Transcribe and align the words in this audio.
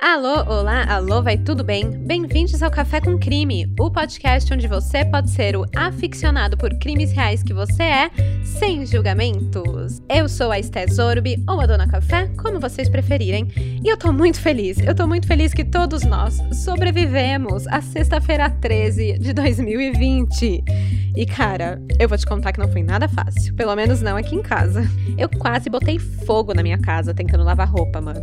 Alô, 0.00 0.44
olá, 0.46 0.84
alô, 0.88 1.22
vai 1.22 1.38
tudo 1.38 1.64
bem? 1.64 1.90
Bem-vindos 1.90 2.62
ao 2.62 2.70
Café 2.70 3.00
com 3.00 3.18
Crime, 3.18 3.72
o 3.80 3.90
podcast 3.90 4.52
onde 4.52 4.68
você 4.68 5.04
pode 5.06 5.30
ser 5.30 5.56
o 5.56 5.64
aficionado 5.74 6.54
por 6.54 6.70
crimes 6.78 7.12
reais 7.12 7.42
que 7.42 7.54
você 7.54 7.82
é, 7.82 8.10
sem 8.44 8.84
julgamentos. 8.84 10.02
Eu 10.06 10.28
sou 10.28 10.52
a 10.52 10.58
Esté 10.58 10.86
Zorbi, 10.86 11.42
ou 11.48 11.60
a 11.60 11.66
Dona 11.66 11.88
Café, 11.88 12.28
como 12.36 12.60
vocês 12.60 12.90
preferirem, 12.90 13.48
e 13.56 13.88
eu 13.88 13.96
tô 13.96 14.12
muito 14.12 14.38
feliz, 14.38 14.78
eu 14.78 14.94
tô 14.94 15.06
muito 15.06 15.26
feliz 15.26 15.54
que 15.54 15.64
todos 15.64 16.02
nós 16.04 16.42
sobrevivemos 16.64 17.66
à 17.68 17.80
sexta-feira 17.80 18.50
13 18.50 19.18
de 19.18 19.32
2020. 19.32 20.62
E 21.16 21.24
cara, 21.24 21.80
eu 21.98 22.06
vou 22.06 22.18
te 22.18 22.26
contar 22.26 22.52
que 22.52 22.60
não 22.60 22.70
foi 22.70 22.82
nada 22.82 23.08
fácil, 23.08 23.54
pelo 23.54 23.74
menos 23.74 24.02
não 24.02 24.18
aqui 24.18 24.34
em 24.36 24.42
casa. 24.42 24.82
Eu 25.16 25.30
quase 25.30 25.70
botei 25.70 25.98
fogo 25.98 26.52
na 26.52 26.62
minha 26.62 26.78
casa 26.78 27.14
tentando 27.14 27.42
lavar 27.42 27.66
roupa, 27.66 28.02
mano. 28.02 28.20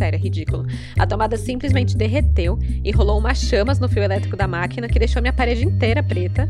Sério, 0.00 0.16
é 0.16 0.18
ridículo. 0.18 0.66
A 0.98 1.06
tomada 1.06 1.36
simplesmente 1.36 1.94
derreteu 1.94 2.58
e 2.82 2.90
rolou 2.90 3.18
umas 3.18 3.36
chamas 3.36 3.78
no 3.78 3.86
fio 3.86 4.02
elétrico 4.02 4.34
da 4.34 4.48
máquina 4.48 4.88
que 4.88 4.98
deixou 4.98 5.20
minha 5.20 5.30
parede 5.30 5.66
inteira 5.66 6.02
preta. 6.02 6.48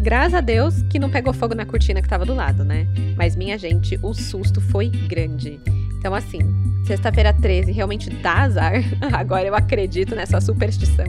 Graças 0.00 0.34
a 0.34 0.40
Deus 0.40 0.80
que 0.82 0.96
não 0.96 1.10
pegou 1.10 1.34
fogo 1.34 1.56
na 1.56 1.66
cortina 1.66 2.00
que 2.00 2.08
tava 2.08 2.24
do 2.24 2.32
lado, 2.32 2.64
né? 2.64 2.86
Mas 3.16 3.34
minha 3.34 3.58
gente, 3.58 3.98
o 4.00 4.14
susto 4.14 4.60
foi 4.60 4.90
grande. 4.90 5.58
Então, 6.04 6.14
assim, 6.14 6.38
sexta-feira 6.84 7.32
13 7.32 7.72
realmente 7.72 8.10
dá 8.10 8.42
azar. 8.42 8.74
Agora 9.10 9.46
eu 9.46 9.54
acredito 9.54 10.14
nessa 10.14 10.38
superstição. 10.38 11.06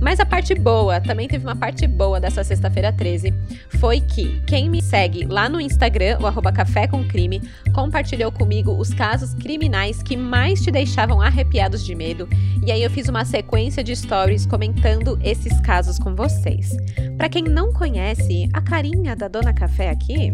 Mas 0.00 0.18
a 0.18 0.24
parte 0.24 0.54
boa, 0.54 1.00
também 1.00 1.28
teve 1.28 1.44
uma 1.44 1.54
parte 1.54 1.86
boa 1.86 2.18
dessa 2.18 2.42
sexta-feira 2.42 2.90
13, 2.92 3.32
foi 3.78 4.00
que 4.00 4.40
quem 4.46 4.68
me 4.68 4.82
segue 4.82 5.24
lá 5.26 5.48
no 5.48 5.60
Instagram, 5.60 6.18
o 6.20 6.26
arroba 6.26 6.50
Café 6.50 6.88
com 6.88 7.04
Crime, 7.04 7.40
compartilhou 7.72 8.32
comigo 8.32 8.72
os 8.72 8.92
casos 8.92 9.32
criminais 9.34 10.02
que 10.02 10.16
mais 10.16 10.60
te 10.60 10.72
deixavam 10.72 11.20
arrepiados 11.20 11.84
de 11.84 11.94
medo. 11.94 12.28
E 12.66 12.72
aí 12.72 12.82
eu 12.82 12.90
fiz 12.90 13.08
uma 13.08 13.24
sequência 13.24 13.84
de 13.84 13.94
stories 13.94 14.44
comentando 14.44 15.18
esses 15.22 15.60
casos 15.60 16.00
com 16.00 16.16
vocês. 16.16 16.70
Para 17.16 17.28
quem 17.28 17.44
não 17.44 17.72
conhece 17.72 18.48
a 18.52 18.60
carinha 18.60 19.14
da 19.14 19.28
Dona 19.28 19.52
Café 19.52 19.90
aqui, 19.90 20.32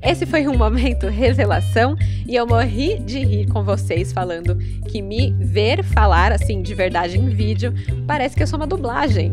esse 0.00 0.26
foi 0.26 0.46
um 0.46 0.56
momento 0.56 1.06
revelação 1.10 1.96
e 2.24 2.36
eu 2.36 2.46
morri 2.46 3.00
de 3.00 3.24
rir 3.24 3.37
com 3.46 3.62
vocês 3.62 4.12
falando 4.12 4.56
que 4.88 5.00
me 5.02 5.32
ver 5.38 5.82
falar 5.82 6.32
assim 6.32 6.62
de 6.62 6.74
verdade 6.74 7.18
em 7.18 7.28
vídeo 7.28 7.72
parece 8.06 8.34
que 8.36 8.42
eu 8.42 8.46
sou 8.46 8.58
uma 8.58 8.66
dublagem. 8.66 9.32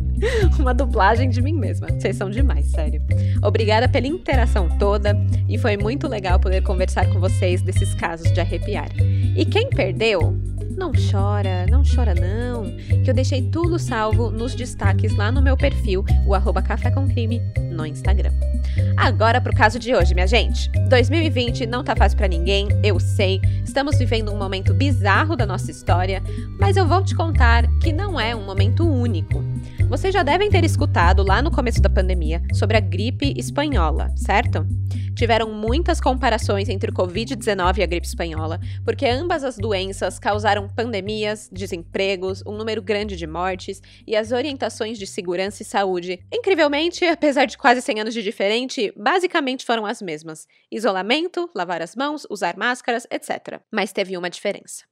uma 0.58 0.72
dublagem 0.72 1.28
de 1.28 1.42
mim 1.42 1.52
mesma. 1.52 1.88
Vocês 1.88 2.16
são 2.16 2.30
demais, 2.30 2.66
sério. 2.66 3.02
Obrigada 3.42 3.88
pela 3.88 4.06
interação 4.06 4.68
toda 4.78 5.16
e 5.48 5.58
foi 5.58 5.76
muito 5.76 6.08
legal 6.08 6.38
poder 6.38 6.62
conversar 6.62 7.06
com 7.12 7.20
vocês 7.20 7.62
desses 7.62 7.94
casos 7.94 8.32
de 8.32 8.40
arrepiar. 8.40 8.88
E 9.36 9.44
quem 9.44 9.68
perdeu, 9.68 10.36
não 10.76 10.92
chora, 10.92 11.66
não 11.70 11.82
chora 11.82 12.14
não, 12.14 12.64
que 13.02 13.10
eu 13.10 13.14
deixei 13.14 13.42
tudo 13.42 13.78
salvo 13.78 14.30
nos 14.30 14.54
destaques 14.54 15.14
lá 15.16 15.32
no 15.32 15.42
meu 15.42 15.56
perfil, 15.56 16.04
o 16.26 16.34
arroba 16.34 16.62
Café 16.62 16.90
com 16.90 17.08
Crime, 17.08 17.40
no 17.70 17.86
Instagram. 17.86 18.32
Agora 18.96 19.40
pro 19.40 19.54
caso 19.54 19.78
de 19.78 19.94
hoje, 19.94 20.14
minha 20.14 20.26
gente. 20.26 20.70
2020 20.88 21.66
não 21.66 21.82
tá 21.82 21.96
fácil 21.96 22.16
para 22.18 22.28
ninguém, 22.28 22.68
eu 22.82 23.00
sei. 23.00 23.35
Estamos 23.64 23.98
vivendo 23.98 24.32
um 24.32 24.36
momento 24.36 24.74
bizarro 24.74 25.36
da 25.36 25.46
nossa 25.46 25.70
história, 25.70 26.22
mas 26.58 26.76
eu 26.76 26.86
vou 26.86 27.02
te 27.02 27.14
contar 27.14 27.66
que 27.78 27.92
não 27.92 28.18
é 28.18 28.34
um 28.34 28.44
momento 28.44 28.88
único. 28.88 29.44
Vocês 29.88 30.12
já 30.12 30.22
devem 30.22 30.50
ter 30.50 30.64
escutado 30.64 31.22
lá 31.22 31.40
no 31.40 31.50
começo 31.50 31.80
da 31.80 31.88
pandemia 31.88 32.42
sobre 32.52 32.76
a 32.76 32.80
gripe 32.80 33.32
espanhola, 33.36 34.12
certo? 34.16 34.66
Tiveram 35.14 35.50
muitas 35.50 36.00
comparações 36.00 36.68
entre 36.68 36.90
o 36.90 36.94
Covid-19 36.94 37.78
e 37.78 37.82
a 37.82 37.86
gripe 37.86 38.06
espanhola, 38.06 38.60
porque 38.84 39.06
ambas 39.06 39.44
as 39.44 39.56
doenças 39.56 40.18
causaram 40.18 40.68
pandemias, 40.68 41.48
desempregos, 41.50 42.42
um 42.46 42.52
número 42.52 42.82
grande 42.82 43.16
de 43.16 43.26
mortes 43.26 43.80
e 44.06 44.14
as 44.14 44.32
orientações 44.32 44.98
de 44.98 45.06
segurança 45.06 45.62
e 45.62 45.64
saúde. 45.64 46.20
Incrivelmente, 46.30 47.04
apesar 47.04 47.46
de 47.46 47.56
quase 47.56 47.80
100 47.80 48.00
anos 48.00 48.14
de 48.14 48.22
diferente, 48.22 48.92
basicamente 48.96 49.64
foram 49.64 49.86
as 49.86 50.02
mesmas: 50.02 50.46
isolamento, 50.70 51.48
lavar 51.54 51.80
as 51.80 51.96
mãos, 51.96 52.26
usar 52.28 52.56
máscaras, 52.56 53.06
etc. 53.10 53.60
Mas 53.72 53.92
teve 53.92 54.18
uma 54.18 54.28
diferença. 54.28 54.84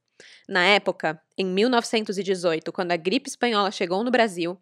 Na 0.48 0.64
época, 0.64 1.20
em 1.36 1.46
1918, 1.46 2.72
quando 2.72 2.92
a 2.92 2.96
gripe 2.96 3.28
espanhola 3.28 3.70
chegou 3.70 4.04
no 4.04 4.10
Brasil, 4.10 4.58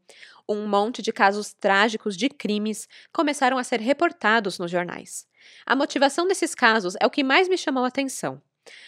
um 0.49 0.67
monte 0.67 1.03
de 1.03 1.13
casos 1.13 1.53
trágicos 1.53 2.17
de 2.17 2.29
crimes 2.29 2.89
começaram 3.13 3.59
a 3.59 3.65
ser 3.65 3.81
reportados 3.81 4.59
nos 4.59 4.71
jornais. 4.71 5.27
A 5.67 5.75
motivação 5.75 6.27
desses 6.27 6.55
casos 6.55 6.95
é 7.01 7.07
o 7.07 7.11
que 7.11 7.25
mais 7.25 7.49
me 7.49 7.59
chamou 7.59 7.85
a 7.85 7.89
atenção. 7.89 8.41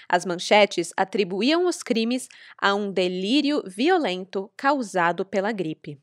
As 0.09 0.25
manchetes 0.25 0.93
atribuíam 0.97 1.67
os 1.67 1.83
crimes 1.83 2.29
a 2.59 2.75
um 2.75 2.93
delírio 2.93 3.63
violento 3.67 4.51
causado 4.57 5.25
pela 5.25 5.53
gripe. 5.53 5.99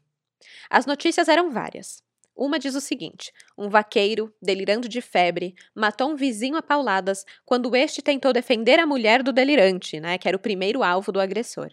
As 0.70 0.86
notícias 0.86 1.28
eram 1.28 1.52
várias. 1.52 2.04
Uma 2.44 2.58
diz 2.58 2.74
o 2.74 2.82
seguinte: 2.82 3.32
um 3.56 3.70
vaqueiro, 3.70 4.34
delirando 4.42 4.90
de 4.90 5.00
febre, 5.00 5.54
matou 5.76 6.10
um 6.10 6.16
vizinho 6.16 6.58
a 6.58 6.62
pauladas 6.64 7.24
quando 7.46 7.76
este 7.76 8.02
tentou 8.02 8.34
defender 8.34 8.80
a 8.80 8.88
mulher 8.88 9.22
do 9.22 9.32
delirante, 9.32 10.00
né, 10.00 10.18
que 10.18 10.28
era 10.28 10.36
o 10.36 10.40
primeiro 10.40 10.82
alvo 10.82 11.12
do 11.12 11.20
agressor. 11.20 11.70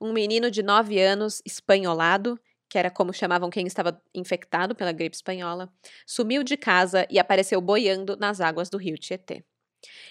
Um 0.00 0.12
menino 0.12 0.48
de 0.48 0.62
9 0.62 1.00
anos, 1.00 1.42
espanholado, 1.44 2.38
que 2.68 2.78
era 2.78 2.88
como 2.88 3.12
chamavam 3.12 3.50
quem 3.50 3.66
estava 3.66 4.00
infectado 4.14 4.76
pela 4.76 4.92
gripe 4.92 5.16
espanhola, 5.16 5.68
sumiu 6.06 6.44
de 6.44 6.56
casa 6.56 7.04
e 7.10 7.18
apareceu 7.18 7.60
boiando 7.60 8.16
nas 8.16 8.40
águas 8.40 8.70
do 8.70 8.78
rio 8.78 8.96
Tietê. 8.96 9.42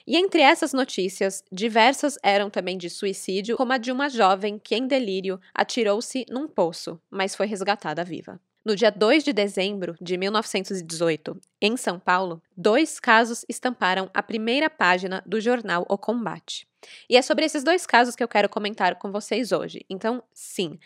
E 0.05 0.17
entre 0.17 0.41
essas 0.41 0.73
notícias, 0.73 1.41
diversas 1.49 2.17
eram 2.21 2.49
também 2.49 2.77
de 2.77 2.89
suicídio, 2.89 3.55
como 3.55 3.71
a 3.71 3.77
de 3.77 3.93
uma 3.93 4.09
jovem 4.09 4.59
que, 4.59 4.75
em 4.75 4.85
delírio, 4.85 5.39
atirou-se 5.53 6.25
num 6.29 6.49
poço, 6.49 7.01
mas 7.09 7.33
foi 7.33 7.45
resgatada 7.45 8.03
viva. 8.03 8.41
No 8.69 8.75
dia 8.75 8.91
2 8.91 9.23
de 9.23 9.33
dezembro 9.33 9.97
de 9.99 10.15
1918, 10.15 11.41
em 11.59 11.75
São 11.75 11.99
Paulo, 11.99 12.39
dois 12.55 12.99
casos 12.99 13.43
estamparam 13.49 14.11
a 14.13 14.21
primeira 14.21 14.69
página 14.69 15.23
do 15.25 15.41
jornal 15.41 15.87
O 15.89 15.97
Combate. 15.97 16.67
E 17.09 17.17
é 17.17 17.21
sobre 17.23 17.45
esses 17.45 17.63
dois 17.63 17.87
casos 17.87 18.15
que 18.15 18.23
eu 18.23 18.27
quero 18.27 18.47
comentar 18.47 18.93
com 18.97 19.11
vocês 19.11 19.51
hoje. 19.51 19.83
Então, 19.89 20.21
sim, 20.31 20.77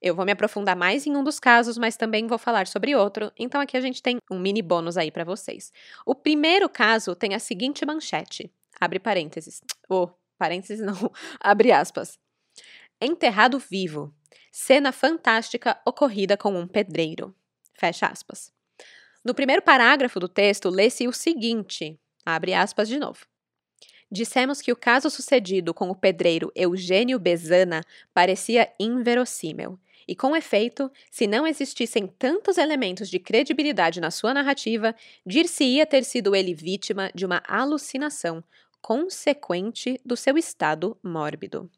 eu 0.00 0.14
vou 0.14 0.24
me 0.24 0.32
aprofundar 0.32 0.74
mais 0.74 1.06
em 1.06 1.14
um 1.14 1.22
dos 1.22 1.38
casos, 1.38 1.76
mas 1.76 1.94
também 1.94 2.26
vou 2.26 2.38
falar 2.38 2.66
sobre 2.66 2.96
outro. 2.96 3.30
Então 3.38 3.60
aqui 3.60 3.76
a 3.76 3.82
gente 3.82 4.02
tem 4.02 4.16
um 4.30 4.38
mini 4.38 4.62
bônus 4.62 4.96
aí 4.96 5.10
para 5.10 5.22
vocês. 5.22 5.70
O 6.06 6.14
primeiro 6.14 6.70
caso 6.70 7.14
tem 7.14 7.34
a 7.34 7.38
seguinte 7.38 7.84
manchete. 7.84 8.50
Abre 8.80 8.98
parênteses. 8.98 9.60
Oh, 9.90 10.08
parênteses 10.38 10.80
não. 10.80 11.12
Abre 11.38 11.70
aspas. 11.70 12.18
Enterrado 12.98 13.58
vivo. 13.58 14.10
Cena 14.50 14.92
fantástica 14.92 15.80
ocorrida 15.84 16.36
com 16.36 16.58
um 16.58 16.66
pedreiro. 16.66 17.34
Fecha 17.74 18.06
aspas. 18.06 18.52
No 19.24 19.34
primeiro 19.34 19.62
parágrafo 19.62 20.20
do 20.20 20.28
texto, 20.28 20.68
lê-se 20.68 21.08
o 21.08 21.12
seguinte: 21.12 21.98
abre 22.24 22.54
aspas 22.54 22.88
de 22.88 22.98
novo. 22.98 23.26
Dissemos 24.10 24.60
que 24.60 24.70
o 24.70 24.76
caso 24.76 25.10
sucedido 25.10 25.74
com 25.74 25.90
o 25.90 25.94
pedreiro 25.94 26.52
Eugênio 26.54 27.18
Bezana 27.18 27.82
parecia 28.14 28.72
inverossímil. 28.78 29.78
E 30.08 30.14
com 30.14 30.36
efeito, 30.36 30.90
se 31.10 31.26
não 31.26 31.44
existissem 31.44 32.06
tantos 32.06 32.58
elementos 32.58 33.10
de 33.10 33.18
credibilidade 33.18 34.00
na 34.00 34.12
sua 34.12 34.32
narrativa, 34.32 34.94
dir-se-ia 35.26 35.84
ter 35.84 36.04
sido 36.04 36.36
ele 36.36 36.54
vítima 36.54 37.10
de 37.12 37.26
uma 37.26 37.42
alucinação 37.48 38.44
consequente 38.80 40.00
do 40.04 40.16
seu 40.16 40.38
estado 40.38 40.96
mórbido. 41.02 41.68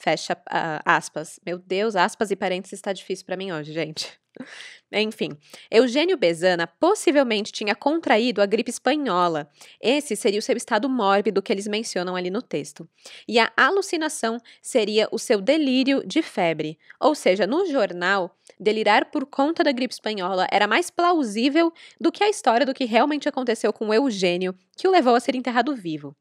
Fecha 0.00 0.32
uh, 0.32 0.80
aspas. 0.82 1.38
Meu 1.44 1.58
Deus, 1.58 1.94
aspas 1.94 2.30
e 2.30 2.36
parênteses 2.36 2.78
está 2.78 2.90
difícil 2.90 3.26
para 3.26 3.36
mim 3.36 3.52
hoje, 3.52 3.70
gente. 3.70 4.18
Enfim, 4.90 5.36
Eugênio 5.70 6.16
Bezana 6.16 6.66
possivelmente 6.66 7.52
tinha 7.52 7.74
contraído 7.74 8.40
a 8.40 8.46
gripe 8.46 8.70
espanhola. 8.70 9.50
Esse 9.78 10.16
seria 10.16 10.38
o 10.38 10.42
seu 10.42 10.56
estado 10.56 10.88
mórbido 10.88 11.42
que 11.42 11.52
eles 11.52 11.68
mencionam 11.68 12.16
ali 12.16 12.30
no 12.30 12.40
texto. 12.40 12.88
E 13.28 13.38
a 13.38 13.52
alucinação 13.54 14.38
seria 14.62 15.06
o 15.12 15.18
seu 15.18 15.38
delírio 15.38 16.02
de 16.06 16.22
febre. 16.22 16.78
Ou 16.98 17.14
seja, 17.14 17.46
no 17.46 17.66
jornal, 17.66 18.34
delirar 18.58 19.10
por 19.10 19.26
conta 19.26 19.62
da 19.62 19.70
gripe 19.70 19.92
espanhola 19.92 20.46
era 20.50 20.66
mais 20.66 20.88
plausível 20.88 21.70
do 22.00 22.10
que 22.10 22.24
a 22.24 22.28
história 22.30 22.64
do 22.64 22.72
que 22.72 22.86
realmente 22.86 23.28
aconteceu 23.28 23.70
com 23.70 23.92
Eugênio, 23.92 24.54
que 24.78 24.88
o 24.88 24.90
levou 24.90 25.14
a 25.14 25.20
ser 25.20 25.34
enterrado 25.34 25.76
vivo. 25.76 26.16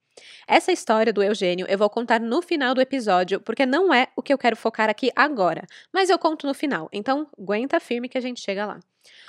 Essa 0.47 0.71
história 0.71 1.13
do 1.13 1.23
Eugênio 1.23 1.65
eu 1.69 1.77
vou 1.77 1.89
contar 1.89 2.19
no 2.19 2.41
final 2.41 2.73
do 2.73 2.81
episódio, 2.81 3.39
porque 3.39 3.65
não 3.65 3.93
é 3.93 4.07
o 4.15 4.21
que 4.21 4.33
eu 4.33 4.37
quero 4.37 4.55
focar 4.55 4.89
aqui 4.89 5.11
agora, 5.15 5.65
mas 5.93 6.09
eu 6.09 6.19
conto 6.19 6.47
no 6.47 6.53
final, 6.53 6.89
então 6.91 7.27
aguenta 7.39 7.79
firme 7.79 8.09
que 8.09 8.17
a 8.17 8.21
gente 8.21 8.41
chega 8.41 8.65
lá. 8.65 8.79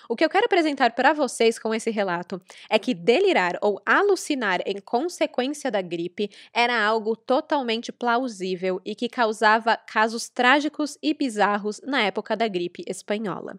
O 0.08 0.16
que 0.16 0.24
eu 0.24 0.28
quero 0.28 0.46
apresentar 0.46 0.92
para 0.92 1.12
vocês 1.12 1.58
com 1.58 1.72
esse 1.74 1.90
relato 1.90 2.42
é 2.68 2.78
que 2.78 2.94
delirar 2.94 3.56
ou 3.62 3.80
alucinar 3.86 4.60
em 4.66 4.80
consequência 4.80 5.70
da 5.70 5.80
gripe 5.80 6.28
era 6.52 6.84
algo 6.84 7.14
totalmente 7.14 7.92
plausível 7.92 8.80
e 8.84 8.94
que 8.94 9.08
causava 9.08 9.76
casos 9.76 10.28
trágicos 10.28 10.98
e 11.00 11.14
bizarros 11.14 11.80
na 11.84 12.02
época 12.02 12.36
da 12.36 12.48
gripe 12.48 12.82
espanhola. 12.88 13.56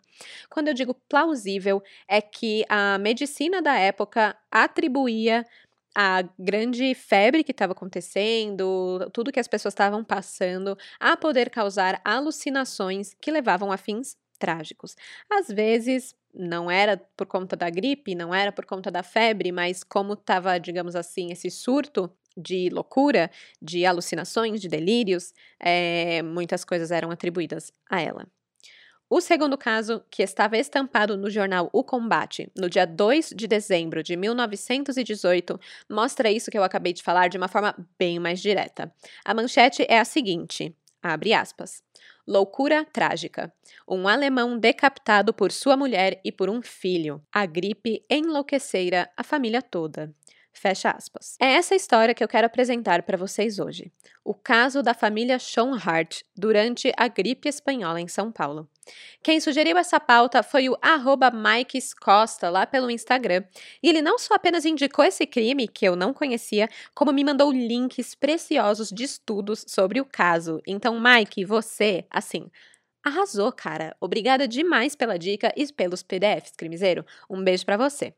Quando 0.50 0.68
eu 0.68 0.74
digo 0.74 0.94
plausível, 1.07 1.81
é 2.07 2.22
que 2.22 2.66
a 2.68 2.98
medicina 2.98 3.62
da 3.62 3.78
época 3.78 4.36
atribuía 4.51 5.45
a 5.96 6.24
grande 6.40 6.94
febre 6.96 7.44
que 7.44 7.52
estava 7.52 7.74
acontecendo, 7.74 9.10
tudo 9.14 9.32
que 9.32 9.40
as 9.40 9.48
pessoas 9.48 9.74
estavam 9.74 10.04
passando, 10.04 10.78
a 11.00 11.18
poder 11.18 11.50
causar 11.50 12.02
alucinações 12.04 13.14
que 13.22 13.32
levavam 13.32 13.72
a 13.72 13.78
fins 13.78 14.18
trágicos. 14.40 14.96
Às 15.30 15.48
vezes, 15.50 16.16
não 16.34 16.70
era 16.72 16.98
por 17.16 17.28
conta 17.28 17.56
da 17.56 17.70
gripe, 17.70 18.16
não 18.16 18.34
era 18.34 18.52
por 18.52 18.66
conta 18.66 18.90
da 18.90 19.04
febre, 19.04 19.52
mas 19.52 19.84
como 19.84 20.14
estava, 20.14 20.60
digamos 20.60 20.96
assim, 20.96 21.32
esse 21.32 21.50
surto 21.52 22.12
de 22.36 22.70
loucura, 22.70 23.30
de 23.62 23.86
alucinações, 23.86 24.62
de 24.62 24.68
delírios, 24.70 25.34
é, 25.60 26.22
muitas 26.24 26.64
coisas 26.64 26.92
eram 26.92 27.12
atribuídas 27.12 27.72
a 27.90 28.02
ela. 28.02 28.26
O 29.13 29.19
segundo 29.19 29.58
caso, 29.58 30.02
que 30.10 30.24
estava 30.24 30.58
estampado 30.58 31.18
no 31.18 31.30
jornal 31.30 31.69
O 31.74 31.84
Combate, 31.84 32.50
no 32.58 32.69
dia 32.69 32.88
2 32.88 33.34
de 33.36 33.46
dezembro 33.46 34.02
de 34.02 34.16
1918, 34.16 35.60
mostra 35.90 36.31
isso 36.31 36.50
que 36.50 36.58
eu 36.58 36.63
acabei 36.63 36.94
de 36.94 37.04
falar 37.04 37.28
de 37.28 37.38
uma 37.38 37.50
forma 37.50 37.75
bem 38.00 38.19
mais 38.19 38.42
direta. 38.42 38.90
A 39.25 39.34
manchete 39.34 39.86
é 39.90 40.00
a 40.00 40.06
seguinte: 40.06 40.74
abre 41.04 41.34
aspas. 41.34 41.84
Loucura 42.25 42.86
trágica. 42.86 43.54
Um 43.86 44.08
alemão 44.08 44.58
decapitado 44.58 45.34
por 45.34 45.52
sua 45.52 45.75
mulher 45.75 46.22
e 46.24 46.31
por 46.31 46.50
um 46.50 46.62
filho. 46.62 47.22
A 47.34 47.46
gripe 47.46 48.06
enlouquecera 48.10 49.10
a 49.18 49.25
família 49.25 49.62
toda. 49.62 50.16
Fecha 50.53 50.92
aspas. 50.92 51.38
É 51.39 51.53
essa 51.53 51.74
história 51.74 52.13
que 52.13 52.24
eu 52.24 52.27
quero 52.27 52.45
apresentar 52.45 53.03
para 53.03 53.18
vocês 53.18 53.57
hoje. 53.57 53.92
O 54.24 54.33
caso 54.33 54.83
da 54.83 54.94
família 54.94 55.39
Schoenhardt 55.39 56.25
durante 56.36 56.92
a 56.98 57.07
gripe 57.07 57.48
espanhola 57.48 58.01
em 58.01 58.07
São 58.07 58.31
Paulo. 58.31 58.69
Quem 59.24 59.39
sugeriu 59.39 59.77
essa 59.77 60.00
pauta 60.00 60.44
foi 60.44 60.68
o 60.69 60.77
arroba 60.81 61.31
Costa, 62.00 62.50
lá 62.50 62.68
pelo 62.68 62.92
Instagram. 62.92 63.44
E 63.81 63.89
ele 63.89 64.01
não 64.01 64.18
só 64.18 64.33
apenas 64.33 64.65
indicou 64.65 65.06
esse 65.06 65.25
crime, 65.25 65.68
que 65.68 65.86
eu 65.86 65.95
não 65.95 66.13
conhecia, 66.13 66.68
como 66.94 67.13
me 67.13 67.24
mandou 67.24 67.51
links 67.51 68.13
preciosos 68.13 68.89
de 68.89 69.04
estudos 69.04 69.63
sobre 69.68 70.01
o 70.01 70.06
caso. 70.06 70.62
Então, 70.68 71.00
Mike, 71.00 71.45
você, 71.45 72.06
assim, 72.09 72.51
arrasou, 73.04 73.51
cara. 73.51 73.95
Obrigada 74.00 74.47
demais 74.47 74.95
pela 74.95 75.18
dica 75.18 75.51
e 75.56 75.71
pelos 75.71 76.04
PDFs, 76.04 76.56
crimiseiro. 76.57 77.06
Um 77.30 77.44
beijo 77.44 77.65
para 77.65 77.77
você. 77.77 78.13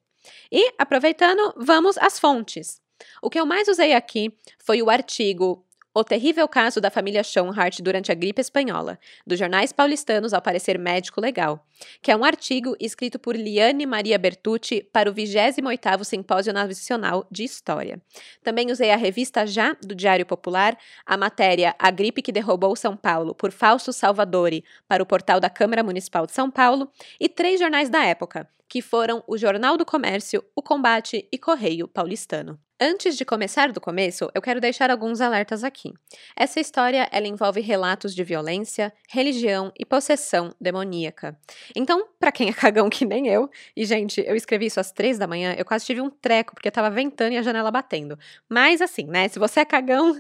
E, 0.52 0.74
aproveitando, 0.78 1.54
vamos 1.58 1.98
às 1.98 2.20
fontes. 2.20 2.82
O 3.22 3.30
que 3.30 3.40
eu 3.40 3.46
mais 3.46 3.68
usei 3.68 3.94
aqui 3.94 4.34
foi 4.60 4.82
o 4.82 4.90
artigo 4.90 5.66
o 5.96 6.04
terrível 6.04 6.48
caso 6.48 6.82
da 6.82 6.90
família 6.90 7.24
Schoenhardt 7.24 7.84
durante 7.84 8.12
a 8.12 8.16
gripe 8.16 8.42
espanhola, 8.42 8.98
dos 9.28 9.38
jornais 9.38 9.72
paulistanos 9.72 10.34
ao 10.34 10.42
parecer 10.42 10.80
médico 10.80 11.22
legal, 11.22 11.64
que 12.02 12.12
é 12.12 12.16
um 12.16 12.24
artigo 12.24 12.76
escrito 12.80 13.20
por 13.20 13.36
Liane 13.36 13.86
Maria 13.86 14.18
Bertucci 14.18 14.82
para 14.92 15.10
o 15.10 15.14
28º 15.14 16.04
Simpósio 16.04 16.52
Nacional 16.52 17.28
de 17.30 17.44
História. 17.44 18.02
Também 18.44 18.72
usei 18.72 18.90
a 18.90 18.96
revista 18.96 19.46
Já, 19.46 19.78
do 19.84 19.94
Diário 19.94 20.26
Popular, 20.26 20.76
a 21.06 21.16
matéria 21.16 21.76
A 21.78 21.92
Gripe 21.92 22.24
que 22.24 22.32
Derrubou 22.32 22.76
São 22.76 22.98
Paulo, 22.98 23.36
por 23.36 23.52
Fausto 23.52 23.94
Salvadori, 23.94 24.64
para 24.88 25.04
o 25.04 25.06
portal 25.06 25.40
da 25.40 25.50
Câmara 25.50 25.84
Municipal 25.84 26.26
de 26.26 26.32
São 26.32 26.50
Paulo, 26.50 26.92
e 27.20 27.30
três 27.30 27.60
jornais 27.60 27.88
da 27.88 28.04
época, 28.04 28.50
que 28.74 28.82
foram 28.82 29.24
o 29.28 29.38
Jornal 29.38 29.78
do 29.78 29.86
Comércio, 29.86 30.44
o 30.56 30.60
Combate 30.64 31.30
e 31.32 31.38
Correio 31.38 31.88
Paulistano. 31.88 32.60
Antes 32.82 33.16
de 33.16 33.24
começar 33.24 33.72
do 33.72 33.80
começo, 33.80 34.32
eu 34.34 34.42
quero 34.42 34.60
deixar 34.60 34.90
alguns 34.90 35.22
alertas 35.22 35.64
aqui. 35.64 35.94
Essa 36.36 36.60
história 36.60 37.08
ela 37.12 37.28
envolve 37.28 37.62
relatos 37.62 38.16
de 38.16 38.24
violência, 38.24 38.92
religião 39.08 39.72
e 39.80 39.86
possessão 39.86 40.56
demoníaca. 40.60 41.38
Então, 41.76 42.08
para 42.20 42.32
quem 42.32 42.50
é 42.50 42.52
cagão 42.52 42.90
que 42.90 43.06
nem 43.06 43.28
eu, 43.28 43.48
e 43.78 43.86
gente, 43.86 44.24
eu 44.26 44.36
escrevi 44.36 44.66
isso 44.66 44.80
às 44.80 44.92
três 44.92 45.20
da 45.20 45.28
manhã, 45.28 45.54
eu 45.56 45.66
quase 45.66 45.86
tive 45.86 46.02
um 46.02 46.10
treco 46.10 46.56
porque 46.56 46.72
tava 46.72 46.90
ventando 46.90 47.34
e 47.34 47.38
a 47.38 47.44
janela 47.44 47.70
batendo. 47.70 48.18
Mas 48.50 48.82
assim, 48.82 49.06
né? 49.06 49.28
Se 49.28 49.38
você 49.38 49.60
é 49.60 49.66
cagão, 49.66 50.20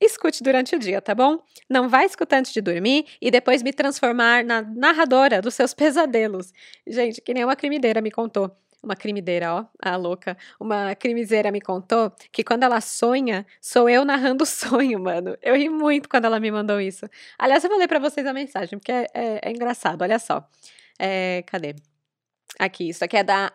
escute 0.00 0.42
durante 0.42 0.74
o 0.74 0.78
dia, 0.78 1.00
tá 1.00 1.14
bom? 1.14 1.38
Não 1.68 1.88
vai 1.88 2.04
escutar 2.06 2.38
antes 2.38 2.52
de 2.52 2.60
dormir 2.60 3.06
e 3.20 3.30
depois 3.30 3.62
me 3.62 3.72
transformar 3.72 4.44
na 4.44 4.62
narradora 4.62 5.40
dos 5.40 5.54
seus 5.54 5.72
pesadelos. 5.74 6.52
Gente, 6.86 7.20
que 7.20 7.32
nem 7.32 7.44
uma 7.44 7.56
crimideira 7.56 8.00
me 8.00 8.10
contou. 8.10 8.50
Uma 8.82 8.94
crimideira, 8.94 9.52
ó, 9.52 9.64
a 9.82 9.96
louca. 9.96 10.36
Uma 10.60 10.94
crimiseira 10.94 11.50
me 11.50 11.60
contou 11.60 12.12
que 12.30 12.44
quando 12.44 12.62
ela 12.62 12.80
sonha, 12.80 13.44
sou 13.60 13.88
eu 13.88 14.04
narrando 14.04 14.44
o 14.44 14.46
sonho, 14.46 15.00
mano. 15.00 15.36
Eu 15.42 15.56
ri 15.56 15.68
muito 15.68 16.08
quando 16.08 16.26
ela 16.26 16.38
me 16.38 16.50
mandou 16.50 16.80
isso. 16.80 17.08
Aliás, 17.38 17.64
eu 17.64 17.70
vou 17.70 17.78
ler 17.78 17.88
pra 17.88 17.98
vocês 17.98 18.26
a 18.26 18.32
mensagem, 18.32 18.78
porque 18.78 18.92
é, 18.92 19.06
é, 19.12 19.40
é 19.42 19.50
engraçado, 19.50 20.02
olha 20.02 20.18
só. 20.18 20.48
É, 20.98 21.42
cadê? 21.46 21.74
Aqui, 22.58 22.88
isso 22.88 23.04
aqui 23.04 23.16
é 23.16 23.24
da 23.24 23.52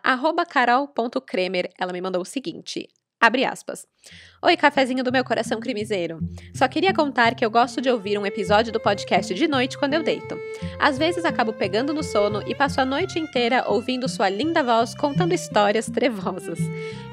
carol.kremer. 0.48 1.70
Ela 1.78 1.92
me 1.92 2.00
mandou 2.00 2.22
o 2.22 2.26
seguinte: 2.26 2.88
abre 3.22 3.44
aspas. 3.44 3.86
Oi, 4.42 4.56
cafezinho 4.56 5.04
do 5.04 5.12
meu 5.12 5.24
coração 5.24 5.60
crimiseiro. 5.60 6.18
Só 6.52 6.66
queria 6.66 6.92
contar 6.92 7.36
que 7.36 7.44
eu 7.44 7.50
gosto 7.50 7.80
de 7.80 7.88
ouvir 7.88 8.18
um 8.18 8.26
episódio 8.26 8.72
do 8.72 8.80
podcast 8.80 9.32
de 9.32 9.46
noite 9.46 9.78
quando 9.78 9.94
eu 9.94 10.02
deito. 10.02 10.36
Às 10.80 10.98
vezes 10.98 11.24
acabo 11.24 11.52
pegando 11.52 11.94
no 11.94 12.02
sono 12.02 12.42
e 12.48 12.52
passo 12.52 12.80
a 12.80 12.84
noite 12.84 13.20
inteira 13.20 13.64
ouvindo 13.68 14.08
sua 14.08 14.28
linda 14.28 14.64
voz 14.64 14.92
contando 14.96 15.32
histórias 15.32 15.86
trevosas. 15.86 16.58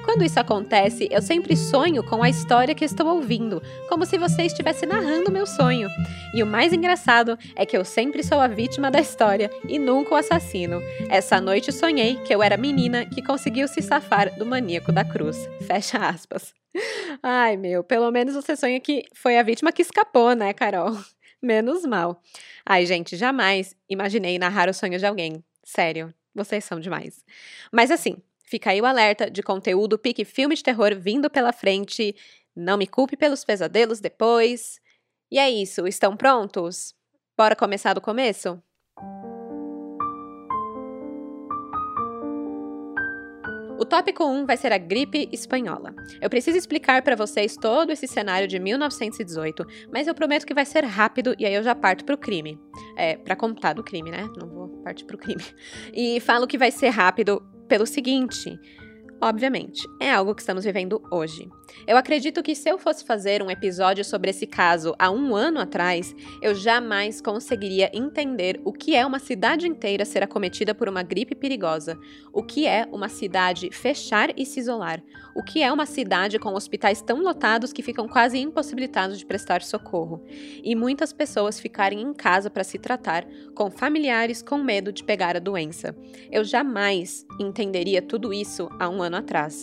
Quando 0.04 0.24
isso 0.24 0.40
acontece, 0.40 1.08
eu 1.12 1.22
sempre 1.22 1.56
sonho 1.56 2.02
com 2.02 2.24
a 2.24 2.30
história 2.30 2.74
que 2.74 2.84
estou 2.84 3.06
ouvindo, 3.06 3.62
como 3.88 4.08
se 4.08 4.18
você 4.18 4.42
estivesse 4.42 4.88
narrando 4.88 5.32
meu 5.32 5.46
sonho. 5.46 5.88
E 6.34 6.42
o 6.42 6.48
mais 6.48 6.74
engraçado 6.74 7.38
é 7.56 7.64
que 7.64 7.78
eu 7.78 7.86
sempre 7.86 8.24
sou 8.24 8.40
a 8.40 8.48
vítima 8.48 8.90
da 8.90 9.00
história 9.00 9.52
e 9.68 9.78
nunca 9.78 10.16
o 10.16 10.18
assassino. 10.18 10.82
Essa 11.10 11.40
noite 11.40 11.72
sonhei 11.72 12.16
que 12.26 12.34
eu 12.34 12.42
era 12.42 12.58
menina 12.58 13.06
que 13.06 13.22
conseguiu 13.22 13.68
se 13.68 13.84
safar 13.84 14.34
do 14.36 14.48
maníaco 14.48 14.92
da 14.92 15.06
cruz. 15.06 15.38
Fecha 15.68 15.99
aspas. 16.10 16.54
Ai, 17.22 17.58
meu, 17.58 17.84
pelo 17.84 18.12
menos 18.12 18.36
você 18.36 18.56
sonha 18.56 18.80
que 18.80 19.06
foi 19.14 19.38
a 19.38 19.44
vítima 19.44 19.72
que 19.72 19.82
escapou, 19.82 20.34
né, 20.34 20.54
Carol? 20.54 20.92
Menos 21.42 21.86
mal. 21.86 22.22
Ai, 22.66 22.86
gente, 22.86 23.16
jamais 23.16 23.76
imaginei 23.90 24.38
narrar 24.38 24.70
o 24.70 24.74
sonho 24.74 25.00
de 25.00 25.06
alguém. 25.06 25.44
Sério, 25.64 26.14
vocês 26.36 26.64
são 26.66 26.80
demais. 26.80 27.24
Mas 27.72 27.92
assim, 27.92 28.18
fica 28.44 28.72
aí 28.72 28.82
o 28.82 28.86
alerta 28.86 29.30
de 29.30 29.42
conteúdo 29.42 29.98
pique 29.98 30.26
filme 30.26 30.56
de 30.56 30.64
terror 30.64 30.96
vindo 31.00 31.30
pela 31.30 31.54
frente. 31.54 32.16
Não 32.56 32.78
me 32.78 32.88
culpe 32.88 33.16
pelos 33.16 33.46
pesadelos 33.46 34.00
depois. 34.00 34.80
E 35.32 35.40
é 35.40 35.50
isso, 35.50 35.88
estão 35.88 36.18
prontos? 36.18 36.94
Bora 37.38 37.56
começar 37.56 37.94
do 37.94 38.02
começo? 38.02 38.62
O 43.80 43.86
tópico 43.86 44.26
1 44.26 44.46
vai 44.46 44.58
ser 44.58 44.74
a 44.74 44.78
gripe 44.78 45.30
espanhola. 45.32 45.96
Eu 46.20 46.30
preciso 46.30 46.58
explicar 46.58 47.02
para 47.02 47.16
vocês 47.16 47.56
todo 47.56 47.94
esse 47.94 48.10
cenário 48.10 48.46
de 48.46 48.60
1918, 48.60 49.66
mas 49.90 50.06
eu 50.06 50.14
prometo 50.14 50.46
que 50.46 50.54
vai 50.54 50.66
ser 50.66 50.84
rápido 50.84 51.34
e 51.40 51.46
aí 51.46 51.54
eu 51.54 51.64
já 51.64 51.74
parto 51.74 52.04
pro 52.04 52.18
crime. 52.18 52.60
É, 52.98 53.16
para 53.16 53.38
contar 53.38 53.72
do 53.72 53.82
crime, 53.82 54.12
né? 54.12 54.28
Não 54.38 54.50
vou 54.50 54.68
partir 54.84 55.06
pro 55.06 55.18
crime. 55.18 55.42
E 55.94 56.20
falo 56.20 56.46
que 56.46 56.58
vai 56.58 56.72
ser 56.72 56.90
rápido 56.90 57.42
pelo 57.70 57.86
seguinte: 57.86 58.60
Obviamente, 59.22 59.88
é 60.02 60.12
algo 60.12 60.36
que 60.36 60.42
estamos 60.42 60.66
vivendo 60.66 61.02
hoje. 61.10 61.50
Eu 61.88 61.98
acredito 61.98 62.44
que 62.44 62.56
se 62.56 62.70
eu 62.70 62.78
fosse 62.78 63.04
fazer 63.04 63.42
um 63.42 63.50
episódio 63.50 64.04
sobre 64.06 64.30
esse 64.30 64.46
caso 64.46 64.96
há 65.00 65.10
um 65.10 65.36
ano 65.36 65.60
atrás, 65.60 66.16
eu 66.42 66.54
jamais 66.54 67.22
conseguiria 67.22 67.90
entender 67.94 68.60
o 68.64 68.72
que 68.72 68.96
é 68.96 69.06
uma 69.06 69.20
cidade 69.20 69.68
inteira 69.68 70.06
ser 70.06 70.24
acometida 70.24 70.76
por 70.76 70.88
uma 70.88 71.04
gripe 71.04 71.36
perigosa, 71.36 71.98
o 72.32 72.44
que 72.44 72.68
é 72.68 72.88
uma 72.92 73.10
cidade 73.10 73.70
fechar 73.72 74.30
e 74.38 74.46
se 74.46 74.60
isolar, 74.60 75.04
o 75.36 75.44
que 75.44 75.62
é 75.64 75.72
uma 75.72 75.86
cidade 75.86 76.40
com 76.40 76.54
hospitais 76.54 77.02
tão 77.02 77.22
lotados 77.22 77.74
que 77.74 77.84
ficam 77.84 78.08
quase 78.08 78.38
impossibilitados 78.38 79.18
de 79.18 79.26
prestar 79.26 79.62
socorro, 79.62 80.24
e 80.64 80.76
muitas 80.76 81.14
pessoas 81.14 81.60
ficarem 81.60 82.02
em 82.02 82.14
casa 82.14 82.50
para 82.50 82.64
se 82.64 82.78
tratar, 82.78 83.26
com 83.56 83.70
familiares 83.70 84.42
com 84.42 84.58
medo 84.58 84.92
de 84.92 85.04
pegar 85.04 85.36
a 85.36 85.40
doença. 85.40 85.96
Eu 86.32 86.44
jamais 86.44 87.26
entenderia 87.40 88.02
tudo 88.02 88.34
isso 88.34 88.70
há 88.80 88.90
um 88.90 89.02
ano 89.02 89.18
atrás, 89.18 89.62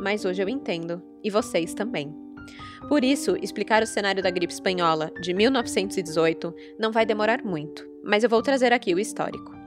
mas 0.00 0.24
hoje 0.24 0.42
eu 0.42 0.48
entendo, 0.48 1.02
e 1.22 1.30
vocês 1.30 1.74
também. 1.74 2.14
Por 2.88 3.04
isso, 3.04 3.36
explicar 3.42 3.82
o 3.82 3.86
cenário 3.86 4.22
da 4.22 4.30
gripe 4.30 4.52
espanhola 4.52 5.10
de 5.20 5.34
1918 5.34 6.54
não 6.78 6.92
vai 6.92 7.04
demorar 7.04 7.44
muito, 7.44 7.86
mas 8.04 8.22
eu 8.22 8.30
vou 8.30 8.40
trazer 8.40 8.72
aqui 8.72 8.94
o 8.94 8.98
histórico. 8.98 9.57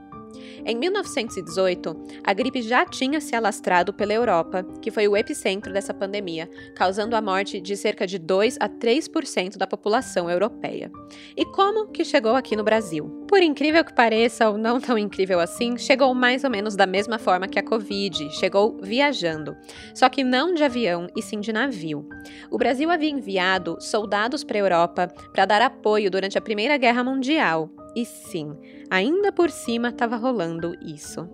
Em 0.64 0.76
1918, 0.76 1.96
a 2.24 2.32
gripe 2.32 2.62
já 2.62 2.84
tinha 2.86 3.20
se 3.20 3.34
alastrado 3.34 3.92
pela 3.92 4.12
Europa, 4.12 4.64
que 4.80 4.90
foi 4.90 5.08
o 5.08 5.16
epicentro 5.16 5.72
dessa 5.72 5.92
pandemia, 5.92 6.48
causando 6.74 7.16
a 7.16 7.20
morte 7.20 7.60
de 7.60 7.76
cerca 7.76 8.06
de 8.06 8.18
2 8.18 8.58
a 8.60 8.68
3% 8.68 9.56
da 9.56 9.66
população 9.66 10.30
europeia. 10.30 10.90
E 11.36 11.44
como 11.44 11.88
que 11.88 12.04
chegou 12.04 12.34
aqui 12.36 12.56
no 12.56 12.64
Brasil? 12.64 13.22
Por 13.28 13.42
incrível 13.42 13.84
que 13.84 13.94
pareça, 13.94 14.48
ou 14.48 14.58
não 14.58 14.80
tão 14.80 14.98
incrível 14.98 15.40
assim, 15.40 15.76
chegou 15.78 16.14
mais 16.14 16.44
ou 16.44 16.50
menos 16.50 16.76
da 16.76 16.86
mesma 16.86 17.18
forma 17.18 17.48
que 17.48 17.58
a 17.58 17.62
Covid, 17.62 18.30
chegou 18.38 18.78
viajando. 18.82 19.56
Só 19.94 20.08
que 20.08 20.22
não 20.22 20.54
de 20.54 20.62
avião, 20.62 21.06
e 21.16 21.22
sim 21.22 21.40
de 21.40 21.52
navio. 21.52 22.06
O 22.50 22.58
Brasil 22.58 22.90
havia 22.90 23.10
enviado 23.10 23.76
soldados 23.80 24.44
para 24.44 24.58
a 24.58 24.60
Europa 24.60 25.08
para 25.32 25.46
dar 25.46 25.62
apoio 25.62 26.10
durante 26.10 26.36
a 26.36 26.42
Primeira 26.42 26.76
Guerra 26.76 27.02
Mundial, 27.02 27.70
e 27.94 28.04
sim, 28.04 28.56
ainda 28.90 29.32
por 29.32 29.50
cima 29.50 29.88
estava 29.88 30.16
rolando 30.16 30.74
isso. 30.82 31.28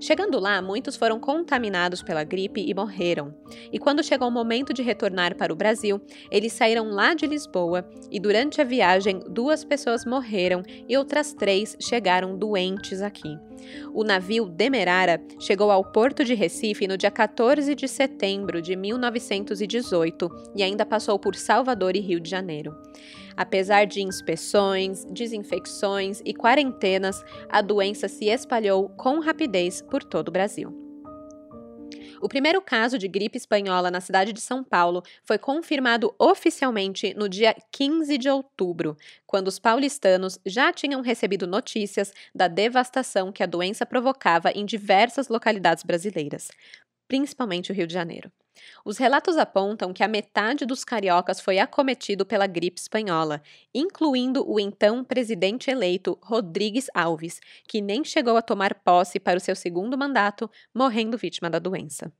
Chegando 0.00 0.38
lá, 0.38 0.60
muitos 0.60 0.96
foram 0.96 1.18
contaminados 1.18 2.02
pela 2.02 2.24
gripe 2.24 2.60
e 2.60 2.74
morreram. 2.74 3.34
E 3.72 3.78
quando 3.78 4.04
chegou 4.04 4.28
o 4.28 4.30
momento 4.30 4.74
de 4.74 4.82
retornar 4.82 5.34
para 5.36 5.52
o 5.52 5.56
Brasil, 5.56 6.00
eles 6.30 6.52
saíram 6.52 6.90
lá 6.90 7.14
de 7.14 7.26
Lisboa 7.26 7.88
e 8.10 8.20
durante 8.20 8.60
a 8.60 8.64
viagem, 8.64 9.20
duas 9.30 9.64
pessoas 9.64 10.04
morreram 10.04 10.62
e 10.88 10.96
outras 10.96 11.32
três 11.32 11.76
chegaram 11.80 12.36
doentes 12.36 13.00
aqui. 13.00 13.38
O 13.94 14.04
navio 14.04 14.46
Demerara 14.46 15.22
chegou 15.38 15.70
ao 15.70 15.84
porto 15.84 16.22
de 16.22 16.34
Recife 16.34 16.86
no 16.86 16.98
dia 16.98 17.10
14 17.10 17.74
de 17.74 17.88
setembro 17.88 18.60
de 18.60 18.76
1918 18.76 20.28
e 20.54 20.62
ainda 20.62 20.84
passou 20.84 21.18
por 21.18 21.34
Salvador 21.34 21.96
e 21.96 22.00
Rio 22.00 22.20
de 22.20 22.28
Janeiro. 22.28 22.76
Apesar 23.36 23.84
de 23.86 24.00
inspeções, 24.00 25.04
desinfecções 25.06 26.20
e 26.24 26.32
quarentenas, 26.32 27.24
a 27.48 27.60
doença 27.60 28.08
se 28.08 28.26
espalhou 28.26 28.88
com 28.90 29.18
rapidez 29.20 29.82
por 29.82 30.02
todo 30.04 30.28
o 30.28 30.32
Brasil. 30.32 30.84
O 32.20 32.28
primeiro 32.28 32.62
caso 32.62 32.96
de 32.96 33.06
gripe 33.06 33.36
espanhola 33.36 33.90
na 33.90 34.00
cidade 34.00 34.32
de 34.32 34.40
São 34.40 34.64
Paulo 34.64 35.02
foi 35.24 35.36
confirmado 35.36 36.14
oficialmente 36.18 37.12
no 37.14 37.28
dia 37.28 37.54
15 37.70 38.16
de 38.16 38.30
outubro, 38.30 38.96
quando 39.26 39.48
os 39.48 39.58
paulistanos 39.58 40.38
já 40.46 40.72
tinham 40.72 41.02
recebido 41.02 41.46
notícias 41.46 42.14
da 42.34 42.48
devastação 42.48 43.30
que 43.30 43.42
a 43.42 43.46
doença 43.46 43.84
provocava 43.84 44.50
em 44.52 44.64
diversas 44.64 45.28
localidades 45.28 45.84
brasileiras, 45.84 46.50
principalmente 47.06 47.70
o 47.70 47.74
Rio 47.74 47.86
de 47.86 47.92
Janeiro. 47.92 48.32
Os 48.84 48.98
relatos 48.98 49.36
apontam 49.36 49.92
que 49.92 50.02
a 50.02 50.08
metade 50.08 50.64
dos 50.64 50.84
cariocas 50.84 51.40
foi 51.40 51.58
acometido 51.58 52.24
pela 52.24 52.46
gripe 52.46 52.80
espanhola, 52.80 53.42
incluindo 53.74 54.48
o 54.48 54.60
então 54.60 55.04
presidente 55.04 55.70
eleito 55.70 56.18
Rodrigues 56.22 56.86
Alves, 56.94 57.40
que 57.66 57.80
nem 57.80 58.04
chegou 58.04 58.36
a 58.36 58.42
tomar 58.42 58.74
posse 58.74 59.18
para 59.18 59.38
o 59.38 59.40
seu 59.40 59.56
segundo 59.56 59.98
mandato, 59.98 60.50
morrendo 60.74 61.18
vítima 61.18 61.50
da 61.50 61.58
doença. 61.58 62.12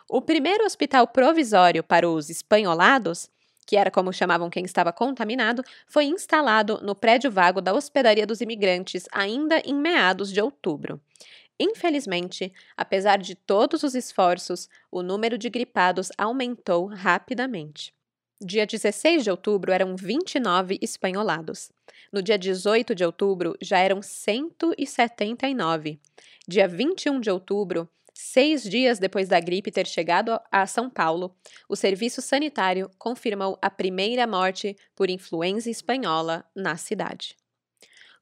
O 0.08 0.20
primeiro 0.20 0.64
hospital 0.64 1.06
provisório 1.08 1.82
para 1.82 2.08
os 2.08 2.30
espanholados, 2.30 3.28
que 3.66 3.76
era 3.76 3.90
como 3.90 4.12
chamavam 4.12 4.49
quem 4.49 4.64
estava 4.64 4.92
contaminado, 4.92 5.64
foi 5.87 6.04
instalado 6.04 6.78
no 6.82 6.94
prédio 6.94 7.30
vago 7.30 7.61
da 7.61 7.75
Hospedaria 7.75 8.26
dos 8.26 8.40
Imigrantes 8.40 9.06
ainda 9.11 9.58
em 9.64 9.75
meados 9.75 10.32
de 10.32 10.40
outubro. 10.40 11.00
Infelizmente, 11.58 12.52
apesar 12.76 13.18
de 13.18 13.35
todos 13.35 13.82
os 13.82 13.94
esforços, 13.94 14.68
o 14.90 15.02
número 15.02 15.38
de 15.38 15.49
gripados 15.49 16.11
aumentou 16.16 16.87
rapidamente. 16.87 17.94
Dia 18.38 18.66
16 18.66 19.25
de 19.25 19.31
outubro 19.31 19.73
eram 19.73 19.97
29 19.97 20.78
espanholados. 20.83 21.73
No 22.12 22.23
dia 22.23 22.37
18 22.37 22.95
de 22.95 23.02
outubro 23.02 23.57
já 23.62 23.78
eram 23.78 24.02
179. 24.02 25.99
Dia 26.47 26.69
21 26.69 27.19
de 27.19 27.31
outubro, 27.31 27.88
seis 28.12 28.62
dias 28.62 28.99
depois 28.99 29.26
da 29.26 29.40
gripe 29.40 29.71
ter 29.71 29.87
chegado 29.87 30.38
a 30.52 30.66
São 30.66 30.90
Paulo, 30.90 31.35
o 31.66 31.75
serviço 31.75 32.21
sanitário 32.21 32.90
confirmou 32.99 33.59
a 33.62 33.71
primeira 33.71 34.26
morte 34.26 34.76
por 34.95 35.09
influenza 35.09 35.71
espanhola 35.71 36.45
na 36.55 36.76
cidade. 36.76 37.35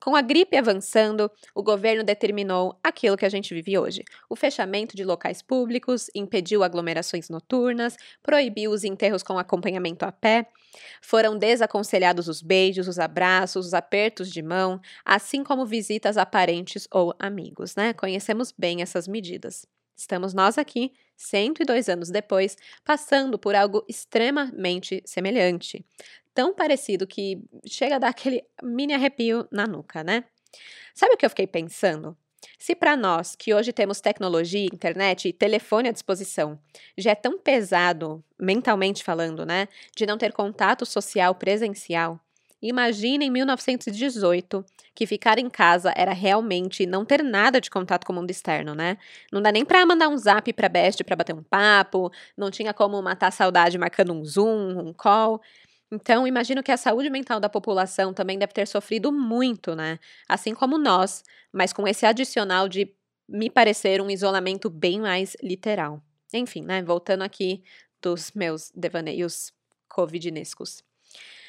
Com 0.01 0.15
a 0.15 0.21
gripe 0.23 0.57
avançando, 0.57 1.31
o 1.55 1.63
governo 1.63 2.05
determinou 2.05 2.79
aquilo 2.83 3.17
que 3.17 3.25
a 3.25 3.29
gente 3.29 3.55
vive 3.55 3.79
hoje: 3.79 4.05
o 4.29 4.37
fechamento 4.37 4.97
de 4.97 5.05
locais 5.05 5.43
públicos, 5.43 6.11
impediu 6.15 6.63
aglomerações 6.63 7.29
noturnas, 7.29 7.97
proibiu 8.23 8.71
os 8.71 8.85
enterros 8.85 9.23
com 9.23 9.39
acompanhamento 9.39 10.05
a 10.05 10.13
pé. 10.13 10.47
Foram 11.01 11.39
desaconselhados 11.39 12.29
os 12.29 12.43
beijos, 12.43 12.89
os 12.89 12.99
abraços, 12.99 13.67
os 13.67 13.75
apertos 13.75 14.31
de 14.31 14.43
mão, 14.43 14.81
assim 15.05 15.43
como 15.45 15.65
visitas 15.65 16.17
a 16.17 16.27
parentes 16.27 16.87
ou 16.91 17.15
amigos, 17.19 17.77
né? 17.77 17.93
Conhecemos 17.93 18.53
bem 18.57 18.83
essas 18.83 19.09
medidas. 19.09 19.67
Estamos 19.97 20.35
nós 20.35 20.59
aqui, 20.59 20.93
102 21.17 21.89
anos 21.89 22.11
depois, 22.11 22.57
passando 22.85 23.39
por 23.39 23.55
algo 23.55 23.85
extremamente 23.89 25.01
semelhante 25.07 25.85
tão 26.35 26.55
parecido 26.55 27.07
que 27.07 27.41
chega 27.67 27.97
a 27.97 27.99
dar 27.99 28.09
aquele 28.09 28.45
mini 28.63 28.93
arrepio 28.93 29.47
na 29.51 29.67
nuca, 29.67 30.03
né? 30.03 30.25
Sabe 30.95 31.15
o 31.15 31.17
que 31.17 31.25
eu 31.25 31.31
fiquei 31.31 31.47
pensando? 31.47 32.17
Se 32.59 32.75
para 32.75 32.97
nós, 32.97 33.35
que 33.35 33.55
hoje 33.55 33.73
temos 33.73 34.01
tecnologia, 34.01 34.67
internet 34.67 35.29
e 35.29 35.33
telefone 35.33 35.89
à 35.89 35.93
disposição, 35.93 36.59
já 36.97 37.13
é 37.13 37.15
tão 37.15 37.39
pesado, 37.39 38.23
mentalmente 38.39 39.03
falando, 39.03 39.47
né, 39.47 39.69
de 39.97 40.07
não 40.07 40.19
ter 40.19 40.33
contato 40.33 40.85
social 40.85 41.35
presencial, 41.35 42.21
imagine 42.61 43.27
em 43.27 43.31
1918 43.31 44.65
que 44.95 45.07
ficar 45.07 45.39
em 45.39 45.51
casa 45.51 45.93
era 45.97 46.13
realmente 46.13 46.87
não 46.87 47.05
ter 47.05 47.23
nada 47.23 47.61
de 47.61 47.69
contato 47.69 48.07
com 48.07 48.13
o 48.13 48.17
mundo 48.17 48.31
externo, 48.31 48.75
né? 48.75 48.97
Não 49.33 49.43
dá 49.43 49.51
nem 49.51 49.65
para 49.65 49.85
mandar 49.85 50.09
um 50.09 50.17
zap 50.17 50.51
para 50.53 50.69
Best 50.69 51.03
para 51.03 51.17
bater 51.17 51.35
um 51.35 51.43
papo, 51.43 52.11
não 52.37 52.51
tinha 52.51 52.73
como 52.73 53.01
matar 53.03 53.29
a 53.29 53.31
saudade 53.31 53.77
marcando 53.77 54.13
um 54.13 54.25
Zoom, 54.25 54.79
um 54.79 54.93
call. 54.93 55.43
Então, 55.95 56.27
imagino 56.27 56.61
que 56.63 56.73
a 56.73 56.77
saúde 56.77 57.09
mental 57.09 57.39
da 57.39 57.49
população 57.49 58.13
também 58.13 58.37
deve 58.37 58.53
ter 58.53 58.67
sofrido 58.67 59.13
muito, 59.13 59.77
né? 59.77 59.99
Assim 60.29 60.53
como 60.53 60.77
nós, 60.77 61.23
mas 61.53 61.73
com 61.73 61.87
esse 61.87 62.05
adicional 62.05 62.69
de 62.69 62.93
me 63.29 63.49
parecer 63.49 64.01
um 64.01 64.11
isolamento 64.11 64.69
bem 64.69 65.01
mais 65.01 65.37
literal. 65.41 66.03
Enfim, 66.33 66.63
né? 66.63 66.83
Voltando 66.83 67.23
aqui 67.23 67.63
dos 68.03 68.33
meus 68.33 68.73
devaneios 68.75 69.53
covidinescos. 69.89 70.83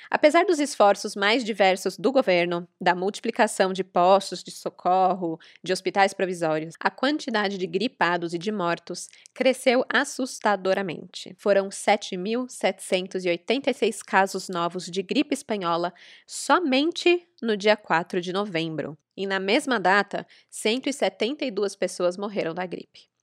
Apesar 0.10 0.46
dos 0.46 0.60
esforços 0.60 1.16
mais 1.16 1.44
diversos 1.44 1.98
do 1.98 2.12
governo, 2.12 2.68
da 2.80 2.94
multiplicação 2.94 3.74
de 3.74 3.84
postos 3.84 4.44
de 4.44 4.52
socorro, 4.52 5.40
de 5.64 5.74
hospitais 5.74 6.14
provisórios, 6.14 6.76
a 6.80 6.92
quantidade 6.92 7.58
de 7.58 7.66
gripados 7.66 8.32
e 8.34 8.38
de 8.38 8.52
mortos 8.52 9.10
cresceu 9.34 9.84
assustadoramente. 9.90 11.34
Foram 11.38 11.70
7.786 11.70 14.02
casos 14.06 14.50
novos 14.50 14.86
de 14.86 15.02
gripe 15.02 15.34
espanhola 15.34 15.92
somente 16.28 17.28
no 17.42 17.58
dia 17.58 17.76
4 17.76 18.22
de 18.22 18.32
novembro. 18.32 18.96
E 19.18 19.26
na 19.26 19.40
mesma 19.40 19.80
data, 19.80 20.28
172 20.50 21.76
pessoas 21.76 22.18
morreram 22.18 22.54
da 22.54 22.66
gripe. 22.66 23.15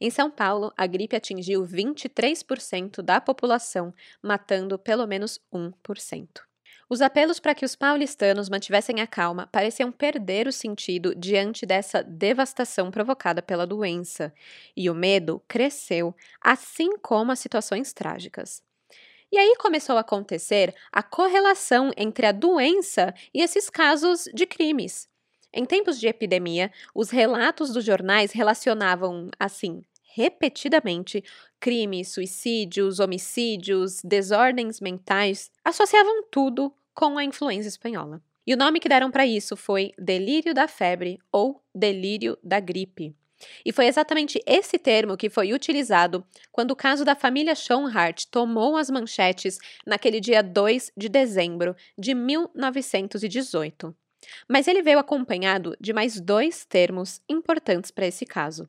Em 0.00 0.10
São 0.10 0.30
Paulo, 0.30 0.72
a 0.76 0.86
gripe 0.86 1.16
atingiu 1.16 1.64
23% 1.64 3.02
da 3.02 3.20
população, 3.20 3.92
matando 4.22 4.78
pelo 4.78 5.06
menos 5.06 5.40
1%. 5.52 6.46
Os 6.88 7.02
apelos 7.02 7.40
para 7.40 7.54
que 7.54 7.64
os 7.64 7.74
paulistanos 7.74 8.48
mantivessem 8.48 9.00
a 9.00 9.06
calma 9.08 9.48
pareciam 9.50 9.90
perder 9.90 10.46
o 10.46 10.52
sentido 10.52 11.14
diante 11.16 11.66
dessa 11.66 12.00
devastação 12.02 12.92
provocada 12.92 13.42
pela 13.42 13.66
doença, 13.66 14.32
e 14.76 14.88
o 14.88 14.94
medo 14.94 15.42
cresceu, 15.48 16.14
assim 16.40 16.96
como 16.98 17.32
as 17.32 17.40
situações 17.40 17.92
trágicas. 17.92 18.62
E 19.32 19.36
aí 19.38 19.56
começou 19.58 19.96
a 19.96 20.00
acontecer 20.00 20.72
a 20.92 21.02
correlação 21.02 21.90
entre 21.96 22.26
a 22.26 22.32
doença 22.32 23.12
e 23.34 23.42
esses 23.42 23.68
casos 23.68 24.24
de 24.32 24.46
crimes. 24.46 25.08
Em 25.58 25.64
tempos 25.64 25.98
de 25.98 26.06
epidemia, 26.06 26.70
os 26.94 27.08
relatos 27.08 27.72
dos 27.72 27.82
jornais 27.82 28.30
relacionavam, 28.30 29.30
assim, 29.40 29.82
repetidamente, 30.02 31.24
crimes, 31.58 32.08
suicídios, 32.12 33.00
homicídios, 33.00 34.02
desordens 34.04 34.82
mentais, 34.82 35.50
associavam 35.64 36.24
tudo 36.30 36.70
com 36.92 37.16
a 37.16 37.24
influenza 37.24 37.68
espanhola. 37.68 38.20
E 38.46 38.52
o 38.52 38.56
nome 38.56 38.78
que 38.78 38.88
deram 38.88 39.10
para 39.10 39.26
isso 39.26 39.56
foi 39.56 39.94
delírio 39.98 40.52
da 40.52 40.68
febre 40.68 41.18
ou 41.32 41.64
delírio 41.74 42.36
da 42.44 42.60
gripe. 42.60 43.16
E 43.64 43.72
foi 43.72 43.86
exatamente 43.86 44.38
esse 44.44 44.78
termo 44.78 45.16
que 45.16 45.30
foi 45.30 45.54
utilizado 45.54 46.22
quando 46.52 46.72
o 46.72 46.76
caso 46.76 47.02
da 47.02 47.16
família 47.16 47.54
Schoenhart 47.54 48.26
tomou 48.30 48.76
as 48.76 48.90
manchetes 48.90 49.56
naquele 49.86 50.20
dia 50.20 50.42
2 50.42 50.92
de 50.94 51.08
dezembro 51.08 51.74
de 51.98 52.14
1918. 52.14 53.96
Mas 54.48 54.68
ele 54.68 54.82
veio 54.82 54.98
acompanhado 54.98 55.76
de 55.80 55.92
mais 55.92 56.20
dois 56.20 56.64
termos 56.64 57.20
importantes 57.28 57.90
para 57.90 58.06
esse 58.06 58.24
caso: 58.24 58.68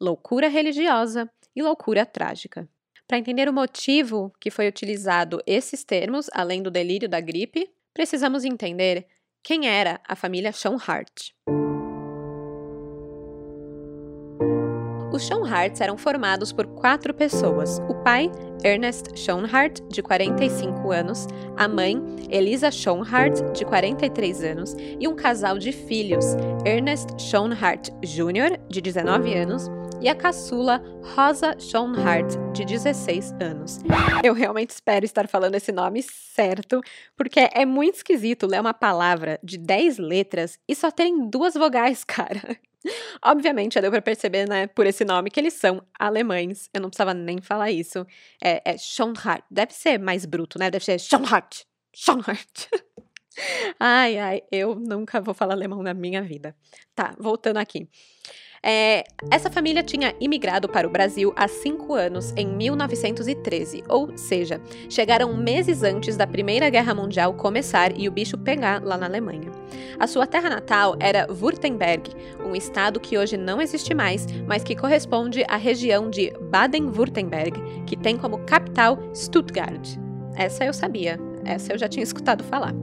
loucura 0.00 0.48
religiosa 0.48 1.30
e 1.54 1.62
loucura 1.62 2.06
trágica. 2.06 2.68
Para 3.06 3.18
entender 3.18 3.48
o 3.48 3.52
motivo 3.52 4.32
que 4.38 4.50
foi 4.50 4.68
utilizado 4.68 5.42
esses 5.46 5.82
termos, 5.82 6.28
além 6.32 6.62
do 6.62 6.70
delírio 6.70 7.08
da 7.08 7.20
gripe, 7.20 7.68
precisamos 7.92 8.44
entender 8.44 9.06
quem 9.42 9.66
era 9.66 10.00
a 10.06 10.14
família 10.14 10.52
Schoenhart. 10.52 11.32
Os 15.12 15.26
Schoenharts 15.26 15.80
eram 15.80 15.98
formados 15.98 16.52
por 16.52 16.66
quatro 16.66 17.12
pessoas: 17.12 17.80
o 17.88 17.94
pai, 18.02 18.30
Ernest 18.62 19.18
Schoenhart, 19.18 19.80
de 19.88 20.02
45 20.02 20.90
anos, 20.92 21.26
a 21.56 21.66
mãe, 21.66 22.00
Elisa 22.30 22.70
Schoenhart, 22.70 23.40
de 23.52 23.64
43 23.64 24.44
anos, 24.44 24.76
e 24.98 25.08
um 25.08 25.16
casal 25.16 25.58
de 25.58 25.72
filhos, 25.72 26.24
Ernest 26.64 27.20
Schoenhart 27.20 27.90
Jr., 28.02 28.58
de 28.68 28.80
19 28.80 29.34
anos, 29.34 29.70
e 30.00 30.08
a 30.08 30.14
caçula 30.14 30.82
Rosa 31.14 31.56
Schoenhart, 31.58 32.36
de 32.52 32.64
16 32.64 33.32
anos. 33.40 33.80
Eu 34.24 34.32
realmente 34.32 34.70
espero 34.70 35.04
estar 35.04 35.28
falando 35.28 35.54
esse 35.54 35.72
nome 35.72 36.02
certo, 36.02 36.80
porque 37.16 37.48
é 37.52 37.66
muito 37.66 37.96
esquisito 37.96 38.46
ler 38.46 38.60
uma 38.60 38.74
palavra 38.74 39.38
de 39.42 39.58
10 39.58 39.98
letras 39.98 40.58
e 40.66 40.74
só 40.74 40.90
terem 40.90 41.28
duas 41.28 41.54
vogais, 41.54 42.02
cara. 42.04 42.56
Obviamente, 43.24 43.74
já 43.74 43.80
deu 43.80 43.90
para 43.90 44.02
perceber, 44.02 44.48
né, 44.48 44.66
por 44.66 44.86
esse 44.86 45.04
nome, 45.04 45.30
que 45.30 45.38
eles 45.38 45.54
são 45.54 45.82
alemães. 45.98 46.68
Eu 46.72 46.80
não 46.80 46.88
precisava 46.88 47.14
nem 47.14 47.40
falar 47.40 47.70
isso. 47.70 48.06
É, 48.42 48.62
é 48.72 48.78
Schoenhart. 48.78 49.44
Deve 49.50 49.72
ser 49.74 49.98
mais 49.98 50.24
bruto, 50.24 50.58
né? 50.58 50.70
Deve 50.70 50.84
ser 50.84 50.98
Schoenhart. 50.98 51.64
Schoenhart. 51.94 52.68
ai, 53.78 54.18
ai, 54.18 54.42
eu 54.50 54.74
nunca 54.74 55.20
vou 55.20 55.34
falar 55.34 55.54
alemão 55.54 55.82
na 55.82 55.94
minha 55.94 56.22
vida. 56.22 56.56
Tá, 56.94 57.14
voltando 57.18 57.58
aqui. 57.58 57.88
É, 58.62 59.04
essa 59.30 59.50
família 59.50 59.82
tinha 59.82 60.14
imigrado 60.20 60.68
para 60.68 60.86
o 60.86 60.90
Brasil 60.90 61.32
há 61.34 61.48
cinco 61.48 61.94
anos, 61.94 62.34
em 62.36 62.46
1913, 62.46 63.82
ou 63.88 64.16
seja, 64.18 64.60
chegaram 64.88 65.34
meses 65.34 65.82
antes 65.82 66.14
da 66.14 66.26
Primeira 66.26 66.68
Guerra 66.68 66.94
Mundial 66.94 67.32
começar 67.32 67.98
e 67.98 68.06
o 68.06 68.12
bicho 68.12 68.36
pegar 68.36 68.84
lá 68.84 68.98
na 68.98 69.06
Alemanha. 69.06 69.50
A 69.98 70.06
sua 70.06 70.26
terra 70.26 70.50
natal 70.50 70.94
era 71.00 71.26
Württemberg, 71.30 72.10
um 72.44 72.54
estado 72.54 73.00
que 73.00 73.16
hoje 73.16 73.38
não 73.38 73.62
existe 73.62 73.94
mais, 73.94 74.26
mas 74.46 74.62
que 74.62 74.76
corresponde 74.76 75.42
à 75.48 75.56
região 75.56 76.10
de 76.10 76.30
Baden-Württemberg, 76.50 77.84
que 77.86 77.96
tem 77.96 78.18
como 78.18 78.44
capital 78.44 78.98
Stuttgart. 79.14 79.96
Essa 80.36 80.66
eu 80.66 80.74
sabia, 80.74 81.18
essa 81.46 81.72
eu 81.72 81.78
já 81.78 81.88
tinha 81.88 82.04
escutado 82.04 82.44
falar. 82.44 82.74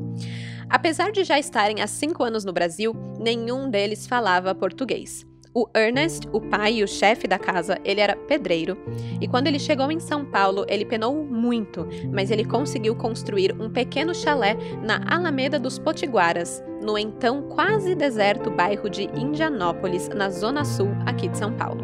Apesar 0.70 1.12
de 1.12 1.24
já 1.24 1.38
estarem 1.38 1.82
há 1.82 1.88
cinco 1.88 2.24
anos 2.24 2.44
no 2.44 2.52
Brasil, 2.52 2.96
nenhum 3.20 3.70
deles 3.70 4.08
falava 4.08 4.56
português. 4.56 5.26
O 5.58 5.68
Ernest, 5.76 6.30
o 6.32 6.40
pai 6.40 6.76
e 6.76 6.84
o 6.84 6.88
chefe 6.88 7.28
da 7.28 7.40
casa, 7.40 7.80
ele 7.84 8.00
era 8.00 8.16
pedreiro, 8.16 8.78
e 9.20 9.28
quando 9.28 9.48
ele 9.48 9.58
chegou 9.58 9.90
em 9.90 10.00
São 10.00 10.24
Paulo, 10.24 10.64
ele 10.70 10.86
penou 10.86 11.26
muito, 11.26 11.88
mas 12.14 12.30
ele 12.30 12.46
conseguiu 12.46 12.96
construir 12.96 13.60
um 13.60 13.68
pequeno 13.68 14.14
chalé 14.14 14.56
na 14.84 15.02
Alameda 15.08 15.58
dos 15.58 15.80
Potiguaras, 15.80 16.64
no 16.80 16.96
então 16.96 17.42
quase 17.50 17.96
deserto 17.96 18.52
bairro 18.52 18.88
de 18.88 19.06
Indianópolis, 19.20 20.08
na 20.10 20.30
zona 20.30 20.64
sul 20.64 20.90
aqui 21.08 21.28
de 21.28 21.40
São 21.40 21.52
Paulo. 21.52 21.84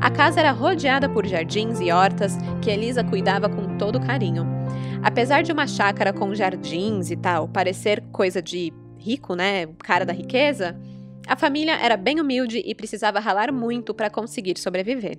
A 0.00 0.10
casa 0.10 0.40
era 0.40 0.50
rodeada 0.50 1.08
por 1.08 1.24
jardins 1.24 1.78
e 1.78 1.92
hortas 1.92 2.36
que 2.60 2.70
Elisa 2.70 3.04
cuidava 3.04 3.48
com 3.48 3.78
todo 3.78 4.00
carinho. 4.00 4.44
Apesar 5.00 5.44
de 5.44 5.52
uma 5.52 5.68
chácara 5.68 6.12
com 6.12 6.34
jardins 6.34 7.12
e 7.12 7.16
tal 7.16 7.46
parecer 7.46 8.02
coisa 8.10 8.42
de 8.42 8.72
rico, 8.98 9.36
né, 9.36 9.68
cara 9.84 10.04
da 10.04 10.12
riqueza, 10.12 10.76
a 11.26 11.36
família 11.36 11.76
era 11.76 11.96
bem 11.96 12.20
humilde 12.20 12.62
e 12.64 12.74
precisava 12.74 13.18
ralar 13.18 13.52
muito 13.52 13.92
para 13.92 14.08
conseguir 14.08 14.58
sobreviver. 14.58 15.18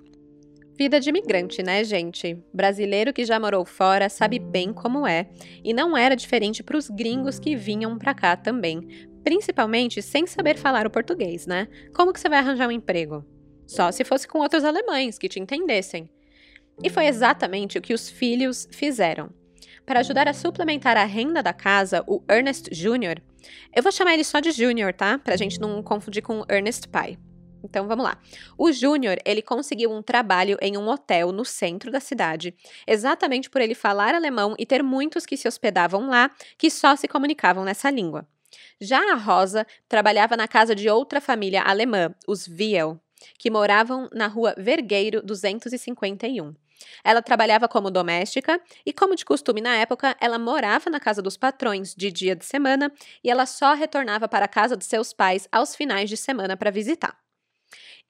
Vida 0.78 1.00
de 1.00 1.10
imigrante, 1.10 1.64
né, 1.64 1.84
gente? 1.84 2.38
Brasileiro 2.54 3.12
que 3.12 3.26
já 3.26 3.40
morou 3.40 3.66
fora 3.66 4.10
sabe 4.10 4.38
bem 4.38 4.72
como 4.72 5.08
é, 5.08 5.28
e 5.64 5.74
não 5.74 5.98
era 5.98 6.16
diferente 6.16 6.62
para 6.64 6.78
os 6.78 6.88
gringos 6.88 7.40
que 7.40 7.56
vinham 7.56 7.98
para 7.98 8.14
cá 8.14 8.38
também, 8.38 9.08
principalmente 9.24 10.02
sem 10.02 10.28
saber 10.28 10.56
falar 10.56 10.86
o 10.86 10.92
português, 10.92 11.48
né? 11.48 11.68
Como 11.96 12.14
que 12.14 12.20
você 12.20 12.30
vai 12.30 12.40
arranjar 12.40 12.68
um 12.68 12.72
emprego? 12.72 13.26
Só 13.66 13.92
se 13.92 14.06
fosse 14.06 14.28
com 14.28 14.40
outros 14.40 14.64
alemães 14.64 15.18
que 15.18 15.28
te 15.28 15.40
entendessem. 15.40 16.10
E 16.84 16.90
foi 16.90 17.08
exatamente 17.08 17.78
o 17.78 17.82
que 17.82 17.94
os 17.94 18.08
filhos 18.08 18.68
fizeram. 18.72 19.30
Para 19.84 20.02
ajudar 20.02 20.28
a 20.28 20.34
suplementar 20.34 20.96
a 20.96 21.06
renda 21.06 21.42
da 21.42 21.54
casa, 21.54 22.04
o 22.06 22.22
Ernest 22.30 22.70
Jr. 22.70 23.20
Eu 23.76 23.84
vou 23.84 23.92
chamar 23.92 24.14
ele 24.14 24.24
só 24.24 24.40
de 24.40 24.52
Júnior, 24.52 24.94
tá? 24.94 25.18
Pra 25.18 25.36
gente 25.36 25.60
não 25.60 25.82
confundir 25.84 26.22
com 26.22 26.44
Ernest 26.50 26.88
Pai. 26.88 27.18
Então 27.64 27.88
vamos 27.88 28.06
lá. 28.06 28.18
O 28.58 28.72
Júnior, 28.72 29.18
ele 29.26 29.42
conseguiu 29.42 29.92
um 29.92 30.02
trabalho 30.02 30.58
em 30.62 30.78
um 30.78 30.88
hotel 30.88 31.32
no 31.32 31.44
centro 31.44 31.92
da 31.92 32.00
cidade, 32.00 32.56
exatamente 32.86 33.50
por 33.50 33.62
ele 33.62 33.76
falar 33.76 34.16
alemão 34.16 34.56
e 34.58 34.66
ter 34.66 34.84
muitos 34.84 35.26
que 35.26 35.38
se 35.38 35.48
hospedavam 35.48 36.08
lá 36.10 36.32
que 36.58 36.70
só 36.70 36.96
se 36.96 37.08
comunicavam 37.08 37.64
nessa 37.64 37.90
língua. 37.90 38.28
Já 38.80 39.12
a 39.12 39.16
Rosa 39.16 39.66
trabalhava 39.90 40.38
na 40.38 40.48
casa 40.48 40.74
de 40.74 40.90
outra 40.90 41.20
família 41.20 41.62
alemã, 41.64 42.14
os 42.28 42.48
Viel, 42.48 43.00
que 43.38 43.50
moravam 43.50 44.08
na 44.14 44.28
rua 44.28 44.54
Vergueiro 44.58 45.22
251. 45.22 46.54
Ela 47.04 47.22
trabalhava 47.22 47.68
como 47.68 47.92
doméstica 47.92 48.62
e, 48.86 48.94
como 48.94 49.16
de 49.16 49.26
costume 49.26 49.62
na 49.62 49.76
época, 49.78 50.16
ela 50.20 50.38
morava 50.40 50.90
na 50.90 51.00
casa 51.00 51.22
dos 51.22 51.38
patrões 51.38 51.94
de 51.96 52.12
dia 52.12 52.36
de 52.36 52.46
semana 52.46 52.92
e 53.24 53.30
ela 53.30 53.46
só 53.46 53.74
retornava 53.74 54.28
para 54.28 54.46
a 54.46 54.50
casa 54.50 54.76
dos 54.76 54.88
seus 54.88 55.14
pais 55.14 55.48
aos 55.52 55.76
finais 55.76 56.10
de 56.10 56.18
semana 56.18 56.58
para 56.58 56.72
visitar. 56.72 57.18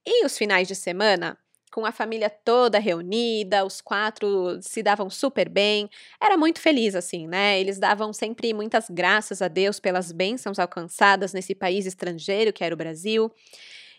E 0.06 0.25
os 0.25 0.38
finais 0.38 0.67
de 0.67 0.75
semana, 0.75 1.38
com 1.71 1.86
a 1.86 1.91
família 1.91 2.30
toda 2.30 2.80
reunida, 2.80 3.65
os 3.65 3.82
quatro 3.82 4.58
se 4.62 4.82
davam 4.82 5.10
super 5.10 5.49
bem, 5.49 5.89
era 6.21 6.38
muito 6.38 6.62
feliz 6.62 6.95
assim, 6.95 7.27
né? 7.27 7.60
Eles 7.60 7.77
davam 7.77 8.13
sempre 8.13 8.53
muitas 8.53 8.89
graças 8.89 9.41
a 9.41 9.47
Deus 9.47 9.80
pelas 9.80 10.12
bênçãos 10.12 10.60
alcançadas 10.60 11.34
nesse 11.34 11.53
país 11.53 11.86
estrangeiro 11.86 12.53
que 12.53 12.63
era 12.63 12.73
o 12.73 12.77
Brasil. 12.77 13.32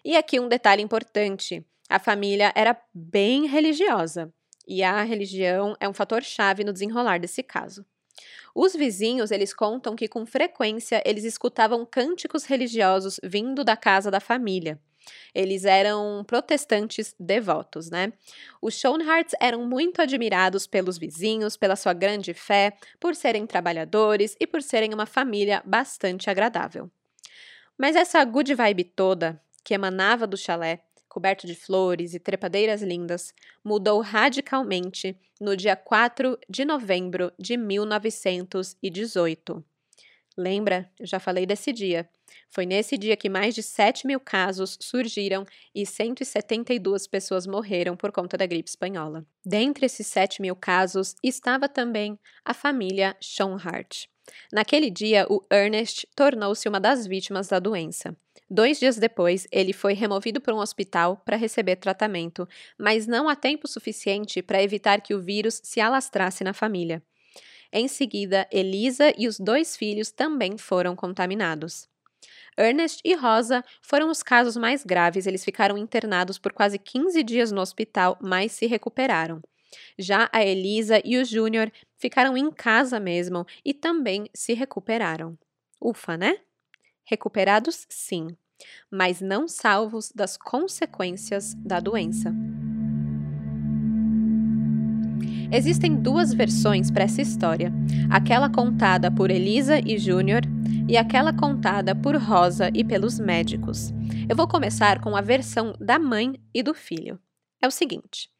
E 0.04 0.16
aqui 0.16 0.40
um 0.40 0.48
detalhe 0.48 0.82
importante: 0.82 1.64
a 1.88 1.98
família 1.98 2.52
era 2.56 2.80
bem 2.94 3.46
religiosa 3.46 4.32
e 4.68 4.82
a 4.82 5.02
religião 5.02 5.74
é 5.80 5.88
um 5.88 5.94
fator 5.94 6.22
chave 6.22 6.62
no 6.62 6.72
desenrolar 6.72 7.18
desse 7.18 7.42
caso. 7.42 7.84
Os 8.54 8.74
vizinhos, 8.74 9.30
eles 9.30 9.54
contam 9.54 9.96
que 9.96 10.08
com 10.08 10.26
frequência 10.26 11.02
eles 11.06 11.24
escutavam 11.24 11.86
cânticos 11.86 12.44
religiosos 12.44 13.18
vindo 13.22 13.64
da 13.64 13.76
casa 13.76 14.10
da 14.10 14.20
família. 14.20 14.78
Eles 15.34 15.64
eram 15.64 16.22
protestantes 16.26 17.14
devotos, 17.18 17.90
né? 17.90 18.12
Os 18.60 18.74
Schoenharts 18.78 19.34
eram 19.40 19.66
muito 19.66 20.02
admirados 20.02 20.66
pelos 20.66 20.98
vizinhos, 20.98 21.56
pela 21.56 21.76
sua 21.76 21.92
grande 21.92 22.34
fé, 22.34 22.76
por 23.00 23.14
serem 23.14 23.46
trabalhadores 23.46 24.36
e 24.38 24.46
por 24.46 24.62
serem 24.62 24.92
uma 24.92 25.06
família 25.06 25.62
bastante 25.64 26.28
agradável. 26.28 26.90
Mas 27.78 27.96
essa 27.96 28.22
good 28.24 28.54
vibe 28.54 28.84
toda 28.84 29.40
que 29.64 29.72
emanava 29.72 30.26
do 30.26 30.36
chalé 30.36 30.82
coberto 31.18 31.48
de 31.48 31.56
flores 31.56 32.14
e 32.14 32.20
trepadeiras 32.20 32.80
lindas, 32.80 33.34
mudou 33.64 34.00
radicalmente 34.00 35.18
no 35.40 35.56
dia 35.56 35.74
4 35.74 36.38
de 36.48 36.64
novembro 36.64 37.32
de 37.36 37.56
1918. 37.56 39.64
Lembra? 40.36 40.88
Eu 40.96 41.06
já 41.06 41.18
falei 41.18 41.44
desse 41.44 41.72
dia. 41.72 42.08
Foi 42.48 42.64
nesse 42.64 42.96
dia 42.96 43.16
que 43.16 43.28
mais 43.28 43.52
de 43.52 43.64
7 43.64 44.06
mil 44.06 44.20
casos 44.20 44.78
surgiram 44.80 45.44
e 45.74 45.84
172 45.84 47.08
pessoas 47.08 47.48
morreram 47.48 47.96
por 47.96 48.12
conta 48.12 48.38
da 48.38 48.46
gripe 48.46 48.68
espanhola. 48.68 49.26
Dentre 49.44 49.86
esses 49.86 50.06
7 50.06 50.40
mil 50.40 50.54
casos 50.54 51.16
estava 51.20 51.68
também 51.68 52.16
a 52.44 52.54
família 52.54 53.16
Schoenhart. 53.20 54.08
Naquele 54.52 54.90
dia, 54.90 55.26
o 55.28 55.42
Ernest 55.50 56.06
tornou-se 56.14 56.68
uma 56.68 56.80
das 56.80 57.06
vítimas 57.06 57.48
da 57.48 57.58
doença. 57.58 58.16
Dois 58.50 58.78
dias 58.78 58.96
depois, 58.96 59.46
ele 59.52 59.74
foi 59.74 59.92
removido 59.92 60.40
para 60.40 60.54
um 60.54 60.58
hospital 60.58 61.20
para 61.24 61.36
receber 61.36 61.76
tratamento, 61.76 62.48
mas 62.78 63.06
não 63.06 63.28
há 63.28 63.36
tempo 63.36 63.68
suficiente 63.68 64.40
para 64.40 64.62
evitar 64.62 65.02
que 65.02 65.14
o 65.14 65.20
vírus 65.20 65.60
se 65.62 65.80
alastrasse 65.80 66.42
na 66.42 66.54
família. 66.54 67.02
Em 67.70 67.86
seguida, 67.86 68.48
Elisa 68.50 69.12
e 69.18 69.28
os 69.28 69.38
dois 69.38 69.76
filhos 69.76 70.10
também 70.10 70.56
foram 70.56 70.96
contaminados. 70.96 71.86
Ernest 72.56 73.02
e 73.04 73.14
Rosa 73.14 73.62
foram 73.82 74.10
os 74.10 74.22
casos 74.22 74.56
mais 74.56 74.82
graves, 74.82 75.26
eles 75.26 75.44
ficaram 75.44 75.76
internados 75.76 76.38
por 76.38 76.52
quase 76.52 76.78
15 76.78 77.22
dias 77.22 77.52
no 77.52 77.60
hospital, 77.60 78.18
mas 78.20 78.52
se 78.52 78.66
recuperaram. 78.66 79.42
Já 79.98 80.28
a 80.32 80.44
Elisa 80.44 81.00
e 81.04 81.18
o 81.18 81.24
Júnior 81.24 81.70
ficaram 81.96 82.36
em 82.36 82.50
casa 82.50 82.98
mesmo 82.98 83.46
e 83.64 83.74
também 83.74 84.28
se 84.34 84.54
recuperaram. 84.54 85.38
Ufa, 85.80 86.16
né? 86.16 86.38
Recuperados, 87.04 87.86
sim, 87.88 88.28
mas 88.90 89.20
não 89.20 89.48
salvos 89.48 90.12
das 90.14 90.36
consequências 90.36 91.54
da 91.54 91.80
doença. 91.80 92.34
Existem 95.50 95.96
duas 95.96 96.34
versões 96.34 96.90
para 96.90 97.04
essa 97.04 97.22
história: 97.22 97.72
aquela 98.10 98.50
contada 98.50 99.10
por 99.10 99.30
Elisa 99.30 99.80
e 99.80 99.96
Júnior 99.96 100.42
e 100.86 100.96
aquela 100.96 101.32
contada 101.32 101.94
por 101.94 102.16
Rosa 102.16 102.70
e 102.74 102.84
pelos 102.84 103.18
médicos. 103.18 103.90
Eu 104.28 104.36
vou 104.36 104.46
começar 104.46 105.00
com 105.00 105.16
a 105.16 105.22
versão 105.22 105.74
da 105.80 105.98
mãe 105.98 106.34
e 106.52 106.62
do 106.62 106.74
filho. 106.74 107.18
É 107.62 107.66
o 107.66 107.70
seguinte: 107.70 108.30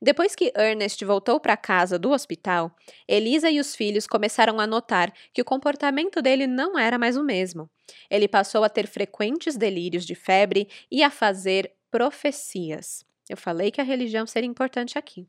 depois 0.00 0.34
que 0.34 0.52
Ernest 0.56 1.04
voltou 1.04 1.38
para 1.38 1.56
casa 1.56 1.98
do 1.98 2.10
hospital, 2.10 2.74
Elisa 3.06 3.50
e 3.50 3.60
os 3.60 3.74
filhos 3.74 4.06
começaram 4.06 4.58
a 4.60 4.66
notar 4.66 5.12
que 5.32 5.42
o 5.42 5.44
comportamento 5.44 6.22
dele 6.22 6.46
não 6.46 6.78
era 6.78 6.98
mais 6.98 7.16
o 7.16 7.24
mesmo. 7.24 7.68
Ele 8.10 8.28
passou 8.28 8.64
a 8.64 8.68
ter 8.68 8.86
frequentes 8.86 9.56
delírios 9.56 10.04
de 10.04 10.14
febre 10.14 10.68
e 10.90 11.02
a 11.02 11.10
fazer 11.10 11.72
profecias. 11.90 13.04
Eu 13.28 13.36
falei 13.36 13.70
que 13.70 13.80
a 13.80 13.84
religião 13.84 14.26
seria 14.26 14.48
importante 14.48 14.98
aqui. 14.98 15.26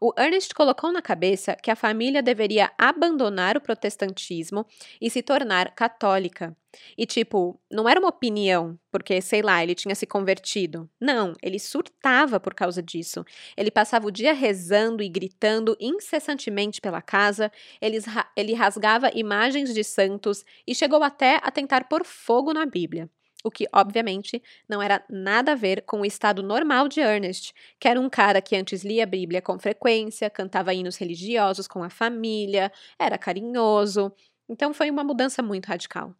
O 0.00 0.12
Ernest 0.18 0.54
colocou 0.54 0.92
na 0.92 1.02
cabeça 1.02 1.56
que 1.56 1.70
a 1.70 1.76
família 1.76 2.22
deveria 2.22 2.70
abandonar 2.78 3.56
o 3.56 3.60
protestantismo 3.60 4.66
e 5.00 5.10
se 5.10 5.22
tornar 5.22 5.74
católica. 5.74 6.56
E, 6.96 7.06
tipo, 7.06 7.60
não 7.70 7.88
era 7.88 8.00
uma 8.00 8.08
opinião, 8.08 8.78
porque, 8.90 9.20
sei 9.20 9.42
lá, 9.42 9.62
ele 9.62 9.74
tinha 9.74 9.94
se 9.94 10.06
convertido. 10.06 10.88
Não, 11.00 11.32
ele 11.42 11.58
surtava 11.58 12.40
por 12.40 12.54
causa 12.54 12.82
disso. 12.82 13.24
Ele 13.56 13.70
passava 13.70 14.06
o 14.06 14.10
dia 14.10 14.32
rezando 14.32 15.02
e 15.02 15.08
gritando 15.08 15.76
incessantemente 15.80 16.80
pela 16.80 17.02
casa, 17.02 17.50
ele, 17.80 17.98
ele 18.36 18.54
rasgava 18.54 19.10
imagens 19.14 19.72
de 19.72 19.84
santos 19.84 20.44
e 20.66 20.74
chegou 20.74 21.02
até 21.02 21.40
a 21.42 21.50
tentar 21.50 21.84
pôr 21.88 22.04
fogo 22.04 22.52
na 22.52 22.66
Bíblia 22.66 23.10
o 23.46 23.50
que, 23.50 23.68
obviamente, 23.72 24.42
não 24.68 24.82
era 24.82 25.04
nada 25.08 25.52
a 25.52 25.54
ver 25.54 25.82
com 25.82 26.00
o 26.00 26.04
estado 26.04 26.42
normal 26.42 26.88
de 26.88 27.00
Ernest, 27.00 27.54
que 27.78 27.86
era 27.86 28.00
um 28.00 28.10
cara 28.10 28.42
que 28.42 28.56
antes 28.56 28.84
lia 28.84 29.04
a 29.04 29.06
Bíblia 29.06 29.40
com 29.40 29.56
frequência, 29.56 30.28
cantava 30.28 30.74
hinos 30.74 30.96
religiosos 30.96 31.68
com 31.68 31.82
a 31.84 31.88
família, 31.88 32.72
era 32.98 33.16
carinhoso. 33.16 34.12
Então 34.48 34.74
foi 34.74 34.90
uma 34.90 35.04
mudança 35.04 35.42
muito 35.42 35.66
radical. 35.66 36.12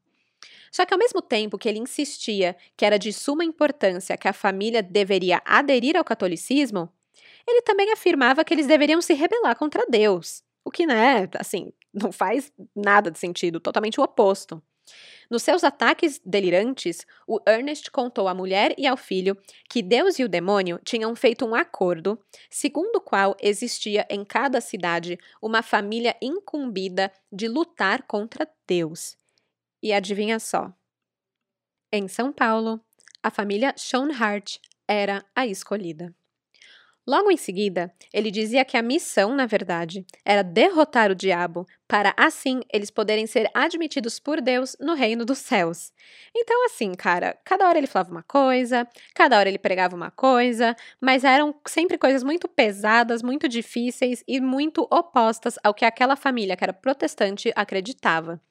Só 0.71 0.85
que 0.85 0.95
ao 0.95 0.99
mesmo 0.99 1.21
tempo 1.23 1.59
que 1.59 1.69
ele 1.69 1.79
insistia 1.79 2.57
que 2.77 2.85
era 2.85 2.99
de 2.99 3.13
suma 3.13 3.45
importância 3.45 4.17
que 4.17 4.29
a 4.29 4.33
família 4.33 4.83
deveria 4.83 5.43
aderir 5.45 5.97
ao 5.97 6.05
catolicismo, 6.05 6.91
ele 7.47 7.63
também 7.63 7.93
afirmava 7.93 8.45
que 8.45 8.53
eles 8.53 8.67
deveriam 8.67 9.01
se 9.01 9.15
rebelar 9.15 9.57
contra 9.57 9.87
Deus. 9.89 10.43
O 10.65 10.71
que, 10.71 10.85
né, 10.87 11.29
assim, 11.39 11.73
não 11.95 12.11
faz 12.11 12.53
nada 12.75 13.11
de 13.11 13.19
sentido, 13.19 13.61
totalmente 13.61 14.01
o 14.01 14.05
oposto. 14.05 14.61
Nos 15.31 15.43
seus 15.43 15.65
ataques 15.65 16.21
delirantes, 16.25 17.05
o 17.27 17.41
Ernest 17.47 17.91
contou 17.91 18.29
à 18.29 18.35
mulher 18.35 18.75
e 18.79 18.87
ao 18.87 18.97
filho 18.97 19.37
que 19.69 19.83
Deus 19.83 20.19
e 20.19 20.25
o 20.25 20.29
demônio 20.29 20.81
tinham 20.85 21.15
feito 21.17 21.45
um 21.45 21.55
acordo, 21.55 22.19
segundo 22.49 22.97
o 22.97 23.01
qual 23.01 23.37
existia 23.41 24.07
em 24.09 24.25
cada 24.25 24.61
cidade 24.61 25.19
uma 25.43 25.63
família 25.63 26.17
incumbida 26.23 27.11
de 27.33 27.49
lutar 27.49 28.03
contra 28.03 28.49
Deus. 28.67 29.17
E 29.87 29.93
adivinha 29.93 30.41
só? 30.41 30.73
Em 31.93 32.09
São 32.09 32.33
Paulo, 32.33 32.85
a 33.23 33.31
família 33.31 33.73
Schoenhart 33.79 34.59
era 34.89 35.25
a 35.33 35.47
escolhida. 35.47 36.13
Logo 37.07 37.31
em 37.31 37.37
seguida, 37.37 37.95
ele 38.13 38.33
dizia 38.33 38.65
que 38.65 38.77
a 38.77 38.83
missão, 38.83 39.33
na 39.33 39.47
verdade, 39.47 40.05
era 40.25 40.43
derrotar 40.43 41.13
o 41.13 41.15
diabo, 41.15 41.65
para 41.87 42.13
assim 42.17 42.63
eles 42.73 42.91
poderem 42.91 43.29
ser 43.29 43.49
admitidos 43.55 44.19
por 44.19 44.41
Deus 44.41 44.77
no 44.81 44.95
reino 44.95 45.25
dos 45.25 45.39
céus. 45.39 45.93
Então, 46.35 46.67
assim, 46.67 46.93
cara, 46.93 47.39
cada 47.45 47.69
hora 47.69 47.79
ele 47.79 47.87
falava 47.87 48.11
uma 48.11 48.25
coisa, 48.25 48.89
cada 49.15 49.39
hora 49.39 49.49
ele 49.49 49.57
pregava 49.57 49.95
uma 49.95 50.11
coisa, 50.11 50.75
mas 51.01 51.23
eram 51.23 51.55
sempre 51.65 51.97
coisas 51.97 52.25
muito 52.25 52.49
pesadas, 52.49 53.23
muito 53.23 53.49
difíceis 53.49 54.25
e 54.27 54.41
muito 54.41 54.85
opostas 54.91 55.57
ao 55.63 55.73
que 55.73 55.85
aquela 55.85 56.17
família 56.17 56.57
que 56.57 56.65
era 56.65 56.73
protestante 56.73 57.53
acreditava. 57.55 58.43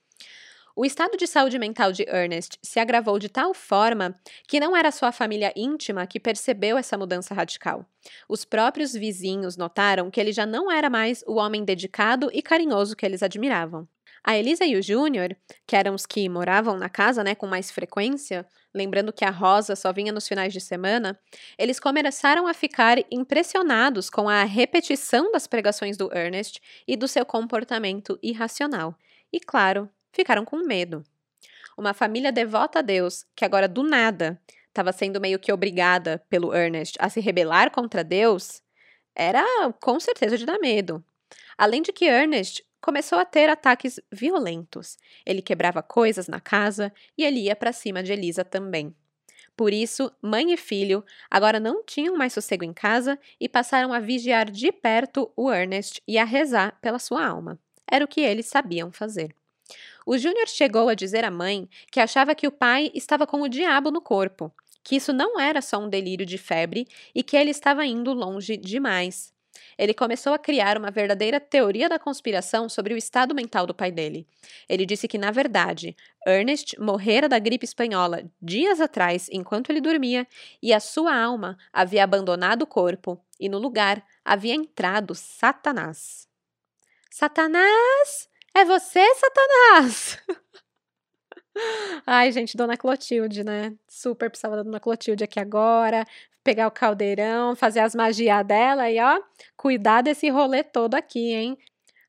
O 0.77 0.83
estado 0.83 1.15
de 1.15 1.25
saúde 1.25 1.57
mental 1.57 1.93
de 1.93 2.03
Ernest 2.03 2.59
se 2.61 2.81
agravou 2.81 3.17
de 3.17 3.29
tal 3.29 3.53
forma 3.53 4.19
que 4.45 4.59
não 4.59 4.75
era 4.75 4.91
só 4.91 5.05
a 5.05 5.11
família 5.13 5.53
íntima 5.55 6.05
que 6.05 6.19
percebeu 6.19 6.77
essa 6.77 6.97
mudança 6.97 7.33
radical. 7.33 7.85
Os 8.27 8.43
próprios 8.43 8.91
vizinhos 8.91 9.55
notaram 9.55 10.11
que 10.11 10.19
ele 10.19 10.33
já 10.33 10.45
não 10.45 10.69
era 10.69 10.89
mais 10.89 11.23
o 11.25 11.35
homem 11.35 11.63
dedicado 11.63 12.29
e 12.33 12.41
carinhoso 12.41 12.93
que 12.93 13.05
eles 13.05 13.23
admiravam. 13.23 13.87
A 14.21 14.37
Elisa 14.37 14.65
e 14.65 14.75
o 14.75 14.81
Júnior, 14.81 15.37
que 15.65 15.77
eram 15.77 15.95
os 15.95 16.05
que 16.05 16.27
moravam 16.27 16.77
na 16.77 16.89
casa 16.89 17.23
né, 17.23 17.35
com 17.35 17.47
mais 17.47 17.71
frequência, 17.71 18.45
lembrando 18.73 19.13
que 19.13 19.23
a 19.23 19.29
Rosa 19.29 19.77
só 19.77 19.93
vinha 19.93 20.11
nos 20.11 20.27
finais 20.27 20.51
de 20.51 20.59
semana, 20.59 21.17
eles 21.57 21.79
começaram 21.79 22.47
a 22.47 22.53
ficar 22.53 22.97
impressionados 23.09 24.09
com 24.09 24.27
a 24.27 24.43
repetição 24.43 25.31
das 25.31 25.47
pregações 25.47 25.95
do 25.95 26.13
Ernest 26.13 26.59
e 26.85 26.97
do 26.97 27.07
seu 27.07 27.25
comportamento 27.25 28.19
irracional. 28.21 28.97
E, 29.31 29.39
claro, 29.39 29.89
ficaram 30.15 30.45
com 30.45 30.57
medo. 30.57 31.03
Uma 31.77 31.93
família 31.93 32.31
devota 32.31 32.79
a 32.79 32.81
Deus, 32.81 33.25
que 33.35 33.43
agora 33.43 33.67
do 33.67 33.83
nada 33.83 34.41
estava 34.69 34.91
sendo 34.91 35.21
meio 35.21 35.37
que 35.37 35.51
obrigada 35.51 36.23
pelo 36.29 36.53
Ernest 36.55 36.95
a 36.99 37.09
se 37.09 37.19
rebelar 37.19 37.69
contra 37.71 38.03
Deus, 38.03 38.61
era 39.13 39.43
com 39.81 39.99
certeza 39.99 40.37
de 40.37 40.45
dar 40.45 40.59
medo. 40.59 41.03
Além 41.57 41.81
de 41.81 41.93
que 41.93 42.05
Ernest 42.05 42.65
começou 42.81 43.17
a 43.17 43.25
ter 43.25 43.49
ataques 43.49 43.99
violentos. 44.11 44.97
Ele 45.25 45.41
quebrava 45.41 45.81
coisas 45.81 46.27
na 46.27 46.39
casa 46.39 46.93
e 47.17 47.23
ele 47.23 47.39
ia 47.39 47.55
para 47.55 47.73
cima 47.73 48.03
de 48.03 48.13
Elisa 48.13 48.45
também. 48.45 48.95
Por 49.55 49.73
isso, 49.73 50.11
mãe 50.21 50.51
e 50.51 50.57
filho 50.57 51.03
agora 51.31 51.59
não 51.59 51.83
tinham 51.83 52.15
mais 52.15 52.33
sossego 52.33 52.63
em 52.63 52.73
casa 52.73 53.17
e 53.39 53.47
passaram 53.47 53.93
a 53.93 53.99
vigiar 53.99 54.51
de 54.51 54.71
perto 54.71 55.31
o 55.35 55.51
Ernest 55.51 56.01
e 56.07 56.17
a 56.17 56.25
rezar 56.25 56.77
pela 56.81 56.99
sua 56.99 57.25
alma. 57.25 57.57
Era 57.89 58.03
o 58.03 58.07
que 58.07 58.21
eles 58.21 58.47
sabiam 58.47 58.91
fazer. 58.91 59.33
O 60.05 60.17
Júnior 60.17 60.47
chegou 60.47 60.87
a 60.87 60.93
dizer 60.93 61.25
à 61.25 61.31
mãe 61.31 61.67
que 61.91 61.99
achava 61.99 62.35
que 62.35 62.47
o 62.47 62.51
pai 62.51 62.91
estava 62.93 63.25
com 63.25 63.41
o 63.41 63.49
diabo 63.49 63.89
no 63.89 63.99
corpo, 63.99 64.53
que 64.83 64.95
isso 64.95 65.11
não 65.11 65.39
era 65.39 65.61
só 65.61 65.79
um 65.79 65.89
delírio 65.89 66.25
de 66.25 66.37
febre 66.37 66.87
e 67.13 67.23
que 67.23 67.35
ele 67.35 67.49
estava 67.49 67.85
indo 67.85 68.13
longe 68.13 68.55
demais. 68.55 69.33
Ele 69.77 69.93
começou 69.93 70.33
a 70.33 70.39
criar 70.39 70.77
uma 70.77 70.91
verdadeira 70.91 71.39
teoria 71.39 71.89
da 71.89 71.97
conspiração 71.97 72.69
sobre 72.69 72.93
o 72.93 72.97
estado 72.97 73.33
mental 73.33 73.65
do 73.65 73.73
pai 73.73 73.91
dele. 73.91 74.27
Ele 74.69 74.85
disse 74.85 75.07
que, 75.07 75.17
na 75.17 75.31
verdade, 75.31 75.95
Ernest 76.25 76.79
morrera 76.79 77.27
da 77.27 77.39
gripe 77.39 77.65
espanhola 77.65 78.23
dias 78.41 78.79
atrás, 78.79 79.27
enquanto 79.31 79.69
ele 79.71 79.81
dormia, 79.81 80.27
e 80.61 80.71
a 80.71 80.79
sua 80.79 81.15
alma 81.15 81.57
havia 81.73 82.03
abandonado 82.03 82.61
o 82.61 82.67
corpo, 82.67 83.19
e 83.39 83.49
no 83.49 83.57
lugar 83.57 84.05
havia 84.23 84.53
entrado 84.53 85.15
Satanás. 85.15 86.27
Satanás! 87.09 88.29
É 88.55 88.63
você, 88.65 89.03
Satanás? 89.15 90.17
Ai, 92.05 92.31
gente, 92.31 92.57
Dona 92.57 92.77
Clotilde, 92.77 93.43
né? 93.43 93.75
Super 93.87 94.29
precisava 94.29 94.57
da 94.57 94.63
Dona 94.63 94.79
Clotilde 94.79 95.23
aqui 95.23 95.39
agora. 95.39 96.05
Pegar 96.43 96.67
o 96.67 96.71
caldeirão, 96.71 97.55
fazer 97.55 97.79
as 97.79 97.95
magias 97.95 98.45
dela 98.45 98.89
e, 98.89 98.99
ó, 98.99 99.19
cuidar 99.57 100.01
desse 100.01 100.29
rolê 100.29 100.63
todo 100.63 100.95
aqui, 100.95 101.33
hein? 101.33 101.57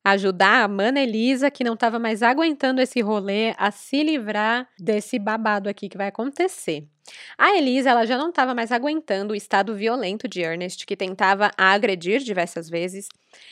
Ajudar 0.09 0.63
a 0.63 0.69
Mana 0.69 1.01
Elisa, 1.01 1.51
que 1.51 1.65
não 1.65 1.75
estava 1.75 1.99
mais 1.99 2.23
aguentando 2.23 2.81
esse 2.81 3.01
rolê, 3.01 3.53
a 3.59 3.73
se 3.73 4.05
livrar 4.05 4.69
desse 4.79 5.19
babado 5.19 5.69
aqui 5.69 5.89
que 5.89 5.99
vai 5.99 6.07
acontecer. 6.07 6.87
A 7.37 7.57
Elisa 7.57 7.91
ela 7.91 8.07
já 8.07 8.17
não 8.17 8.29
estava 8.29 8.55
mais 8.55 8.71
aguentando 8.71 9.33
o 9.33 9.37
estado 9.37 9.75
violento 9.75 10.29
de 10.29 10.43
Ernest, 10.43 10.87
que 10.87 10.97
tentava 10.97 11.51
a 11.59 11.73
agredir 11.73 12.21
diversas 12.21 12.71
vezes, 12.71 13.09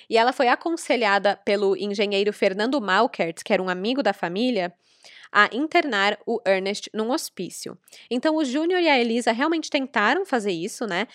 e 0.09 0.17
ela 0.17 0.33
foi 0.33 0.47
aconselhada 0.47 1.37
pelo 1.45 1.77
engenheiro 1.77 2.33
Fernando 2.33 2.81
Malkert, 2.81 3.43
que 3.45 3.53
era 3.53 3.61
um 3.61 3.69
amigo 3.69 4.01
da 4.01 4.13
família, 4.13 4.73
a 5.33 5.51
internar 5.53 6.17
o 6.25 6.41
Ernest 6.47 6.89
num 6.95 7.11
hospício. 7.11 7.77
Então 8.09 8.37
o 8.37 8.45
Júnior 8.45 8.81
e 8.81 8.89
a 8.89 8.97
Elisa 8.97 9.33
realmente 9.33 9.69
tentaram 9.69 10.25
fazer 10.25 10.53
isso, 10.53 10.87
né? 10.87 11.09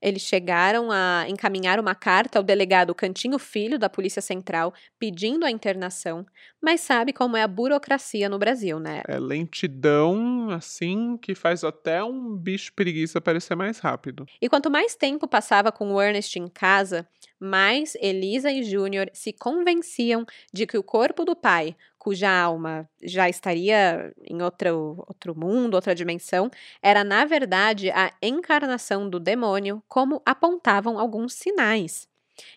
Eles 0.00 0.22
chegaram 0.22 0.90
a 0.90 1.26
encaminhar 1.28 1.80
uma 1.80 1.94
carta 1.94 2.38
ao 2.38 2.42
delegado 2.42 2.94
Cantinho 2.94 3.38
Filho 3.38 3.78
da 3.78 3.88
Polícia 3.88 4.22
Central 4.22 4.72
pedindo 4.98 5.44
a 5.44 5.50
internação, 5.50 6.24
mas 6.60 6.80
sabe 6.80 7.12
como 7.12 7.36
é 7.36 7.42
a 7.42 7.48
burocracia 7.48 8.28
no 8.28 8.38
Brasil, 8.38 8.78
né? 8.78 9.02
É 9.06 9.18
lentidão, 9.18 10.50
assim, 10.50 11.16
que 11.16 11.34
faz 11.34 11.64
até 11.64 12.02
um 12.02 12.36
bicho 12.36 12.72
preguiça 12.72 13.20
parecer 13.20 13.54
mais 13.54 13.78
rápido. 13.78 14.26
E 14.40 14.48
quanto 14.48 14.70
mais 14.70 14.94
tempo 14.94 15.26
passava 15.26 15.72
com 15.72 15.92
o 15.92 16.00
Ernest 16.00 16.38
em 16.38 16.48
casa, 16.48 17.06
mais 17.38 17.94
Elisa 18.00 18.50
e 18.50 18.62
Júnior 18.62 19.08
se 19.12 19.32
convenciam 19.32 20.24
de 20.52 20.66
que 20.66 20.76
o 20.76 20.82
corpo 20.82 21.24
do 21.24 21.36
pai, 21.36 21.76
cuja 21.98 22.30
alma 22.30 22.88
já 23.02 23.28
estaria 23.28 24.12
em 24.24 24.42
outro, 24.42 25.04
outro 25.06 25.38
mundo, 25.38 25.74
outra 25.74 25.94
dimensão, 25.94 26.50
era 26.82 27.02
na 27.04 27.24
verdade 27.24 27.90
a 27.90 28.12
encarnação 28.22 29.08
do 29.08 29.18
demônio, 29.20 29.82
como 29.88 30.22
apontavam 30.24 30.98
alguns 30.98 31.34
sinais. 31.34 32.08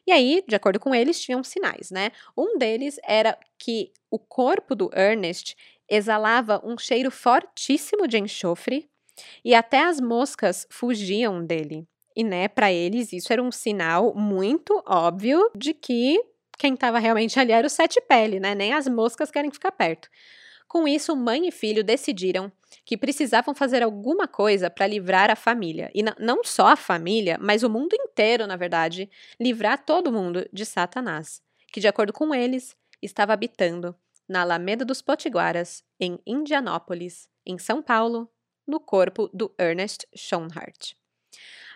E 0.05 0.11
aí, 0.11 0.43
de 0.47 0.55
acordo 0.55 0.79
com 0.79 0.93
eles, 0.93 1.19
tinham 1.19 1.43
sinais, 1.43 1.89
né? 1.91 2.11
Um 2.37 2.57
deles 2.57 2.99
era 3.03 3.37
que 3.57 3.91
o 4.11 4.19
corpo 4.19 4.75
do 4.75 4.89
Ernest 4.93 5.55
exalava 5.89 6.61
um 6.63 6.77
cheiro 6.77 7.11
fortíssimo 7.11 8.07
de 8.07 8.17
enxofre 8.17 8.89
e 9.43 9.53
até 9.53 9.83
as 9.83 9.99
moscas 9.99 10.67
fugiam 10.69 11.45
dele. 11.45 11.87
E, 12.15 12.23
né, 12.23 12.47
para 12.47 12.71
eles, 12.71 13.13
isso 13.13 13.31
era 13.31 13.41
um 13.41 13.51
sinal 13.51 14.13
muito 14.15 14.83
óbvio 14.85 15.49
de 15.55 15.73
que 15.73 16.19
quem 16.61 16.75
estava 16.75 16.99
realmente 16.99 17.39
ali 17.39 17.51
era 17.51 17.65
o 17.65 17.69
sete 17.69 17.99
pele, 17.99 18.39
né? 18.39 18.53
Nem 18.53 18.71
as 18.71 18.87
moscas 18.87 19.31
querem 19.31 19.49
ficar 19.49 19.71
perto. 19.71 20.07
Com 20.67 20.87
isso, 20.87 21.15
mãe 21.15 21.47
e 21.47 21.51
filho 21.51 21.83
decidiram 21.83 22.51
que 22.85 22.95
precisavam 22.95 23.55
fazer 23.55 23.81
alguma 23.81 24.27
coisa 24.27 24.69
para 24.69 24.85
livrar 24.85 25.31
a 25.31 25.35
família. 25.35 25.89
E 25.91 26.03
não 26.19 26.43
só 26.43 26.67
a 26.67 26.75
família, 26.75 27.35
mas 27.41 27.63
o 27.63 27.69
mundo 27.69 27.95
inteiro, 27.95 28.45
na 28.45 28.55
verdade, 28.55 29.09
livrar 29.39 29.83
todo 29.83 30.11
mundo 30.11 30.47
de 30.53 30.63
Satanás, 30.63 31.41
que, 31.73 31.79
de 31.79 31.87
acordo 31.87 32.13
com 32.13 32.31
eles, 32.31 32.75
estava 33.01 33.33
habitando 33.33 33.95
na 34.29 34.41
Alameda 34.41 34.85
dos 34.85 35.01
Potiguaras, 35.01 35.83
em 35.99 36.19
Indianópolis, 36.27 37.27
em 37.43 37.57
São 37.57 37.81
Paulo, 37.81 38.29
no 38.67 38.79
corpo 38.79 39.31
do 39.33 39.51
Ernest 39.57 40.07
Schoenhart. 40.15 40.93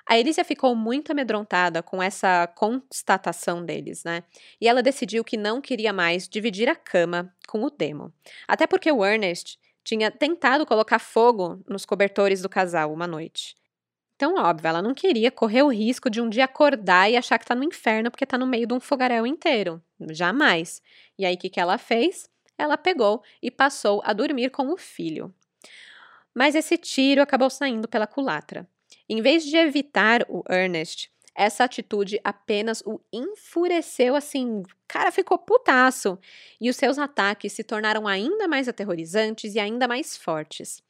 A 0.08 0.20
Elísia 0.20 0.46
ficou 0.46 0.76
muito 0.76 1.12
amedrontada 1.12 1.82
com 1.82 2.02
essa 2.02 2.48
constatação 2.48 3.66
deles, 3.66 4.04
né? 4.04 4.24
E 4.62 4.68
ela 4.68 4.84
decidiu 4.84 5.24
que 5.24 5.36
não 5.36 5.60
queria 5.60 5.92
mais 5.92 6.28
dividir 6.28 6.70
a 6.70 6.76
cama 6.76 7.34
com 7.48 7.64
o 7.64 7.72
Demo. 7.72 8.14
Até 8.48 8.68
porque 8.68 8.92
o 8.92 9.04
Ernest 9.04 9.58
tinha 9.84 10.12
tentado 10.12 10.66
colocar 10.66 11.00
fogo 11.00 11.64
nos 11.68 11.86
cobertores 11.86 12.42
do 12.42 12.50
casal 12.50 12.94
uma 12.94 13.08
noite. 13.08 13.56
Então, 14.16 14.36
óbvio, 14.36 14.70
ela 14.70 14.82
não 14.82 14.94
queria 14.94 15.30
correr 15.32 15.64
o 15.64 15.68
risco 15.72 16.10
de 16.10 16.22
um 16.22 16.30
dia 16.30 16.46
acordar 16.46 17.10
e 17.10 17.18
achar 17.18 17.38
que 17.38 17.46
tá 17.46 17.54
no 17.54 17.64
inferno 17.64 18.10
porque 18.10 18.26
tá 18.26 18.38
no 18.38 18.48
meio 18.48 18.66
de 18.66 18.74
um 18.74 18.80
fogaréu 18.80 19.26
inteiro. 19.28 19.82
Jamais. 20.12 20.82
E 21.18 21.26
aí, 21.26 21.36
o 21.36 21.38
que, 21.38 21.50
que 21.50 21.60
ela 21.60 21.78
fez? 21.78 22.30
Ela 22.58 22.78
pegou 22.78 23.22
e 23.42 23.52
passou 23.52 24.02
a 24.06 24.14
dormir 24.14 24.52
com 24.52 24.72
o 24.72 24.78
filho. 24.78 25.34
Mas 26.34 26.56
esse 26.56 26.78
tiro 26.78 27.22
acabou 27.22 27.50
saindo 27.50 27.88
pela 27.88 28.08
culatra. 28.08 28.68
Em 29.08 29.22
vez 29.22 29.46
de 29.46 29.56
evitar 29.56 30.26
o 30.28 30.44
Ernest, 30.50 31.12
essa 31.36 31.66
atitude 31.66 32.20
apenas 32.24 32.82
o 32.86 33.00
enfureceu 33.12 34.16
assim. 34.16 34.64
Cara, 34.88 35.12
ficou 35.12 35.38
putaço. 35.38 36.18
E 36.60 36.70
os 36.70 36.78
seus 36.78 36.98
ataques 36.98 37.52
se 37.54 37.64
tornaram 37.64 38.08
ainda 38.08 38.48
mais 38.48 38.70
aterrorizantes 38.70 39.54
e 39.54 39.60
ainda 39.60 39.88
mais 39.88 40.16
fortes. 40.16 40.82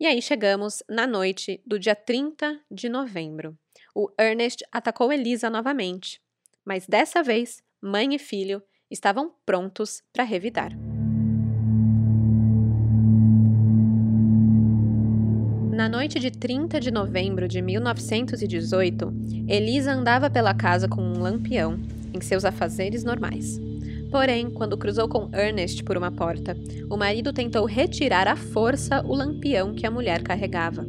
E 0.00 0.06
aí 0.06 0.20
chegamos 0.20 0.82
na 0.88 1.06
noite 1.06 1.62
do 1.64 1.78
dia 1.78 1.94
30 1.94 2.60
de 2.68 2.88
novembro. 2.88 3.56
O 3.94 4.10
Ernest 4.18 4.64
atacou 4.72 5.12
Elisa 5.12 5.48
novamente, 5.48 6.20
mas 6.64 6.86
dessa 6.86 7.22
vez, 7.22 7.62
mãe 7.80 8.14
e 8.14 8.18
filho 8.18 8.62
estavam 8.90 9.32
prontos 9.46 10.02
para 10.12 10.24
revidar. 10.24 10.72
Na 15.72 15.88
noite 15.88 16.20
de 16.20 16.30
30 16.30 16.78
de 16.78 16.90
novembro 16.90 17.48
de 17.48 17.62
1918, 17.62 19.10
Elisa 19.48 19.90
andava 19.90 20.28
pela 20.28 20.52
casa 20.52 20.86
com 20.86 21.00
um 21.00 21.18
lampião, 21.18 21.80
em 22.12 22.20
seus 22.20 22.44
afazeres 22.44 23.02
normais. 23.04 23.58
Porém, 24.10 24.50
quando 24.50 24.76
cruzou 24.76 25.08
com 25.08 25.30
Ernest 25.34 25.82
por 25.82 25.96
uma 25.96 26.12
porta, 26.12 26.54
o 26.90 26.96
marido 26.98 27.32
tentou 27.32 27.64
retirar 27.64 28.28
à 28.28 28.36
força 28.36 29.02
o 29.06 29.14
lampião 29.14 29.72
que 29.72 29.86
a 29.86 29.90
mulher 29.90 30.22
carregava. 30.22 30.86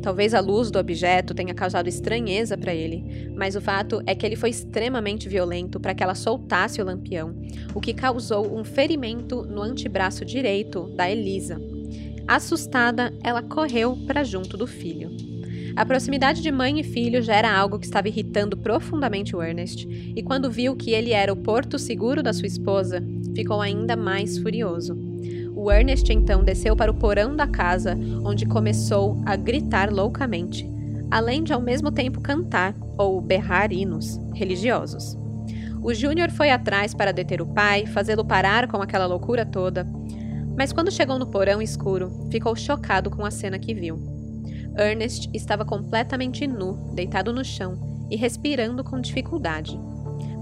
Talvez 0.00 0.32
a 0.32 0.38
luz 0.38 0.70
do 0.70 0.78
objeto 0.78 1.34
tenha 1.34 1.52
causado 1.52 1.88
estranheza 1.88 2.56
para 2.56 2.72
ele, 2.72 3.32
mas 3.34 3.56
o 3.56 3.60
fato 3.60 4.00
é 4.06 4.14
que 4.14 4.24
ele 4.24 4.36
foi 4.36 4.50
extremamente 4.50 5.28
violento 5.28 5.80
para 5.80 5.92
que 5.92 6.04
ela 6.04 6.14
soltasse 6.14 6.80
o 6.80 6.84
lampião, 6.84 7.34
o 7.74 7.80
que 7.80 7.92
causou 7.92 8.56
um 8.56 8.62
ferimento 8.62 9.42
no 9.42 9.60
antebraço 9.60 10.24
direito 10.24 10.88
da 10.94 11.10
Elisa. 11.10 11.60
Assustada, 12.26 13.12
ela 13.22 13.42
correu 13.42 13.96
para 14.06 14.24
junto 14.24 14.56
do 14.56 14.66
filho. 14.66 15.10
A 15.76 15.86
proximidade 15.86 16.42
de 16.42 16.50
mãe 16.50 16.80
e 16.80 16.84
filho 16.84 17.22
já 17.22 17.34
era 17.34 17.56
algo 17.56 17.78
que 17.78 17.86
estava 17.86 18.08
irritando 18.08 18.56
profundamente 18.56 19.34
o 19.36 19.42
Ernest, 19.42 19.86
e 20.14 20.22
quando 20.22 20.50
viu 20.50 20.74
que 20.76 20.90
ele 20.90 21.12
era 21.12 21.32
o 21.32 21.36
porto 21.36 21.78
seguro 21.78 22.22
da 22.22 22.32
sua 22.32 22.46
esposa, 22.46 23.02
ficou 23.34 23.60
ainda 23.60 23.96
mais 23.96 24.38
furioso. 24.38 24.98
O 25.54 25.70
Ernest 25.70 26.12
então 26.12 26.42
desceu 26.42 26.74
para 26.74 26.90
o 26.90 26.94
porão 26.94 27.36
da 27.36 27.46
casa, 27.46 27.96
onde 28.24 28.46
começou 28.46 29.22
a 29.24 29.36
gritar 29.36 29.92
loucamente, 29.92 30.68
além 31.10 31.42
de 31.42 31.52
ao 31.52 31.60
mesmo 31.60 31.90
tempo 31.90 32.20
cantar 32.20 32.74
ou 32.96 33.20
berrar 33.20 33.72
hinos 33.72 34.18
religiosos. 34.34 35.16
O 35.82 35.94
Júnior 35.94 36.30
foi 36.30 36.50
atrás 36.50 36.94
para 36.94 37.12
deter 37.12 37.40
o 37.40 37.46
pai, 37.46 37.86
fazê-lo 37.86 38.24
parar 38.24 38.68
com 38.68 38.82
aquela 38.82 39.06
loucura 39.06 39.46
toda, 39.46 39.86
mas 40.60 40.74
quando 40.74 40.92
chegou 40.92 41.18
no 41.18 41.26
porão 41.26 41.62
escuro, 41.62 42.28
ficou 42.30 42.54
chocado 42.54 43.08
com 43.08 43.24
a 43.24 43.30
cena 43.30 43.58
que 43.58 43.72
viu. 43.72 43.98
Ernest 44.76 45.30
estava 45.32 45.64
completamente 45.64 46.46
nu, 46.46 46.74
deitado 46.92 47.32
no 47.32 47.42
chão 47.42 48.06
e 48.10 48.14
respirando 48.14 48.84
com 48.84 49.00
dificuldade. 49.00 49.80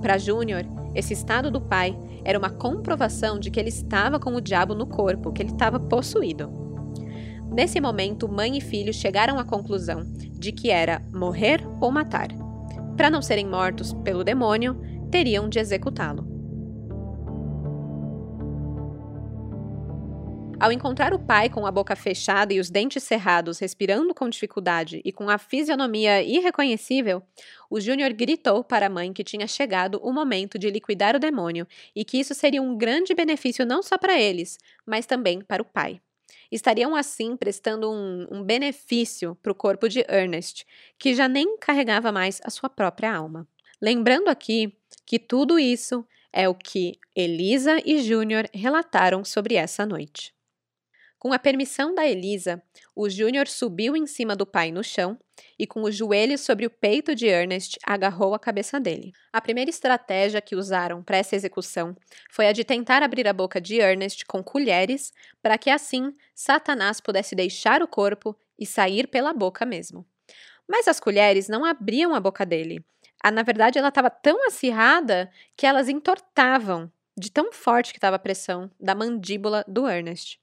Para 0.02 0.18
Júnior, 0.18 0.64
esse 0.92 1.12
estado 1.12 1.52
do 1.52 1.60
pai 1.60 1.96
era 2.24 2.36
uma 2.36 2.50
comprovação 2.50 3.38
de 3.38 3.48
que 3.48 3.60
ele 3.60 3.68
estava 3.68 4.18
com 4.18 4.34
o 4.34 4.40
diabo 4.40 4.74
no 4.74 4.88
corpo, 4.88 5.32
que 5.32 5.40
ele 5.40 5.52
estava 5.52 5.78
possuído. 5.78 6.50
Nesse 7.52 7.80
momento, 7.80 8.28
mãe 8.28 8.58
e 8.58 8.60
filho 8.60 8.92
chegaram 8.92 9.38
à 9.38 9.44
conclusão 9.44 10.02
de 10.32 10.50
que 10.50 10.68
era 10.68 11.00
morrer 11.14 11.64
ou 11.80 11.92
matar. 11.92 12.30
Para 12.96 13.08
não 13.08 13.22
serem 13.22 13.46
mortos 13.46 13.92
pelo 13.92 14.24
demônio, 14.24 14.80
teriam 15.12 15.48
de 15.48 15.60
executá-lo. 15.60 16.37
Ao 20.60 20.72
encontrar 20.72 21.14
o 21.14 21.20
pai 21.20 21.48
com 21.48 21.64
a 21.66 21.70
boca 21.70 21.94
fechada 21.94 22.52
e 22.52 22.58
os 22.58 22.68
dentes 22.68 23.04
cerrados, 23.04 23.60
respirando 23.60 24.12
com 24.12 24.28
dificuldade 24.28 25.00
e 25.04 25.12
com 25.12 25.30
a 25.30 25.38
fisionomia 25.38 26.20
irreconhecível, 26.20 27.22
o 27.70 27.80
Júnior 27.80 28.12
gritou 28.12 28.64
para 28.64 28.86
a 28.86 28.90
mãe 28.90 29.12
que 29.12 29.22
tinha 29.22 29.46
chegado 29.46 30.00
o 30.02 30.12
momento 30.12 30.58
de 30.58 30.68
liquidar 30.68 31.14
o 31.14 31.20
demônio 31.20 31.64
e 31.94 32.04
que 32.04 32.18
isso 32.18 32.34
seria 32.34 32.60
um 32.60 32.76
grande 32.76 33.14
benefício 33.14 33.64
não 33.64 33.84
só 33.84 33.96
para 33.96 34.20
eles, 34.20 34.58
mas 34.84 35.06
também 35.06 35.40
para 35.42 35.62
o 35.62 35.64
pai. 35.64 36.00
Estariam 36.50 36.96
assim 36.96 37.36
prestando 37.36 37.88
um, 37.92 38.26
um 38.28 38.42
benefício 38.42 39.36
para 39.40 39.52
o 39.52 39.54
corpo 39.54 39.88
de 39.88 40.04
Ernest, 40.08 40.66
que 40.98 41.14
já 41.14 41.28
nem 41.28 41.56
carregava 41.58 42.10
mais 42.10 42.40
a 42.42 42.50
sua 42.50 42.68
própria 42.68 43.14
alma. 43.14 43.46
Lembrando 43.80 44.26
aqui 44.26 44.76
que 45.06 45.20
tudo 45.20 45.56
isso 45.56 46.04
é 46.32 46.48
o 46.48 46.54
que 46.54 46.98
Elisa 47.14 47.80
e 47.84 48.02
Júnior 48.02 48.48
relataram 48.52 49.24
sobre 49.24 49.54
essa 49.54 49.86
noite. 49.86 50.36
Com 51.18 51.32
a 51.32 51.38
permissão 51.38 51.92
da 51.92 52.06
Elisa, 52.06 52.62
o 52.94 53.10
Júnior 53.10 53.48
subiu 53.48 53.96
em 53.96 54.06
cima 54.06 54.36
do 54.36 54.46
pai 54.46 54.70
no 54.70 54.84
chão 54.84 55.18
e, 55.58 55.66
com 55.66 55.82
os 55.82 55.96
joelhos 55.96 56.42
sobre 56.42 56.64
o 56.64 56.70
peito 56.70 57.12
de 57.12 57.26
Ernest, 57.26 57.76
agarrou 57.84 58.34
a 58.34 58.38
cabeça 58.38 58.78
dele. 58.78 59.12
A 59.32 59.40
primeira 59.40 59.68
estratégia 59.68 60.40
que 60.40 60.54
usaram 60.54 61.02
para 61.02 61.16
essa 61.16 61.34
execução 61.34 61.96
foi 62.30 62.46
a 62.46 62.52
de 62.52 62.62
tentar 62.62 63.02
abrir 63.02 63.26
a 63.26 63.32
boca 63.32 63.60
de 63.60 63.80
Ernest 63.80 64.24
com 64.26 64.44
colheres, 64.44 65.12
para 65.42 65.58
que 65.58 65.70
assim 65.70 66.14
Satanás 66.36 67.00
pudesse 67.00 67.34
deixar 67.34 67.82
o 67.82 67.88
corpo 67.88 68.36
e 68.56 68.64
sair 68.64 69.08
pela 69.08 69.32
boca 69.32 69.66
mesmo. 69.66 70.06
Mas 70.68 70.86
as 70.86 71.00
colheres 71.00 71.48
não 71.48 71.64
abriam 71.64 72.14
a 72.14 72.20
boca 72.20 72.46
dele. 72.46 72.84
Ah, 73.24 73.32
na 73.32 73.42
verdade, 73.42 73.76
ela 73.76 73.88
estava 73.88 74.08
tão 74.08 74.46
acirrada 74.46 75.28
que 75.56 75.66
elas 75.66 75.88
entortavam, 75.88 76.92
de 77.18 77.32
tão 77.32 77.52
forte 77.52 77.92
que 77.92 77.98
estava 77.98 78.14
a 78.14 78.20
pressão 78.20 78.70
da 78.78 78.94
mandíbula 78.94 79.64
do 79.66 79.88
Ernest. 79.88 80.38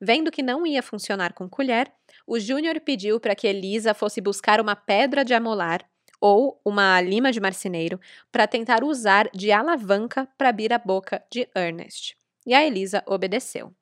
Vendo 0.00 0.30
que 0.30 0.42
não 0.42 0.66
ia 0.66 0.82
funcionar 0.82 1.32
com 1.32 1.48
colher, 1.48 1.92
o 2.26 2.38
Júnior 2.38 2.80
pediu 2.80 3.18
para 3.18 3.34
que 3.34 3.46
Elisa 3.46 3.94
fosse 3.94 4.20
buscar 4.20 4.60
uma 4.60 4.76
pedra 4.76 5.24
de 5.24 5.34
amolar 5.34 5.84
ou 6.20 6.60
uma 6.64 7.00
lima 7.00 7.32
de 7.32 7.40
marceneiro 7.40 8.00
para 8.30 8.46
tentar 8.46 8.84
usar 8.84 9.28
de 9.32 9.50
alavanca 9.50 10.28
para 10.36 10.48
abrir 10.48 10.72
a 10.72 10.78
boca 10.78 11.24
de 11.30 11.48
Ernest. 11.54 12.16
E 12.46 12.54
a 12.54 12.64
Elisa 12.64 13.02
obedeceu. 13.06 13.74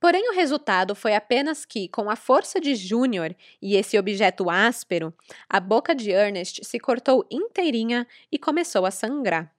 Porém, 0.00 0.28
o 0.28 0.34
resultado 0.34 0.94
foi 0.94 1.14
apenas 1.14 1.64
que, 1.64 1.88
com 1.88 2.10
a 2.10 2.16
força 2.16 2.60
de 2.60 2.74
Júnior 2.74 3.34
e 3.62 3.74
esse 3.74 3.98
objeto 3.98 4.50
áspero, 4.50 5.14
a 5.48 5.58
boca 5.58 5.94
de 5.94 6.10
Ernest 6.10 6.64
se 6.64 6.78
cortou 6.78 7.26
inteirinha 7.30 8.06
e 8.30 8.38
começou 8.38 8.84
a 8.84 8.90
sangrar. 8.90 9.50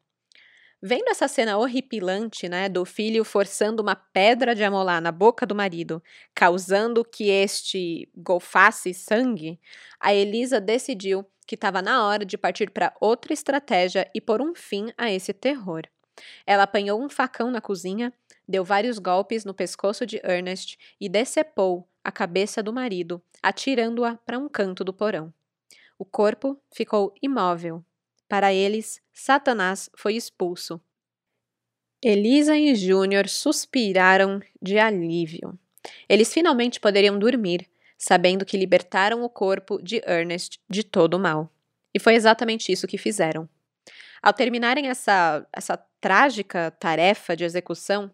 Vendo 0.88 1.10
essa 1.10 1.28
cena 1.28 1.58
horripilante, 1.58 2.48
né, 2.48 2.70
do 2.70 2.86
filho 2.86 3.26
forçando 3.26 3.82
uma 3.82 3.96
pedra 3.96 4.54
de 4.54 4.64
amolar 4.64 5.02
na 5.02 5.12
boca 5.12 5.44
do 5.44 5.56
marido, 5.56 6.00
causando 6.36 7.04
que 7.04 7.28
este 7.28 8.08
golfasse 8.16 8.94
sangue, 8.94 9.60
a 10.00 10.14
Elisa 10.14 10.62
decidiu 10.62 11.26
que 11.48 11.56
estava 11.56 11.82
na 11.82 12.06
hora 12.06 12.24
de 12.24 12.38
partir 12.38 12.70
para 12.70 12.96
outra 13.02 13.34
estratégia 13.34 14.08
e 14.14 14.22
pôr 14.22 14.44
um 14.44 14.54
fim 14.54 14.92
a 14.96 15.12
esse 15.12 15.34
terror. 15.34 15.82
Ela 16.46 16.64
apanhou 16.64 17.04
um 17.04 17.10
facão 17.10 17.50
na 17.50 17.60
cozinha, 17.60 18.14
deu 18.48 18.64
vários 18.64 19.00
golpes 19.00 19.44
no 19.44 19.56
pescoço 19.56 20.06
de 20.06 20.22
Ernest 20.24 20.78
e 21.02 21.10
decepou 21.10 21.90
a 22.04 22.12
cabeça 22.12 22.62
do 22.62 22.72
marido, 22.72 23.20
atirando-a 23.42 24.18
para 24.18 24.38
um 24.38 24.48
canto 24.48 24.84
do 24.84 24.94
porão. 24.94 25.34
O 25.98 26.06
corpo 26.06 26.62
ficou 26.72 27.12
imóvel, 27.24 27.84
para 28.28 28.54
eles, 28.54 29.02
Satanás 29.14 29.90
foi 29.96 30.16
expulso. 30.16 30.82
Elisa 32.04 32.58
e 32.58 32.76
Júnior 32.76 33.28
suspiraram 33.28 34.42
de 34.62 34.78
alívio. 34.78 35.58
Eles 36.08 36.34
finalmente 36.34 36.80
poderiam 36.80 37.18
dormir, 37.18 37.68
sabendo 37.98 38.46
que 38.46 38.58
libertaram 38.58 39.24
o 39.24 39.30
corpo 39.30 39.82
de 39.82 40.02
Ernest 40.06 40.60
de 40.70 40.84
todo 40.84 41.16
o 41.16 41.20
mal. 41.20 41.52
E 41.94 42.00
foi 42.00 42.14
exatamente 42.16 42.72
isso 42.72 42.88
que 42.88 42.98
fizeram. 42.98 43.48
Ao 44.22 44.34
terminarem 44.34 44.88
essa, 44.88 45.48
essa 45.54 45.78
trágica 46.02 46.72
tarefa 46.72 47.36
de 47.36 47.44
execução, 47.44 48.12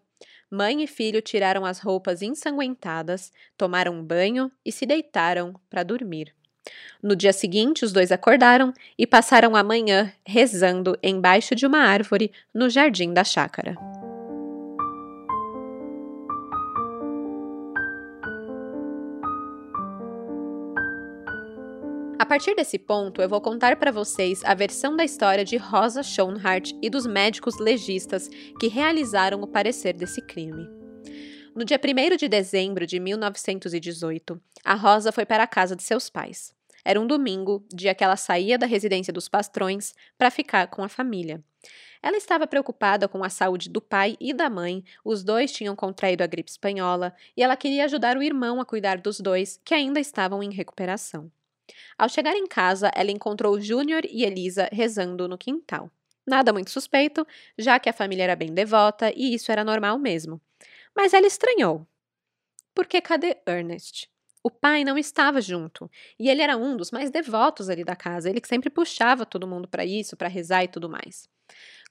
mãe 0.50 0.82
e 0.82 0.86
filho 0.86 1.20
tiraram 1.22 1.64
as 1.64 1.78
roupas 1.78 2.22
ensanguentadas, 2.22 3.32
tomaram 3.56 4.04
banho 4.04 4.52
e 4.64 4.70
se 4.70 4.86
deitaram 4.86 5.58
para 5.68 5.82
dormir. 5.82 6.34
No 7.02 7.16
dia 7.16 7.32
seguinte, 7.32 7.84
os 7.84 7.92
dois 7.92 8.12
acordaram 8.12 8.72
e 8.96 9.06
passaram 9.06 9.56
a 9.56 9.62
manhã 9.62 10.12
rezando 10.24 10.96
embaixo 11.02 11.54
de 11.54 11.66
uma 11.66 11.78
árvore 11.78 12.30
no 12.54 12.70
jardim 12.70 13.12
da 13.12 13.24
chácara. 13.24 13.76
A 22.18 22.24
partir 22.24 22.54
desse 22.54 22.78
ponto, 22.78 23.20
eu 23.20 23.28
vou 23.28 23.40
contar 23.40 23.76
para 23.76 23.90
vocês 23.90 24.42
a 24.44 24.54
versão 24.54 24.96
da 24.96 25.04
história 25.04 25.44
de 25.44 25.56
Rosa 25.56 26.04
Schoenhart 26.04 26.72
e 26.80 26.88
dos 26.88 27.04
médicos 27.04 27.58
legistas 27.58 28.28
que 28.60 28.68
realizaram 28.68 29.42
o 29.42 29.46
parecer 29.46 29.92
desse 29.92 30.22
crime. 30.22 30.81
No 31.54 31.66
dia 31.66 31.78
1 31.78 32.16
de 32.16 32.28
dezembro 32.28 32.86
de 32.86 32.98
1918, 32.98 34.40
a 34.64 34.74
Rosa 34.74 35.12
foi 35.12 35.26
para 35.26 35.42
a 35.42 35.46
casa 35.46 35.76
de 35.76 35.82
seus 35.82 36.08
pais. 36.08 36.54
Era 36.82 36.98
um 36.98 37.06
domingo, 37.06 37.62
dia 37.70 37.94
que 37.94 38.02
ela 38.02 38.16
saía 38.16 38.56
da 38.56 38.64
residência 38.64 39.12
dos 39.12 39.28
pastrões 39.28 39.92
para 40.16 40.30
ficar 40.30 40.68
com 40.68 40.82
a 40.82 40.88
família. 40.88 41.44
Ela 42.02 42.16
estava 42.16 42.46
preocupada 42.46 43.06
com 43.06 43.22
a 43.22 43.28
saúde 43.28 43.68
do 43.68 43.82
pai 43.82 44.16
e 44.18 44.32
da 44.32 44.48
mãe, 44.48 44.82
os 45.04 45.22
dois 45.22 45.52
tinham 45.52 45.76
contraído 45.76 46.24
a 46.24 46.26
gripe 46.26 46.50
espanhola 46.50 47.14
e 47.36 47.42
ela 47.42 47.56
queria 47.56 47.84
ajudar 47.84 48.16
o 48.16 48.22
irmão 48.22 48.58
a 48.58 48.64
cuidar 48.64 48.98
dos 48.98 49.20
dois, 49.20 49.60
que 49.62 49.74
ainda 49.74 50.00
estavam 50.00 50.42
em 50.42 50.50
recuperação. 50.50 51.30
Ao 51.98 52.08
chegar 52.08 52.34
em 52.34 52.46
casa, 52.46 52.90
ela 52.94 53.10
encontrou 53.10 53.60
Júnior 53.60 54.04
e 54.10 54.24
Elisa 54.24 54.70
rezando 54.72 55.28
no 55.28 55.36
quintal. 55.36 55.90
Nada 56.26 56.52
muito 56.52 56.70
suspeito, 56.70 57.26
já 57.58 57.78
que 57.78 57.90
a 57.90 57.92
família 57.92 58.24
era 58.24 58.36
bem 58.36 58.54
devota 58.54 59.12
e 59.14 59.34
isso 59.34 59.52
era 59.52 59.62
normal 59.62 59.98
mesmo. 59.98 60.40
Mas 60.94 61.12
ela 61.14 61.26
estranhou. 61.26 61.86
Porque 62.74 63.00
cadê 63.00 63.36
Ernest? 63.46 64.10
O 64.42 64.50
pai 64.50 64.82
não 64.82 64.98
estava 64.98 65.40
junto, 65.40 65.88
e 66.18 66.28
ele 66.28 66.42
era 66.42 66.56
um 66.56 66.76
dos 66.76 66.90
mais 66.90 67.10
devotos 67.10 67.68
ali 67.68 67.84
da 67.84 67.94
casa, 67.94 68.28
ele 68.28 68.40
que 68.40 68.48
sempre 68.48 68.68
puxava 68.68 69.24
todo 69.24 69.46
mundo 69.46 69.68
para 69.68 69.84
isso, 69.84 70.16
para 70.16 70.26
rezar 70.26 70.64
e 70.64 70.68
tudo 70.68 70.88
mais. 70.88 71.28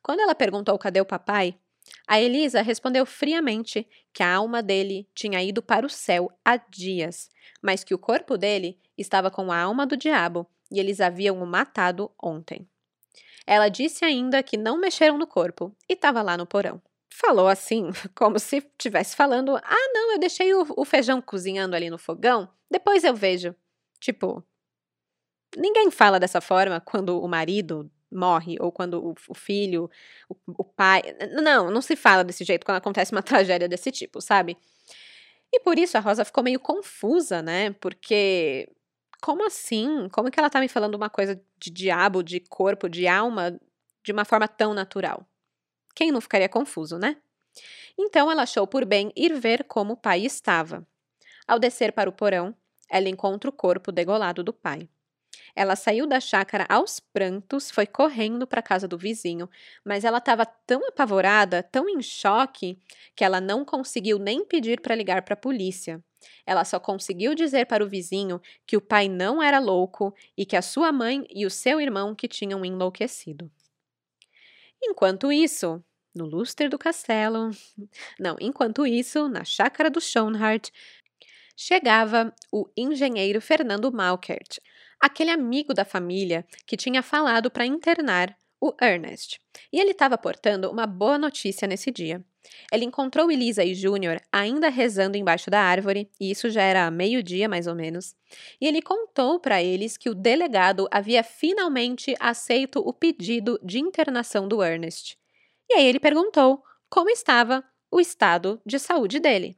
Quando 0.02 0.20
ela 0.20 0.36
perguntou 0.36 0.78
cadê 0.78 1.00
o 1.00 1.06
papai, 1.06 1.58
a 2.06 2.20
Elisa 2.20 2.62
respondeu 2.62 3.06
friamente 3.06 3.88
que 4.14 4.22
a 4.22 4.36
alma 4.36 4.62
dele 4.62 5.08
tinha 5.16 5.42
ido 5.42 5.62
para 5.62 5.86
o 5.86 5.90
céu 5.90 6.30
há 6.44 6.58
dias, 6.58 7.30
mas 7.62 7.86
que 7.86 7.94
o 7.94 8.00
corpo 8.00 8.38
dele 8.38 8.78
estava 8.98 9.32
com 9.32 9.50
a 9.50 9.58
alma 9.58 9.86
do 9.86 9.96
diabo 9.96 10.46
e 10.70 10.80
eles 10.80 11.00
haviam 11.00 11.42
o 11.42 11.48
matado 11.48 12.12
ontem. 12.22 12.68
Ela 13.48 13.70
disse 13.70 14.04
ainda 14.04 14.44
que 14.44 14.58
não 14.58 14.78
mexeram 14.78 15.18
no 15.18 15.26
corpo 15.26 15.76
e 15.90 15.94
estava 15.94 16.22
lá 16.22 16.36
no 16.38 16.46
porão 16.46 16.82
falou 17.12 17.48
assim, 17.48 17.90
como 18.16 18.40
se 18.40 18.58
estivesse 18.58 19.16
falando: 19.16 19.56
Ah, 19.58 19.90
não, 19.94 20.14
eu 20.14 20.20
deixei 20.20 20.54
o, 20.54 20.66
o, 20.76 20.86
feijão 20.86 21.22
cozinhando 21.22 21.76
ali 21.76 21.90
no 21.90 21.98
fogão, 21.98 22.50
depois 22.70 23.04
eu 23.04 23.16
vejo. 23.16 23.56
Tipo, 24.00 24.44
ninguém 25.56 25.92
fala 25.92 26.20
dessa 26.20 26.42
forma 26.42 26.80
quando 26.82 27.22
o 27.22 27.28
marido 27.28 27.92
morre 28.12 28.58
ou 28.60 28.72
quando 28.72 29.10
o, 29.10 29.16
o 29.30 29.34
filho, 29.34 29.90
o, 30.30 30.36
o 30.58 30.64
pai. 30.64 31.02
Não, 31.42 31.70
não 31.70 31.82
se 31.82 31.96
fala 31.96 32.24
desse 32.24 32.44
jeito 32.44 32.66
quando 32.66 32.78
acontece 32.78 33.12
uma 33.12 33.22
tragédia 33.24 33.68
desse 33.68 33.92
tipo, 33.92 34.22
sabe? 34.22 34.58
E 35.54 35.60
por 35.60 35.78
isso 35.78 35.98
a 35.98 36.02
Rosa 36.02 36.26
ficou 36.26 36.44
meio 36.44 36.60
confusa, 36.60 37.42
né? 37.42 37.72
Porque 37.74 38.70
como 39.22 39.46
assim? 39.46 40.10
Como 40.12 40.32
que 40.32 40.40
ela 40.40 40.50
tá 40.50 40.60
me 40.60 40.68
falando 40.68 40.96
uma 40.96 41.10
coisa 41.10 41.42
de 41.60 41.70
diabo, 41.72 42.24
de 42.24 42.40
corpo, 42.40 42.90
de 42.90 43.08
alma, 43.08 43.60
de 44.04 44.12
uma 44.12 44.26
forma 44.26 44.48
tão 44.48 44.74
natural? 44.74 45.26
Quem 45.96 46.12
não 46.12 46.22
ficaria 46.22 46.50
confuso, 46.50 46.98
né? 46.98 47.18
Então 47.98 48.32
ela 48.32 48.44
achou 48.44 48.68
por 48.68 48.86
bem 48.86 49.12
ir 49.16 49.34
ver 49.40 49.64
como 49.66 49.94
o 49.94 49.98
pai 49.98 50.26
estava. 50.26 50.86
Ao 51.48 51.60
descer 51.60 51.94
para 51.94 52.10
o 52.10 52.14
porão, 52.14 52.56
ela 52.90 53.10
encontra 53.10 53.50
o 53.50 53.54
corpo 53.54 53.92
degolado 53.92 54.44
do 54.44 54.54
pai. 54.54 54.90
Ela 55.56 55.76
saiu 55.76 56.08
da 56.08 56.20
chácara 56.20 56.66
aos 56.70 57.00
prantos, 57.00 57.72
foi 57.72 57.86
correndo 57.88 58.48
para 58.48 58.60
a 58.60 58.64
casa 58.64 58.88
do 58.88 58.98
vizinho, 58.98 59.50
mas 59.86 60.04
ela 60.04 60.20
estava 60.20 60.46
tão 60.46 60.88
apavorada, 60.88 61.64
tão 61.64 61.90
em 61.90 62.02
choque, 62.02 62.80
que 63.16 63.24
ela 63.24 63.42
não 63.42 63.66
conseguiu 63.66 64.20
nem 64.20 64.46
pedir 64.46 64.82
para 64.82 64.96
ligar 64.96 65.24
para 65.24 65.34
a 65.34 65.38
polícia. 65.38 66.04
Ela 66.46 66.64
só 66.66 66.80
conseguiu 66.80 67.36
dizer 67.36 67.66
para 67.66 67.84
o 67.84 67.90
vizinho 67.90 68.42
que 68.68 68.78
o 68.78 68.82
pai 68.82 69.10
não 69.10 69.42
era 69.42 69.60
louco 69.60 70.14
e 70.38 70.46
que 70.46 70.56
a 70.56 70.62
sua 70.62 70.92
mãe 70.92 71.26
e 71.30 71.46
o 71.46 71.50
seu 71.50 71.82
irmão 71.82 72.16
que 72.16 72.28
tinham 72.28 72.64
enlouquecido. 72.66 73.52
Enquanto 74.84 75.32
isso, 75.32 75.84
no 76.14 76.26
lustre 76.26 76.68
do 76.68 76.78
castelo, 76.78 77.52
não, 78.20 78.36
enquanto 78.40 78.86
isso, 78.86 79.28
na 79.28 79.44
chácara 79.44 79.90
do 79.90 80.02
Schoenhart, 80.02 80.70
chegava 81.56 82.34
o 82.52 82.68
engenheiro 82.76 83.40
Fernando 83.42 83.92
Malkert, 83.92 84.60
aquele 85.00 85.30
amigo 85.30 85.74
da 85.74 85.86
família 85.86 86.46
que 86.66 86.78
tinha 86.78 87.04
falado 87.04 87.52
para 87.52 87.66
internar 87.66 88.36
o 88.60 88.74
Ernest. 88.82 89.40
E 89.72 89.80
ele 89.80 89.92
estava 89.92 90.18
portando 90.18 90.70
uma 90.72 90.86
boa 90.86 91.18
notícia 91.18 91.68
nesse 91.68 91.92
dia. 91.92 92.24
Ele 92.72 92.86
encontrou 92.86 93.32
Elisa 93.32 93.64
e 93.64 93.76
Júnior 93.76 94.22
ainda 94.32 94.70
rezando 94.70 95.18
embaixo 95.18 95.50
da 95.50 95.62
árvore, 95.62 96.10
e 96.20 96.32
isso 96.32 96.50
já 96.50 96.62
era 96.62 96.90
meio-dia 96.90 97.48
mais 97.48 97.68
ou 97.68 97.76
menos. 97.76 98.16
E 98.60 98.68
ele 98.68 98.82
contou 98.82 99.40
para 99.40 99.62
eles 99.62 99.98
que 99.98 100.10
o 100.10 100.16
delegado 100.16 100.88
havia 100.92 101.24
finalmente 101.24 102.16
aceito 102.20 102.80
o 102.80 102.94
pedido 102.94 103.60
de 103.64 103.80
internação 103.80 104.48
do 104.48 104.64
Ernest. 104.64 105.18
E 105.70 105.74
aí 105.74 105.86
ele 105.86 106.00
perguntou 106.00 106.64
como 106.90 107.10
estava 107.10 107.64
o 107.90 108.00
estado 108.00 108.62
de 108.66 108.80
saúde 108.80 109.20
dele. 109.20 109.58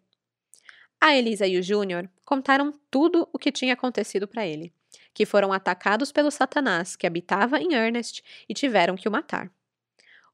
A 1.00 1.16
Elisa 1.16 1.46
e 1.46 1.58
o 1.58 1.64
Júnior 1.64 2.10
contaram 2.26 2.74
tudo 2.90 3.28
o 3.34 3.38
que 3.38 3.52
tinha 3.52 3.74
acontecido 3.74 4.28
para 4.28 4.46
ele, 4.46 4.74
que 5.14 5.26
foram 5.26 5.52
atacados 5.52 6.12
pelo 6.12 6.32
Satanás 6.32 6.96
que 6.96 7.06
habitava 7.06 7.60
em 7.60 7.74
Ernest 7.74 8.24
e 8.48 8.54
tiveram 8.54 8.96
que 8.96 9.08
o 9.08 9.12
matar 9.12 9.52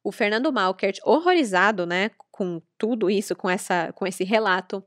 o 0.04 0.12
Fernando 0.12 0.52
Malkert, 0.52 1.00
horrorizado, 1.04 1.86
né, 1.86 2.12
com 2.32 2.62
tudo 2.78 3.10
isso, 3.10 3.36
com 3.36 3.50
essa, 3.50 3.92
com 3.94 4.08
esse 4.08 4.24
relato, 4.24 4.84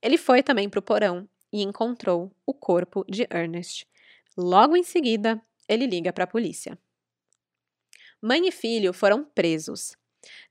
ele 0.00 0.18
foi 0.18 0.42
também 0.42 0.68
para 0.68 0.78
o 0.78 0.82
porão 0.82 1.28
e 1.52 1.62
encontrou 1.62 2.34
o 2.44 2.52
corpo 2.52 3.04
de 3.08 3.26
Ernest. 3.30 3.86
Logo 4.36 4.76
em 4.76 4.82
seguida, 4.82 5.40
ele 5.68 5.86
liga 5.86 6.12
para 6.12 6.24
a 6.24 6.26
polícia. 6.26 6.78
Mãe 8.20 8.46
e 8.46 8.52
filho 8.52 8.92
foram 8.92 9.24
presos. 9.24 9.96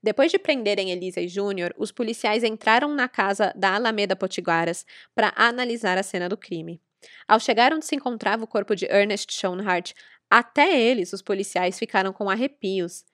Depois 0.02 0.30
de 0.30 0.38
prenderem 0.38 0.90
Elisa 0.90 1.20
e 1.20 1.28
Júnior, 1.28 1.74
os 1.78 1.90
policiais 1.90 2.44
entraram 2.44 2.94
na 2.94 3.08
casa 3.08 3.52
da 3.56 3.74
Alameda 3.74 4.14
Potiguaras 4.14 4.84
para 5.14 5.32
analisar 5.36 5.96
a 5.96 6.02
cena 6.02 6.28
do 6.28 6.36
crime. 6.36 6.80
Ao 7.26 7.40
chegar 7.40 7.72
onde 7.72 7.86
se 7.86 7.96
encontrava 7.96 8.44
o 8.44 8.46
corpo 8.46 8.76
de 8.76 8.84
Ernest 8.84 9.32
Schoenhart, 9.32 9.92
até 10.30 10.80
eles, 10.80 11.12
os 11.12 11.22
policiais, 11.22 11.78
ficaram 11.78 12.12
com 12.12 12.30
arrepios. 12.30 13.04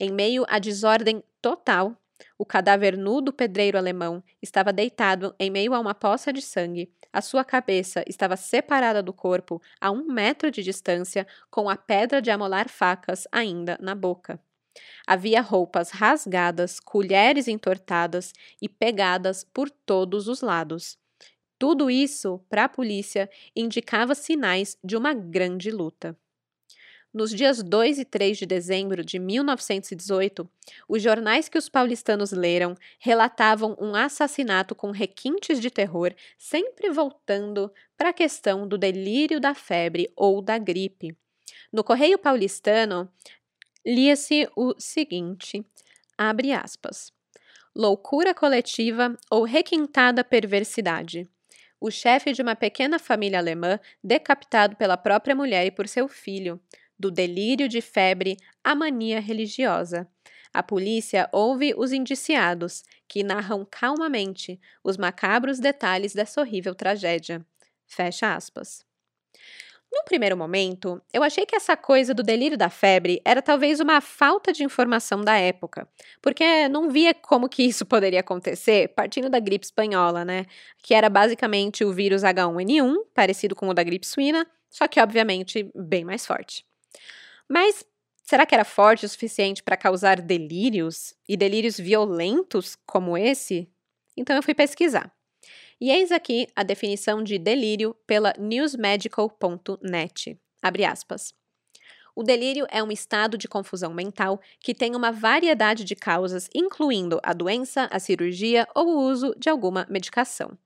Em 0.00 0.10
meio 0.12 0.44
à 0.48 0.58
desordem 0.58 1.22
total, 1.42 1.96
o 2.36 2.44
cadáver 2.44 2.96
nu 2.96 3.20
do 3.20 3.32
pedreiro 3.32 3.78
alemão 3.78 4.22
estava 4.42 4.72
deitado 4.72 5.34
em 5.38 5.50
meio 5.50 5.74
a 5.74 5.80
uma 5.80 5.94
poça 5.94 6.32
de 6.32 6.42
sangue. 6.42 6.92
A 7.12 7.20
sua 7.20 7.44
cabeça 7.44 8.04
estava 8.06 8.36
separada 8.36 9.02
do 9.02 9.12
corpo 9.12 9.60
a 9.80 9.90
um 9.90 10.04
metro 10.04 10.50
de 10.50 10.62
distância, 10.62 11.26
com 11.50 11.68
a 11.68 11.76
pedra 11.76 12.20
de 12.20 12.30
amolar 12.30 12.68
facas 12.68 13.26
ainda 13.32 13.78
na 13.80 13.94
boca. 13.94 14.40
Havia 15.06 15.40
roupas 15.40 15.90
rasgadas, 15.90 16.80
colheres 16.80 17.48
entortadas 17.48 18.32
e 18.62 18.68
pegadas 18.68 19.44
por 19.44 19.70
todos 19.70 20.28
os 20.28 20.42
lados. 20.42 20.98
Tudo 21.58 21.90
isso, 21.90 22.40
para 22.48 22.64
a 22.64 22.68
polícia, 22.68 23.30
indicava 23.56 24.14
sinais 24.14 24.78
de 24.84 24.96
uma 24.96 25.14
grande 25.14 25.70
luta. 25.70 26.16
Nos 27.12 27.30
dias 27.34 27.62
2 27.62 28.00
e 28.00 28.04
3 28.04 28.36
de 28.36 28.44
dezembro 28.44 29.02
de 29.02 29.18
1918, 29.18 30.48
os 30.86 31.02
jornais 31.02 31.48
que 31.48 31.56
os 31.56 31.66
paulistanos 31.66 32.32
leram 32.32 32.74
relatavam 32.98 33.74
um 33.80 33.94
assassinato 33.94 34.74
com 34.74 34.90
requintes 34.90 35.58
de 35.58 35.70
terror, 35.70 36.14
sempre 36.36 36.90
voltando 36.90 37.72
para 37.96 38.10
a 38.10 38.12
questão 38.12 38.68
do 38.68 38.76
delírio 38.76 39.40
da 39.40 39.54
febre 39.54 40.12
ou 40.14 40.42
da 40.42 40.58
gripe. 40.58 41.16
No 41.72 41.82
Correio 41.82 42.18
Paulistano, 42.18 43.10
lia-se 43.86 44.46
o 44.54 44.74
seguinte: 44.78 45.64
abre 46.16 46.52
aspas. 46.52 47.10
Loucura 47.74 48.34
coletiva 48.34 49.16
ou 49.30 49.44
requintada 49.44 50.22
perversidade 50.22 51.26
o 51.80 51.90
chefe 51.90 52.32
de 52.32 52.42
uma 52.42 52.56
pequena 52.56 52.98
família 52.98 53.38
alemã 53.38 53.78
decapitado 54.02 54.76
pela 54.76 54.96
própria 54.96 55.34
mulher 55.34 55.66
e 55.66 55.70
por 55.70 55.86
seu 55.86 56.08
filho, 56.08 56.60
do 56.98 57.10
delírio 57.10 57.68
de 57.68 57.80
febre 57.80 58.36
à 58.62 58.74
mania 58.74 59.20
religiosa. 59.20 60.08
A 60.52 60.62
polícia 60.62 61.28
ouve 61.32 61.74
os 61.76 61.92
indiciados, 61.92 62.82
que 63.06 63.22
narram 63.22 63.66
calmamente 63.70 64.60
os 64.82 64.96
macabros 64.96 65.58
detalhes 65.58 66.14
dessa 66.14 66.40
horrível 66.40 66.74
tragédia. 66.74 67.44
Fecha 67.86 68.34
aspas. 68.34 68.86
Num 69.90 70.04
primeiro 70.04 70.36
momento, 70.36 71.00
eu 71.14 71.22
achei 71.22 71.46
que 71.46 71.56
essa 71.56 71.74
coisa 71.74 72.12
do 72.12 72.22
delírio 72.22 72.58
da 72.58 72.68
febre 72.68 73.22
era 73.24 73.40
talvez 73.40 73.80
uma 73.80 74.02
falta 74.02 74.52
de 74.52 74.62
informação 74.62 75.22
da 75.22 75.38
época, 75.38 75.88
porque 76.20 76.68
não 76.68 76.90
via 76.90 77.14
como 77.14 77.48
que 77.48 77.62
isso 77.62 77.84
poderia 77.86 78.20
acontecer 78.20 78.88
partindo 78.88 79.30
da 79.30 79.40
gripe 79.40 79.64
espanhola, 79.64 80.24
né? 80.24 80.44
Que 80.82 80.92
era 80.92 81.08
basicamente 81.08 81.84
o 81.84 81.92
vírus 81.92 82.22
H1N1, 82.22 82.96
parecido 83.14 83.56
com 83.56 83.68
o 83.68 83.74
da 83.74 83.82
gripe 83.82 84.06
suína, 84.06 84.46
só 84.68 84.86
que 84.86 85.00
obviamente 85.00 85.70
bem 85.74 86.04
mais 86.04 86.26
forte. 86.26 86.67
Mas 87.48 87.84
será 88.22 88.44
que 88.44 88.54
era 88.54 88.64
forte 88.64 89.06
o 89.06 89.08
suficiente 89.08 89.62
para 89.62 89.76
causar 89.76 90.20
delírios 90.20 91.14
e 91.28 91.36
delírios 91.36 91.78
violentos 91.78 92.76
como 92.86 93.16
esse? 93.16 93.70
Então 94.16 94.36
eu 94.36 94.42
fui 94.42 94.54
pesquisar. 94.54 95.12
E 95.80 95.90
eis 95.90 96.10
aqui 96.10 96.48
a 96.56 96.62
definição 96.62 97.22
de 97.22 97.38
delírio 97.38 97.94
pela 98.06 98.34
newsmedical.net. 98.38 100.38
Abre 100.60 100.84
aspas. 100.84 101.32
O 102.16 102.24
delírio 102.24 102.66
é 102.68 102.82
um 102.82 102.90
estado 102.90 103.38
de 103.38 103.46
confusão 103.46 103.94
mental 103.94 104.40
que 104.58 104.74
tem 104.74 104.96
uma 104.96 105.12
variedade 105.12 105.84
de 105.84 105.94
causas, 105.94 106.50
incluindo 106.52 107.20
a 107.22 107.32
doença, 107.32 107.88
a 107.92 108.00
cirurgia 108.00 108.66
ou 108.74 108.88
o 108.88 109.08
uso 109.08 109.32
de 109.38 109.48
alguma 109.48 109.86
medicação. 109.88 110.58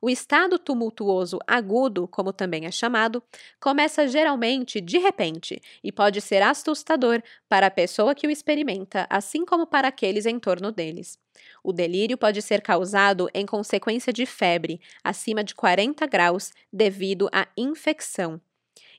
O 0.00 0.08
estado 0.08 0.58
tumultuoso 0.58 1.38
agudo, 1.46 2.08
como 2.08 2.32
também 2.32 2.66
é 2.66 2.70
chamado, 2.70 3.22
começa 3.60 4.08
geralmente 4.08 4.80
de 4.80 4.98
repente 4.98 5.60
e 5.82 5.92
pode 5.92 6.20
ser 6.20 6.42
assustador 6.42 7.22
para 7.48 7.66
a 7.66 7.70
pessoa 7.70 8.14
que 8.14 8.26
o 8.26 8.30
experimenta, 8.30 9.06
assim 9.10 9.44
como 9.44 9.66
para 9.66 9.88
aqueles 9.88 10.26
em 10.26 10.38
torno 10.38 10.72
deles. 10.72 11.18
O 11.62 11.72
delírio 11.72 12.18
pode 12.18 12.42
ser 12.42 12.60
causado 12.62 13.28
em 13.34 13.46
consequência 13.46 14.12
de 14.12 14.26
febre 14.26 14.80
acima 15.02 15.44
de 15.44 15.54
40 15.54 16.06
graus 16.06 16.52
devido 16.72 17.28
à 17.32 17.46
infecção. 17.56 18.40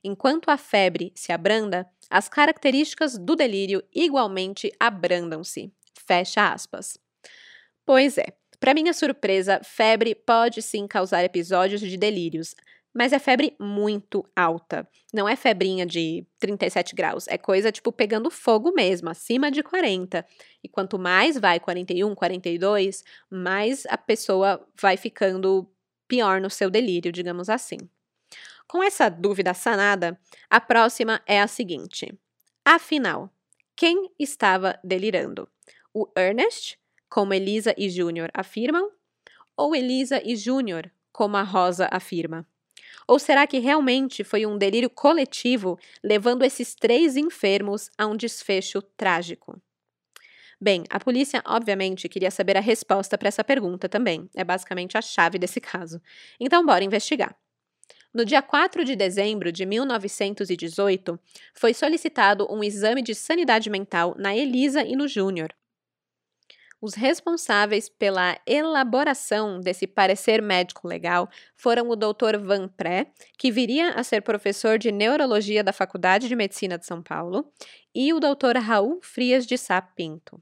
Enquanto 0.04 0.50
a 0.50 0.58
febre 0.58 1.12
se 1.16 1.32
abranda, 1.32 1.88
as 2.10 2.28
características 2.28 3.18
do 3.18 3.36
delírio 3.36 3.84
igualmente 3.94 4.72
abrandam-se. 4.80 5.72
Fecha 5.94 6.52
aspas. 6.52 6.98
Pois 7.86 8.18
é, 8.18 8.34
para 8.62 8.76
minha 8.76 8.94
surpresa, 8.94 9.60
febre 9.64 10.14
pode 10.14 10.62
sim 10.62 10.86
causar 10.86 11.24
episódios 11.24 11.82
de 11.82 11.98
delírios, 11.98 12.54
mas 12.94 13.12
é 13.12 13.18
febre 13.18 13.56
muito 13.60 14.24
alta. 14.36 14.88
Não 15.12 15.28
é 15.28 15.36
febrinha 15.36 15.84
de 15.84 16.28
37 16.38 16.94
graus, 16.94 17.28
é 17.28 17.40
coisa 17.40 17.72
tipo 17.72 17.92
pegando 17.92 18.30
fogo 18.30 18.72
mesmo, 18.72 19.10
acima 19.10 19.50
de 19.50 19.64
40. 19.64 20.24
E 20.64 20.70
quanto 20.70 21.00
mais 21.00 21.40
vai 21.40 21.60
41, 21.60 22.14
42, 22.14 23.04
mais 23.32 23.84
a 23.88 23.98
pessoa 23.98 24.64
vai 24.80 24.96
ficando 24.96 25.68
pior 26.08 26.40
no 26.40 26.50
seu 26.50 26.70
delírio, 26.70 27.12
digamos 27.12 27.50
assim. 27.50 27.80
Com 28.68 28.84
essa 28.84 29.10
dúvida 29.10 29.56
sanada, 29.56 30.20
a 30.48 30.62
próxima 30.62 31.20
é 31.26 31.42
a 31.42 31.48
seguinte: 31.48 32.14
afinal, 32.64 33.28
quem 33.76 34.12
estava 34.20 34.80
delirando? 34.84 35.50
O 35.92 36.08
Ernest, 36.16 36.78
como 37.12 37.34
Elisa 37.34 37.76
e 37.78 37.90
Júnior 37.90 38.32
afirmam, 38.34 38.90
ou 39.58 39.76
Elisa 39.76 40.22
e 40.24 40.34
Júnior, 40.34 40.90
como 41.12 41.36
a 41.36 41.44
Rosa 41.44 41.90
afirma? 41.92 42.48
Ou 43.06 43.20
será 43.20 43.46
que 43.46 43.60
realmente 43.60 44.24
foi 44.24 44.46
um 44.46 44.58
delírio 44.58 44.90
coletivo 44.90 45.78
levando 46.02 46.44
esses 46.44 46.74
três 46.74 47.18
enfermos 47.18 47.92
a 47.98 48.08
um 48.08 48.16
desfecho 48.16 48.82
trágico? 48.82 49.62
Bem, 50.60 50.86
a 50.90 51.02
polícia 51.02 51.44
obviamente 51.46 52.08
queria 52.08 52.32
saber 52.32 52.56
a 52.56 52.62
resposta 52.62 53.18
para 53.18 53.28
essa 53.28 53.44
pergunta 53.44 53.90
também. 53.90 54.30
É 54.34 54.46
basicamente 54.46 54.98
a 54.98 55.02
chave 55.02 55.38
desse 55.38 55.60
caso. 55.60 56.02
Então, 56.40 56.66
bora 56.66 56.84
investigar. 56.84 57.36
No 58.14 58.24
dia 58.24 58.42
4 58.42 58.86
de 58.86 58.96
dezembro 58.96 59.52
de 59.52 59.66
1918, 59.66 61.20
foi 61.54 61.74
solicitado 61.74 62.48
um 62.50 62.64
exame 62.64 63.02
de 63.02 63.14
sanidade 63.14 63.70
mental 63.70 64.16
na 64.18 64.34
Elisa 64.34 64.82
e 64.82 64.96
no 64.96 65.10
Júnior. 65.10 65.54
Os 66.82 66.96
responsáveis 66.96 67.88
pela 67.88 68.40
elaboração 68.44 69.60
desse 69.60 69.86
parecer 69.86 70.42
médico 70.42 70.88
legal 70.88 71.30
foram 71.56 71.88
o 71.90 71.96
Dr. 71.96 72.40
Van 72.42 72.68
Pré, 72.68 73.06
que 73.38 73.52
viria 73.52 73.92
a 73.92 74.04
ser 74.04 74.24
professor 74.24 74.80
de 74.80 74.92
neurologia 74.92 75.64
da 75.64 75.72
Faculdade 75.72 76.28
de 76.28 76.36
Medicina 76.36 76.80
de 76.80 76.88
São 76.88 77.04
Paulo, 77.04 77.46
e 77.94 78.12
o 78.12 78.20
Dr. 78.20 78.58
Raul 78.60 79.00
Frias 79.04 79.46
de 79.46 79.60
Sá 79.60 79.80
Pinto. 79.80 80.42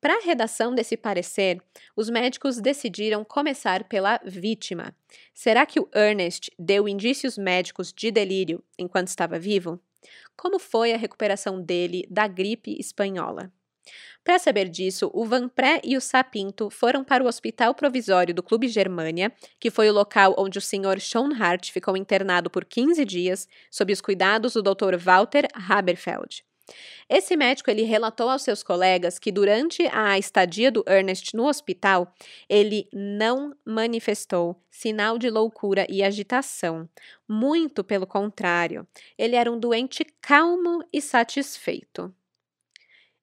Para 0.00 0.16
a 0.16 0.24
redação 0.24 0.74
desse 0.74 0.96
parecer, 0.96 1.60
os 1.94 2.08
médicos 2.08 2.58
decidiram 2.58 3.22
começar 3.22 3.84
pela 3.84 4.18
vítima. 4.24 4.96
Será 5.34 5.66
que 5.66 5.80
o 5.80 5.88
Ernest 5.94 6.50
deu 6.58 6.88
indícios 6.88 7.36
médicos 7.36 7.92
de 7.92 8.10
delírio 8.10 8.64
enquanto 8.78 9.08
estava 9.08 9.38
vivo? 9.38 9.78
Como 10.34 10.58
foi 10.58 10.94
a 10.94 10.98
recuperação 10.98 11.60
dele 11.60 12.06
da 12.10 12.26
gripe 12.26 12.78
espanhola? 12.78 13.52
Para 14.26 14.40
saber 14.40 14.68
disso, 14.68 15.08
o 15.14 15.24
Van 15.24 15.48
Pré 15.48 15.80
e 15.84 15.96
o 15.96 16.00
Sapinto 16.00 16.68
foram 16.68 17.04
para 17.04 17.22
o 17.22 17.28
Hospital 17.28 17.72
Provisório 17.76 18.34
do 18.34 18.42
Clube 18.42 18.66
Germânia, 18.66 19.32
que 19.60 19.70
foi 19.70 19.88
o 19.88 19.92
local 19.92 20.34
onde 20.36 20.58
o 20.58 20.60
Sr. 20.60 20.98
Schoenhardt 20.98 21.70
ficou 21.70 21.96
internado 21.96 22.50
por 22.50 22.64
15 22.64 23.04
dias, 23.04 23.48
sob 23.70 23.92
os 23.92 24.00
cuidados 24.00 24.54
do 24.54 24.62
Dr. 24.64 24.96
Walter 24.98 25.46
Haberfeld. 25.54 26.44
Esse 27.08 27.36
médico 27.36 27.70
ele 27.70 27.82
relatou 27.82 28.28
aos 28.28 28.42
seus 28.42 28.64
colegas 28.64 29.16
que 29.16 29.30
durante 29.30 29.86
a 29.92 30.18
estadia 30.18 30.72
do 30.72 30.84
Ernest 30.88 31.36
no 31.36 31.46
hospital, 31.46 32.12
ele 32.48 32.88
não 32.92 33.54
manifestou 33.64 34.60
sinal 34.68 35.18
de 35.18 35.30
loucura 35.30 35.86
e 35.88 36.02
agitação. 36.02 36.88
Muito 37.28 37.84
pelo 37.84 38.08
contrário, 38.08 38.88
ele 39.16 39.36
era 39.36 39.52
um 39.52 39.60
doente 39.60 40.04
calmo 40.20 40.82
e 40.92 41.00
satisfeito. 41.00 42.12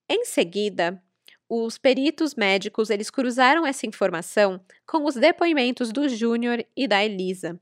Em 0.08 0.24
seguida, 0.24 1.02
os 1.48 1.78
peritos 1.78 2.34
médicos 2.34 2.90
eles 2.90 3.10
cruzaram 3.10 3.66
essa 3.66 3.86
informação 3.86 4.60
com 4.86 5.04
os 5.04 5.14
depoimentos 5.14 5.92
do 5.92 6.08
Júnior 6.08 6.64
e 6.76 6.86
da 6.86 7.04
Elisa, 7.04 7.60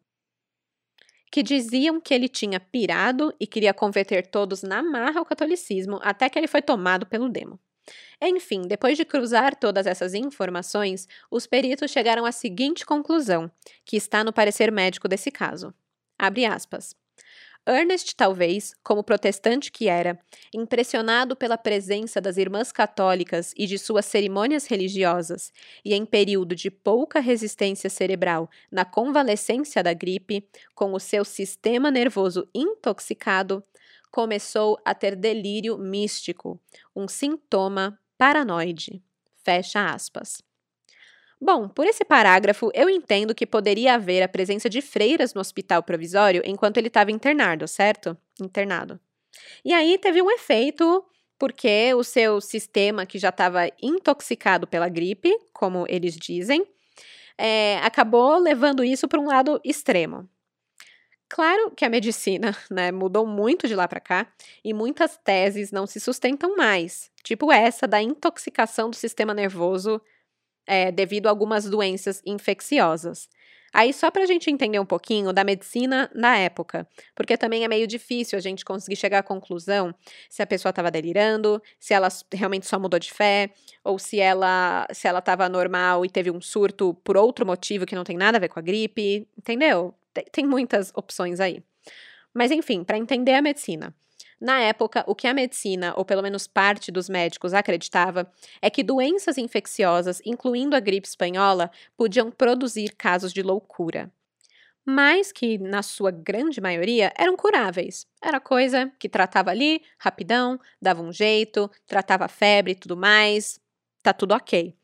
que 1.30 1.43
diziam 1.43 2.01
que 2.01 2.12
ele 2.12 2.28
tinha 2.28 2.61
pirado 2.61 3.34
e 3.40 3.47
queria 3.47 3.72
converter 3.72 4.26
todos 4.26 4.62
na 4.62 4.82
marra 4.82 5.18
ao 5.18 5.24
catolicismo, 5.24 5.99
até 6.03 6.28
que 6.28 6.38
ele 6.38 6.49
foi 6.49 6.61
tomado 6.61 7.07
pelo 7.07 7.28
demo. 7.28 7.59
Enfim, 8.20 8.62
depois 8.62 8.97
de 8.97 9.05
cruzar 9.05 9.57
todas 9.57 9.86
essas 9.86 10.14
informações, 10.14 11.09
os 11.30 11.47
peritos 11.47 11.90
chegaram 11.90 12.24
à 12.24 12.30
seguinte 12.30 12.86
conclusão, 12.86 13.51
que 13.84 13.97
está 13.97 14.22
no 14.22 14.32
parecer 14.32 14.70
médico 14.70 15.09
desse 15.09 15.30
caso. 15.30 15.74
Abre 16.18 16.45
aspas. 16.45 16.95
Ernest, 17.66 18.16
talvez, 18.16 18.74
como 18.82 19.04
protestante 19.04 19.70
que 19.70 19.88
era, 19.88 20.18
impressionado 20.52 21.36
pela 21.36 21.56
presença 21.56 22.20
das 22.20 22.36
irmãs 22.36 22.72
católicas 22.72 23.54
e 23.56 23.66
de 23.66 23.78
suas 23.78 24.04
cerimônias 24.04 24.66
religiosas, 24.66 25.52
e 25.84 25.94
em 25.94 26.04
período 26.04 26.56
de 26.56 26.70
pouca 26.70 27.20
resistência 27.20 27.88
cerebral 27.88 28.50
na 28.70 28.84
convalescência 28.84 29.80
da 29.82 29.92
gripe, 29.92 30.44
com 30.74 30.92
o 30.92 30.98
seu 30.98 31.24
sistema 31.24 31.88
nervoso 31.88 32.48
intoxicado, 32.52 33.62
começou 34.10 34.76
a 34.84 34.92
ter 34.92 35.14
delírio 35.14 35.78
místico, 35.78 36.60
um 36.94 37.06
sintoma 37.06 37.96
paranoide. 38.18 39.00
Fecha 39.44 39.92
aspas. 39.92 40.42
Bom, 41.45 41.68
por 41.68 41.88
esse 41.88 42.05
parágrafo, 42.05 42.70
eu 42.72 42.88
entendo 42.88 43.34
que 43.34 43.45
poderia 43.45 43.95
haver 43.95 44.22
a 44.22 44.28
presença 44.28 44.70
de 44.70 44.80
freiras 44.80 45.34
no 45.34 45.40
hospital 45.40 45.82
provisório 45.82 46.40
enquanto 46.45 46.76
ele 46.76 46.86
estava 46.86 47.11
internado, 47.11 47.66
certo? 47.66 48.16
Internado. 48.40 49.01
E 49.64 49.72
aí 49.72 49.99
teve 49.99 50.22
um 50.22 50.30
efeito, 50.30 51.05
porque 51.36 51.93
o 51.95 52.05
seu 52.05 52.40
sistema, 52.40 53.05
que 53.05 53.18
já 53.18 53.30
estava 53.30 53.68
intoxicado 53.82 54.68
pela 54.68 54.88
gripe, 54.88 55.36
como 55.53 55.84
eles 55.88 56.14
dizem, 56.16 56.64
é, 57.36 57.78
acabou 57.78 58.38
levando 58.38 58.84
isso 58.84 59.09
para 59.09 59.18
um 59.18 59.26
lado 59.26 59.61
extremo. 59.64 60.28
Claro 61.28 61.72
que 61.72 61.84
a 61.84 61.90
medicina 61.90 62.57
né, 62.70 62.93
mudou 62.93 63.26
muito 63.26 63.66
de 63.66 63.74
lá 63.74 63.88
para 63.88 63.99
cá 63.99 64.32
e 64.64 64.72
muitas 64.72 65.16
teses 65.16 65.72
não 65.72 65.88
se 65.88 65.99
sustentam 65.99 66.55
mais, 66.55 67.11
tipo 67.24 67.51
essa 67.51 67.88
da 67.88 68.01
intoxicação 68.01 68.88
do 68.88 68.95
sistema 68.95 69.34
nervoso 69.34 70.01
é, 70.66 70.92
devido 70.92 71.26
a 71.26 71.30
algumas 71.30 71.68
doenças 71.68 72.22
infecciosas. 72.24 73.28
Aí, 73.74 73.90
só 73.92 74.10
para 74.10 74.22
a 74.22 74.26
gente 74.26 74.50
entender 74.50 74.78
um 74.78 74.84
pouquinho 74.84 75.32
da 75.32 75.42
medicina 75.42 76.10
na 76.14 76.36
época, 76.36 76.86
porque 77.14 77.38
também 77.38 77.64
é 77.64 77.68
meio 77.68 77.86
difícil 77.86 78.36
a 78.36 78.40
gente 78.40 78.66
conseguir 78.66 78.96
chegar 78.96 79.20
à 79.20 79.22
conclusão 79.22 79.94
se 80.28 80.42
a 80.42 80.46
pessoa 80.46 80.68
estava 80.68 80.90
delirando, 80.90 81.60
se 81.80 81.94
ela 81.94 82.08
realmente 82.30 82.66
só 82.66 82.78
mudou 82.78 83.00
de 83.00 83.10
fé, 83.10 83.50
ou 83.82 83.98
se 83.98 84.20
ela 84.20 84.86
se 84.92 85.08
ela 85.08 85.20
estava 85.20 85.48
normal 85.48 86.04
e 86.04 86.10
teve 86.10 86.30
um 86.30 86.40
surto 86.40 86.92
por 87.02 87.16
outro 87.16 87.46
motivo 87.46 87.86
que 87.86 87.94
não 87.94 88.04
tem 88.04 88.16
nada 88.18 88.36
a 88.36 88.40
ver 88.40 88.48
com 88.48 88.58
a 88.58 88.62
gripe, 88.62 89.26
entendeu? 89.38 89.94
Tem, 90.12 90.24
tem 90.30 90.46
muitas 90.46 90.92
opções 90.94 91.40
aí. 91.40 91.62
Mas 92.34 92.50
enfim, 92.50 92.84
para 92.84 92.98
entender 92.98 93.32
a 93.32 93.42
medicina. 93.42 93.94
Na 94.43 94.59
época, 94.59 95.05
o 95.07 95.14
que 95.14 95.28
a 95.28 95.32
medicina, 95.32 95.95
ou 95.97 96.05
pelo 96.05 96.20
menos 96.20 96.49
parte 96.49 96.90
dos 96.90 97.09
médicos, 97.09 97.55
acreditava 97.55 98.28
é 98.61 98.68
que 98.68 98.82
doenças 98.82 99.38
infecciosas, 99.38 100.20
incluindo 100.26 100.74
a 100.74 100.80
gripe 100.80 101.07
espanhola, 101.07 101.70
podiam 101.97 102.28
produzir 102.28 102.97
casos 102.97 103.32
de 103.32 103.40
loucura. 103.40 104.11
Mas 104.84 105.30
que, 105.30 105.59
na 105.59 105.80
sua 105.80 106.11
grande 106.11 106.61
maioria, 106.61 107.12
eram 107.16 107.36
curáveis. 107.36 108.05
Era 108.20 108.40
coisa 108.40 108.90
que 108.99 109.09
tratava 109.09 109.51
ali, 109.51 109.80
rapidão, 109.97 110.59
dava 110.80 111.03
um 111.03 111.12
jeito, 111.12 111.70
tratava 111.86 112.26
febre 112.26 112.72
e 112.72 112.74
tudo 112.74 112.97
mais, 112.97 113.61
tá 114.03 114.12
tudo 114.12 114.34
ok. 114.34 114.74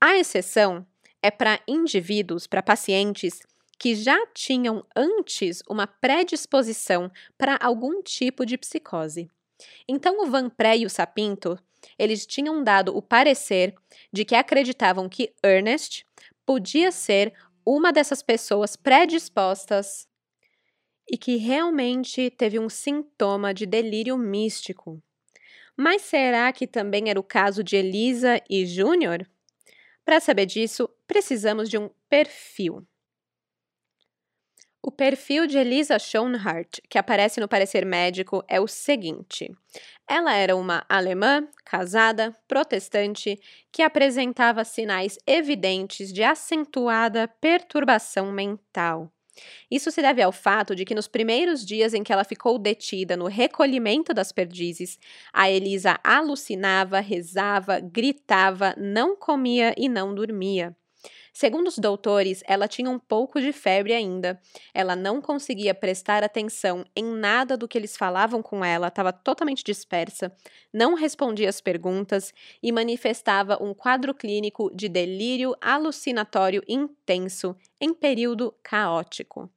A 0.00 0.16
exceção 0.16 0.86
é 1.20 1.32
para 1.32 1.58
indivíduos, 1.66 2.46
para 2.46 2.62
pacientes 2.62 3.40
que 3.78 3.94
já 3.94 4.26
tinham 4.34 4.84
antes 4.94 5.62
uma 5.68 5.86
predisposição 5.86 7.10
para 7.36 7.58
algum 7.60 8.02
tipo 8.02 8.44
de 8.44 8.58
psicose. 8.58 9.30
Então, 9.86 10.22
o 10.22 10.26
Van 10.26 10.48
Pré 10.50 10.78
e 10.78 10.86
o 10.86 10.90
Sapinto, 10.90 11.58
eles 11.98 12.26
tinham 12.26 12.62
dado 12.62 12.96
o 12.96 13.00
parecer 13.02 13.74
de 14.12 14.24
que 14.24 14.34
acreditavam 14.34 15.08
que 15.08 15.32
Ernest 15.42 16.04
podia 16.44 16.90
ser 16.90 17.32
uma 17.64 17.92
dessas 17.92 18.22
pessoas 18.22 18.74
predispostas 18.76 20.08
e 21.10 21.16
que 21.16 21.36
realmente 21.36 22.30
teve 22.30 22.58
um 22.58 22.68
sintoma 22.68 23.54
de 23.54 23.66
delírio 23.66 24.16
místico. 24.16 25.02
Mas 25.76 26.02
será 26.02 26.52
que 26.52 26.66
também 26.66 27.08
era 27.08 27.20
o 27.20 27.22
caso 27.22 27.62
de 27.62 27.76
Elisa 27.76 28.42
e 28.50 28.66
Júnior? 28.66 29.26
Para 30.04 30.20
saber 30.20 30.46
disso, 30.46 30.88
precisamos 31.06 31.68
de 31.68 31.78
um 31.78 31.90
perfil. 32.08 32.86
O 34.88 34.90
perfil 34.90 35.46
de 35.46 35.58
Elisa 35.58 35.98
Schoenhardt, 35.98 36.80
que 36.88 36.96
aparece 36.96 37.40
no 37.40 37.46
parecer 37.46 37.84
médico, 37.84 38.42
é 38.48 38.58
o 38.58 38.66
seguinte: 38.66 39.54
ela 40.08 40.32
era 40.32 40.56
uma 40.56 40.82
alemã, 40.88 41.46
casada, 41.62 42.34
protestante, 42.48 43.38
que 43.70 43.82
apresentava 43.82 44.64
sinais 44.64 45.18
evidentes 45.26 46.10
de 46.10 46.22
acentuada 46.22 47.28
perturbação 47.28 48.32
mental. 48.32 49.12
Isso 49.70 49.90
se 49.90 50.00
deve 50.00 50.22
ao 50.22 50.32
fato 50.32 50.74
de 50.74 50.86
que 50.86 50.94
nos 50.94 51.06
primeiros 51.06 51.66
dias 51.66 51.92
em 51.92 52.02
que 52.02 52.10
ela 52.10 52.24
ficou 52.24 52.58
detida 52.58 53.14
no 53.14 53.26
recolhimento 53.26 54.14
das 54.14 54.32
perdizes, 54.32 54.98
a 55.34 55.50
Elisa 55.50 56.00
alucinava, 56.02 56.98
rezava, 57.00 57.78
gritava, 57.78 58.74
não 58.78 59.14
comia 59.14 59.74
e 59.76 59.86
não 59.86 60.14
dormia. 60.14 60.74
Segundo 61.32 61.68
os 61.68 61.78
doutores, 61.78 62.42
ela 62.46 62.68
tinha 62.68 62.90
um 62.90 62.98
pouco 62.98 63.40
de 63.40 63.52
febre 63.52 63.92
ainda. 63.92 64.40
Ela 64.74 64.96
não 64.96 65.20
conseguia 65.20 65.74
prestar 65.74 66.22
atenção 66.24 66.84
em 66.94 67.04
nada 67.04 67.56
do 67.56 67.68
que 67.68 67.78
eles 67.78 67.96
falavam 67.96 68.42
com 68.42 68.64
ela, 68.64 68.88
estava 68.88 69.12
totalmente 69.12 69.62
dispersa, 69.64 70.32
não 70.72 70.94
respondia 70.94 71.48
às 71.48 71.60
perguntas 71.60 72.32
e 72.62 72.72
manifestava 72.72 73.62
um 73.62 73.74
quadro 73.74 74.14
clínico 74.14 74.70
de 74.74 74.88
delírio 74.88 75.54
alucinatório 75.60 76.62
intenso 76.68 77.56
em 77.80 77.94
período 77.94 78.54
caótico. 78.62 79.50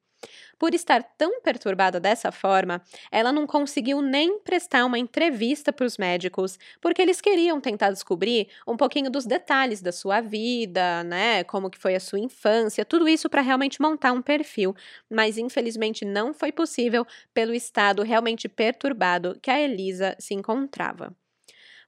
Por 0.57 0.73
estar 0.73 1.01
tão 1.17 1.41
perturbada 1.41 1.99
dessa 1.99 2.31
forma, 2.31 2.81
ela 3.11 3.31
não 3.31 3.47
conseguiu 3.47 4.01
nem 4.01 4.39
prestar 4.39 4.85
uma 4.85 4.99
entrevista 4.99 5.73
para 5.73 5.85
os 5.85 5.97
médicos, 5.97 6.57
porque 6.79 7.01
eles 7.01 7.19
queriam 7.21 7.59
tentar 7.59 7.91
descobrir 7.91 8.47
um 8.67 8.77
pouquinho 8.77 9.09
dos 9.09 9.25
detalhes 9.25 9.81
da 9.81 9.91
sua 9.91 10.21
vida, 10.21 11.03
né, 11.03 11.43
como 11.45 11.69
que 11.69 11.77
foi 11.77 11.95
a 11.95 11.99
sua 11.99 12.19
infância, 12.19 12.85
tudo 12.85 13.07
isso 13.07 13.29
para 13.29 13.41
realmente 13.41 13.81
montar 13.81 14.11
um 14.11 14.21
perfil, 14.21 14.75
mas 15.09 15.37
infelizmente 15.37 16.05
não 16.05 16.33
foi 16.33 16.51
possível 16.51 17.05
pelo 17.33 17.53
estado 17.53 18.03
realmente 18.03 18.47
perturbado 18.47 19.37
que 19.41 19.49
a 19.49 19.59
Elisa 19.59 20.15
se 20.19 20.33
encontrava. 20.33 21.15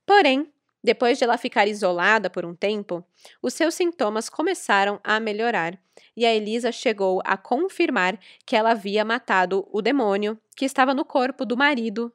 Porém, 0.06 0.52
depois 0.84 1.18
de 1.18 1.24
ela 1.24 1.38
ficar 1.38 1.68
isolada 1.68 2.30
por 2.30 2.46
um 2.46 2.54
tempo, 2.54 3.04
os 3.42 3.54
seus 3.54 3.74
sintomas 3.74 4.30
começaram 4.30 5.00
a 5.04 5.20
melhorar 5.20 5.80
e 6.16 6.26
a 6.26 6.34
Elisa 6.34 6.72
chegou 6.72 7.22
a 7.24 7.38
confirmar 7.38 8.20
que 8.46 8.56
ela 8.56 8.72
havia 8.72 9.06
matado 9.06 9.68
o 9.72 9.82
demônio 9.82 10.38
que 10.56 10.66
estava 10.66 10.94
no 10.94 11.06
corpo 11.06 11.46
do 11.46 11.56
marido 11.56 12.12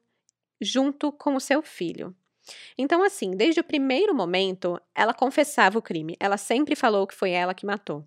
junto 0.61 1.11
com 1.13 1.35
o 1.35 1.41
seu 1.41 1.63
filho. 1.63 2.15
Então, 2.77 3.03
assim, 3.03 3.33
desde 3.33 3.61
o 3.61 3.65
primeiro 3.65 4.15
momento, 4.15 4.81
ela 4.95 5.13
confessava 5.13 5.79
o 5.79 5.83
crime. 5.83 6.17
Ela 6.19 6.37
sempre 6.37 6.75
falou 6.75 7.07
que 7.07 7.15
foi 7.15 7.31
ela 7.31 7.55
que 7.55 7.67
matou. 7.67 8.05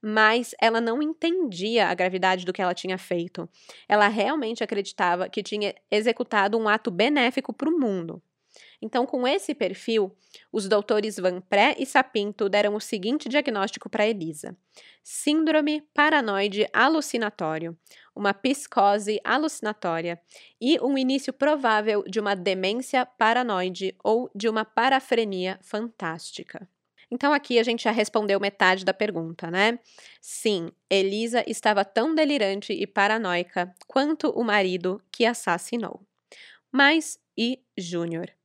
Mas 0.00 0.54
ela 0.60 0.80
não 0.80 1.02
entendia 1.02 1.88
a 1.88 1.94
gravidade 1.94 2.44
do 2.44 2.52
que 2.52 2.60
ela 2.60 2.74
tinha 2.74 2.98
feito. 2.98 3.48
Ela 3.88 4.08
realmente 4.08 4.62
acreditava 4.62 5.28
que 5.28 5.42
tinha 5.42 5.74
executado 5.90 6.58
um 6.58 6.68
ato 6.68 6.90
benéfico 6.90 7.52
para 7.52 7.68
o 7.68 7.78
mundo. 7.78 8.22
Então, 8.80 9.04
com 9.04 9.26
esse 9.26 9.54
perfil, 9.54 10.14
os 10.52 10.68
doutores 10.68 11.16
Van 11.16 11.40
Pré 11.40 11.74
e 11.78 11.84
Sapinto 11.84 12.48
deram 12.48 12.74
o 12.74 12.80
seguinte 12.80 13.28
diagnóstico 13.28 13.90
para 13.90 14.06
Elisa: 14.06 14.56
síndrome 15.02 15.82
paranoide 15.92 16.66
alucinatório, 16.72 17.76
uma 18.14 18.32
psicose 18.32 19.20
alucinatória 19.24 20.20
e 20.60 20.78
um 20.80 20.96
início 20.96 21.32
provável 21.32 22.04
de 22.04 22.20
uma 22.20 22.36
demência 22.36 23.04
paranoide 23.04 23.96
ou 24.02 24.30
de 24.34 24.48
uma 24.48 24.64
parafrenia 24.64 25.58
fantástica. 25.62 26.68
Então 27.10 27.32
aqui 27.32 27.58
a 27.58 27.62
gente 27.62 27.84
já 27.84 27.90
respondeu 27.90 28.38
metade 28.38 28.84
da 28.84 28.92
pergunta, 28.92 29.50
né? 29.50 29.78
Sim, 30.20 30.70
Elisa 30.90 31.42
estava 31.46 31.84
tão 31.84 32.14
delirante 32.14 32.72
e 32.72 32.86
paranoica 32.86 33.74
quanto 33.86 34.28
o 34.30 34.44
marido 34.44 35.02
que 35.10 35.24
assassinou. 35.24 36.02
Mas 36.70 37.18
e 37.36 37.60
Júnior? 37.76 38.37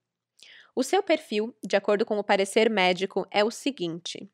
O 0.75 0.83
seu 0.83 1.03
perfil, 1.03 1.55
de 1.63 1.75
acordo 1.75 2.05
com 2.05 2.17
o 2.17 2.23
parecer 2.23 2.69
médico, 2.69 3.27
é 3.29 3.43
o 3.43 3.51
seguinte: 3.51 4.29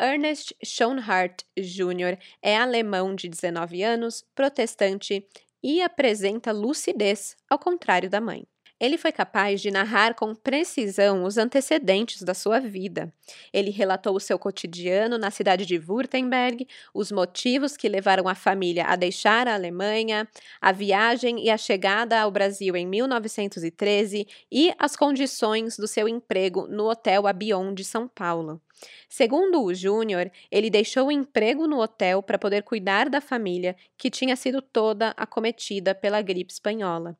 Ernest 0.00 0.54
Schoenhardt 0.64 1.44
Jr. 1.58 2.18
é 2.40 2.56
alemão 2.56 3.14
de 3.14 3.28
19 3.28 3.82
anos, 3.82 4.24
protestante 4.34 5.26
e 5.62 5.82
apresenta 5.82 6.52
lucidez, 6.52 7.36
ao 7.48 7.58
contrário 7.58 8.08
da 8.10 8.20
mãe. 8.20 8.46
Ele 8.82 8.98
foi 8.98 9.12
capaz 9.12 9.60
de 9.60 9.70
narrar 9.70 10.12
com 10.12 10.34
precisão 10.34 11.22
os 11.22 11.38
antecedentes 11.38 12.20
da 12.22 12.34
sua 12.34 12.58
vida. 12.58 13.14
Ele 13.52 13.70
relatou 13.70 14.16
o 14.16 14.18
seu 14.18 14.36
cotidiano 14.36 15.16
na 15.16 15.30
cidade 15.30 15.64
de 15.64 15.78
Württemberg, 15.78 16.66
os 16.92 17.12
motivos 17.12 17.76
que 17.76 17.88
levaram 17.88 18.26
a 18.26 18.34
família 18.34 18.86
a 18.86 18.96
deixar 18.96 19.46
a 19.46 19.54
Alemanha, 19.54 20.28
a 20.60 20.72
viagem 20.72 21.44
e 21.44 21.48
a 21.48 21.56
chegada 21.56 22.20
ao 22.20 22.32
Brasil 22.32 22.74
em 22.74 22.84
1913 22.84 24.26
e 24.50 24.74
as 24.76 24.96
condições 24.96 25.76
do 25.76 25.86
seu 25.86 26.08
emprego 26.08 26.66
no 26.66 26.90
Hotel 26.90 27.28
Abion 27.28 27.72
de 27.72 27.84
São 27.84 28.08
Paulo. 28.08 28.60
Segundo 29.08 29.62
o 29.62 29.72
Júnior, 29.72 30.28
ele 30.50 30.68
deixou 30.68 31.06
o 31.06 31.12
emprego 31.12 31.68
no 31.68 31.80
hotel 31.80 32.20
para 32.20 32.36
poder 32.36 32.64
cuidar 32.64 33.08
da 33.08 33.20
família, 33.20 33.76
que 33.96 34.10
tinha 34.10 34.34
sido 34.34 34.60
toda 34.60 35.14
acometida 35.16 35.94
pela 35.94 36.20
gripe 36.20 36.52
espanhola. 36.52 37.16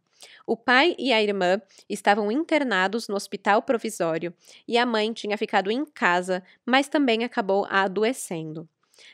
O 0.46 0.56
pai 0.56 0.94
e 0.98 1.12
a 1.12 1.22
irmã 1.22 1.60
estavam 1.88 2.30
internados 2.30 3.08
no 3.08 3.14
hospital 3.14 3.62
provisório 3.62 4.34
e 4.66 4.78
a 4.78 4.86
mãe 4.86 5.12
tinha 5.12 5.38
ficado 5.38 5.70
em 5.70 5.84
casa, 5.84 6.42
mas 6.64 6.88
também 6.88 7.24
acabou 7.24 7.66
adoecendo. 7.68 8.68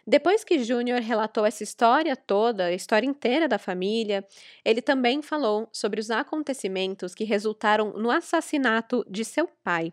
Depois 0.06 0.44
que 0.44 0.62
Júnior 0.62 1.00
relatou 1.00 1.46
essa 1.46 1.62
história 1.62 2.16
toda, 2.16 2.66
a 2.66 2.72
história 2.72 3.06
inteira 3.06 3.48
da 3.48 3.58
família, 3.58 4.26
ele 4.64 4.82
também 4.82 5.22
falou 5.22 5.68
sobre 5.72 6.00
os 6.00 6.10
acontecimentos 6.10 7.14
que 7.14 7.24
resultaram 7.24 7.92
no 7.92 8.10
assassinato 8.10 9.04
de 9.08 9.24
seu 9.24 9.48
pai. 9.62 9.92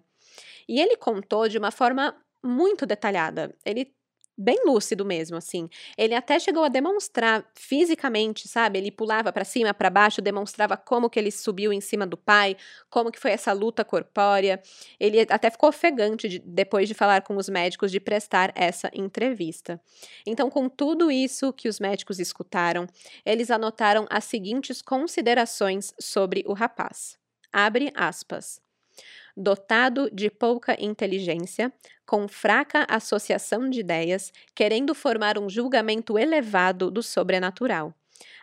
E 0.68 0.82
ele 0.82 0.98
contou 0.98 1.48
de 1.48 1.58
uma 1.58 1.72
forma 1.72 2.16
muito 2.44 2.86
detalhada. 2.86 3.54
Ele 3.66 3.94
bem 4.38 4.66
lúcido 4.66 5.06
mesmo, 5.06 5.38
assim. 5.38 5.70
Ele 5.98 6.14
até 6.14 6.40
chegou 6.40 6.64
a 6.64 6.70
demonstrar 6.70 7.46
fisicamente, 7.56 8.48
sabe? 8.48 8.80
Ele 8.80 8.92
pulava 8.92 9.32
para 9.32 9.46
cima, 9.46 9.74
para 9.74 9.90
baixo, 9.90 10.22
demonstrava 10.22 10.76
como 10.76 11.10
que 11.10 11.20
ele 11.20 11.32
subiu 11.32 11.72
em 11.72 11.82
cima 11.82 12.06
do 12.06 12.18
pai, 12.18 12.58
como 12.90 13.12
que 13.12 13.20
foi 13.20 13.32
essa 13.32 13.54
luta 13.54 13.86
corpórea. 13.86 14.62
Ele 15.00 15.22
até 15.30 15.50
ficou 15.50 15.70
ofegante 15.70 16.28
de, 16.28 16.40
depois 16.40 16.88
de 16.88 16.94
falar 16.94 17.22
com 17.22 17.38
os 17.38 17.48
médicos 17.48 17.92
de 17.92 18.00
prestar 18.00 18.52
essa 18.56 18.90
entrevista. 18.94 19.80
Então, 20.26 20.50
com 20.50 20.68
tudo 20.68 21.10
isso 21.10 21.54
que 21.54 21.70
os 21.70 21.80
médicos 21.80 22.20
escutaram, 22.20 22.88
eles 23.26 23.50
anotaram 23.50 24.06
as 24.10 24.26
seguintes 24.26 24.82
considerações 24.82 25.94
sobre 26.00 26.44
o 26.48 26.54
rapaz. 26.54 27.18
Abre 27.54 27.92
aspas 27.96 28.65
dotado 29.36 30.10
de 30.12 30.30
pouca 30.30 30.76
inteligência, 30.80 31.72
com 32.06 32.28
fraca 32.28 32.86
associação 32.90 33.70
de 33.70 33.80
ideias, 33.80 34.32
querendo 34.54 34.94
formar 34.96 35.38
um 35.38 35.50
julgamento 35.50 36.18
elevado 36.18 36.90
do 36.90 37.02
sobrenatural. 37.04 37.94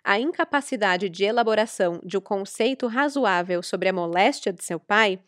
A 0.04 0.18
incapacidade 0.18 1.08
de 1.08 1.24
elaboração 1.24 2.00
de 2.04 2.16
um 2.16 2.20
conceito 2.20 2.86
razoável 2.86 3.62
sobre 3.62 3.88
a 3.88 3.92
moléstia 3.92 4.52
de 4.52 4.62
seu 4.64 4.78
pai, 4.78 5.18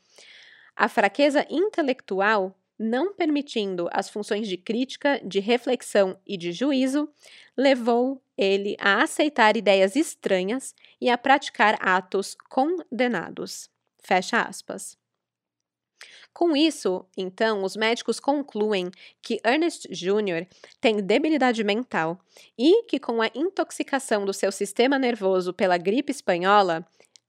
a 0.77 0.89
fraqueza 0.89 1.47
intelectual, 1.49 2.55
não 2.77 3.15
permitindo 3.15 3.89
as 3.93 4.09
funções 4.09 4.49
de 4.49 4.57
crítica, 4.57 5.21
de 5.25 5.39
reflexão 5.39 6.19
e 6.27 6.37
de 6.37 6.53
juízo, 6.53 7.09
levou 7.57 8.21
ele 8.37 8.77
a 8.81 9.03
aceitar 9.03 9.57
ideias 9.57 9.95
estranhas 9.95 10.75
e 11.01 11.09
a 11.09 11.17
praticar 11.17 11.79
atos 11.81 12.37
condenados. 12.49 13.71
Fecha 14.03 14.43
aspas. 14.43 15.03
Com 16.32 16.57
isso, 16.57 17.05
então, 17.16 17.62
os 17.62 17.76
médicos 17.76 18.18
concluem 18.18 18.90
que 19.22 19.40
Ernest 19.44 19.88
Jr. 19.88 20.46
tem 20.80 20.96
debilidade 20.96 21.62
mental 21.62 22.18
e 22.59 22.82
que, 22.84 22.98
com 22.98 23.22
a 23.22 23.30
intoxicação 23.34 24.24
do 24.24 24.32
seu 24.32 24.50
sistema 24.50 24.98
nervoso 24.98 25.52
pela 25.52 25.78
gripe 25.78 26.11
espanhola, 26.11 26.84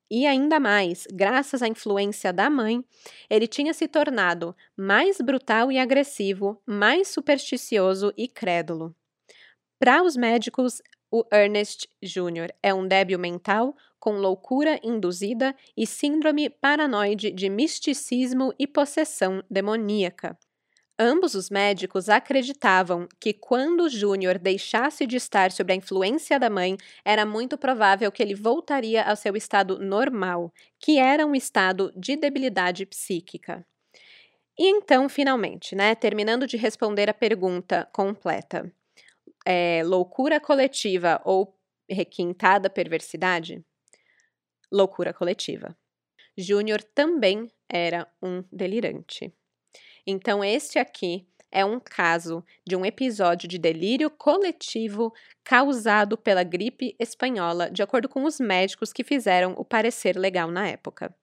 e 0.10 0.28
ainda 0.28 0.60
mais, 0.60 1.08
graças 1.12 1.64
à 1.64 1.68
influência 1.68 2.32
da 2.32 2.50
mãe, 2.50 2.84
ele 3.30 3.48
tinha 3.48 3.74
se 3.74 3.88
tornado 3.88 4.56
mais 4.78 5.20
brutal 5.20 5.72
e 5.72 5.80
agressivo, 5.80 6.62
mais 6.66 7.08
supersticioso 7.08 8.14
e 8.16 8.28
crédulo. 8.28 8.96
Para 9.80 10.04
os 10.04 10.16
médicos, 10.16 10.82
o 11.12 11.24
Ernest 11.32 11.88
Jr. 12.02 12.54
é 12.62 12.74
um 12.74 12.88
débil 12.88 13.20
mental 13.20 13.76
com 14.00 14.18
loucura 14.18 14.80
induzida 14.84 15.56
e 15.76 15.88
síndrome 15.88 16.50
paranoide 16.50 17.32
de 17.32 17.50
misticismo 17.50 18.54
e 18.60 18.68
possessão 18.68 19.44
demoníaca. 19.50 20.38
Ambos 20.98 21.36
os 21.36 21.50
médicos 21.50 22.08
acreditavam 22.08 23.08
que 23.20 23.34
quando 23.34 23.90
Júnior 23.90 24.40
deixasse 24.40 25.06
de 25.06 25.18
estar 25.18 25.52
sob 25.52 25.74
a 25.74 25.76
influência 25.76 26.40
da 26.40 26.50
mãe, 26.50 26.78
era 27.04 27.26
muito 27.26 27.58
provável 27.58 28.10
que 28.12 28.24
ele 28.24 28.34
voltaria 28.34 29.04
ao 29.04 29.16
seu 29.18 29.36
estado 29.36 29.78
normal, 29.78 30.54
que 30.80 30.98
era 30.98 31.26
um 31.26 31.36
estado 31.36 31.92
de 31.98 32.16
debilidade 32.16 32.86
psíquica. 32.86 33.66
E 34.58 34.70
então, 34.70 35.10
finalmente, 35.10 35.76
né, 35.76 35.96
terminando 35.96 36.48
de 36.48 36.56
responder 36.56 37.10
a 37.10 37.14
pergunta 37.14 37.90
completa: 37.92 38.72
é, 39.46 39.84
loucura 39.84 40.40
coletiva 40.40 41.22
ou 41.24 41.56
requintada 41.90 42.70
perversidade? 42.70 43.64
Loucura 44.72 45.14
coletiva. 45.14 45.78
Júnior 46.38 46.82
também 46.84 47.50
era 47.70 48.08
um 48.22 48.44
delirante. 48.52 49.34
Então, 50.06 50.44
este 50.44 50.78
aqui 50.78 51.28
é 51.52 51.64
um 51.64 51.80
caso 51.80 52.44
de 52.68 52.76
um 52.76 52.86
episódio 52.86 53.48
de 53.48 53.58
delírio 53.58 54.10
coletivo 54.10 55.14
causado 55.44 56.18
pela 56.18 56.44
gripe 56.44 56.96
espanhola, 57.00 57.72
de 57.72 57.82
acordo 57.82 58.10
com 58.10 58.26
os 58.26 58.40
médicos 58.40 58.92
que 58.92 59.06
fizeram 59.06 59.54
o 59.54 59.64
parecer 59.64 60.18
legal 60.18 60.52
na 60.52 60.68
época. 60.68 61.16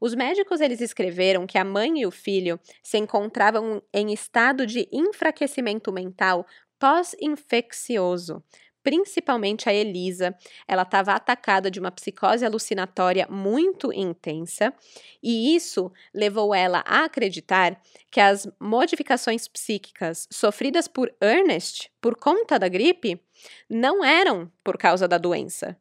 Os 0.00 0.14
médicos 0.14 0.60
eles 0.60 0.80
escreveram 0.80 1.46
que 1.46 1.58
a 1.58 1.64
mãe 1.64 2.00
e 2.00 2.06
o 2.06 2.10
filho 2.10 2.60
se 2.82 2.98
encontravam 2.98 3.82
em 3.92 4.12
estado 4.12 4.66
de 4.66 4.88
enfraquecimento 4.92 5.90
mental 5.90 6.46
pós-infeccioso, 6.80 8.42
principalmente 8.82 9.68
a 9.68 9.74
Elisa. 9.74 10.34
Ela 10.66 10.82
estava 10.82 11.12
atacada 11.12 11.70
de 11.70 11.78
uma 11.78 11.90
psicose 11.90 12.44
alucinatória 12.44 13.28
muito 13.30 13.92
intensa, 13.92 14.74
e 15.22 15.54
isso 15.54 15.92
levou 16.12 16.54
ela 16.54 16.82
a 16.86 17.04
acreditar 17.04 17.80
que 18.10 18.20
as 18.20 18.48
modificações 18.58 19.46
psíquicas 19.46 20.26
sofridas 20.32 20.88
por 20.88 21.14
Ernest 21.20 21.90
por 22.00 22.16
conta 22.16 22.58
da 22.58 22.68
gripe 22.68 23.20
não 23.68 24.04
eram 24.04 24.50
por 24.64 24.76
causa 24.76 25.06
da 25.06 25.18
doença. 25.18 25.78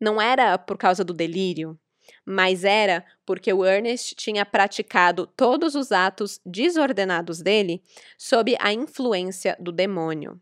Não 0.00 0.20
era 0.20 0.58
por 0.58 0.76
causa 0.76 1.04
do 1.04 1.14
delírio, 1.14 1.78
mas 2.24 2.64
era 2.64 3.04
porque 3.26 3.52
o 3.52 3.64
Ernest 3.64 4.14
tinha 4.14 4.44
praticado 4.44 5.26
todos 5.26 5.74
os 5.74 5.92
atos 5.92 6.40
desordenados 6.44 7.40
dele 7.40 7.82
sob 8.18 8.56
a 8.60 8.72
influência 8.72 9.56
do 9.60 9.72
demônio. 9.72 10.40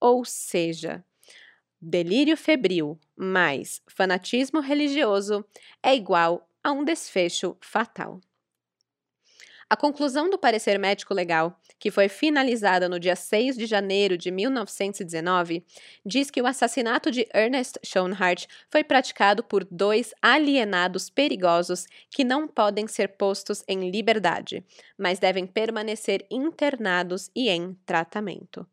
Ou 0.00 0.24
seja, 0.24 1.04
delírio 1.80 2.36
febril 2.36 2.98
mais 3.16 3.82
fanatismo 3.88 4.60
religioso 4.60 5.44
é 5.82 5.94
igual 5.94 6.48
a 6.62 6.72
um 6.72 6.84
desfecho 6.84 7.56
fatal. 7.60 8.20
A 9.68 9.76
conclusão 9.76 10.30
do 10.30 10.38
parecer 10.38 10.78
médico 10.78 11.12
legal, 11.12 11.58
que 11.76 11.90
foi 11.90 12.08
finalizada 12.08 12.88
no 12.88 13.00
dia 13.00 13.16
6 13.16 13.56
de 13.56 13.66
janeiro 13.66 14.16
de 14.16 14.30
1919, 14.30 15.64
diz 16.04 16.30
que 16.30 16.40
o 16.40 16.46
assassinato 16.46 17.10
de 17.10 17.26
Ernest 17.34 17.76
Schoenhart 17.84 18.46
foi 18.70 18.84
praticado 18.84 19.42
por 19.42 19.64
dois 19.64 20.14
alienados 20.22 21.10
perigosos 21.10 21.86
que 22.08 22.22
não 22.22 22.46
podem 22.46 22.86
ser 22.86 23.16
postos 23.16 23.64
em 23.66 23.90
liberdade, 23.90 24.64
mas 24.96 25.18
devem 25.18 25.48
permanecer 25.48 26.24
internados 26.30 27.28
e 27.34 27.48
em 27.48 27.74
tratamento. 27.84 28.64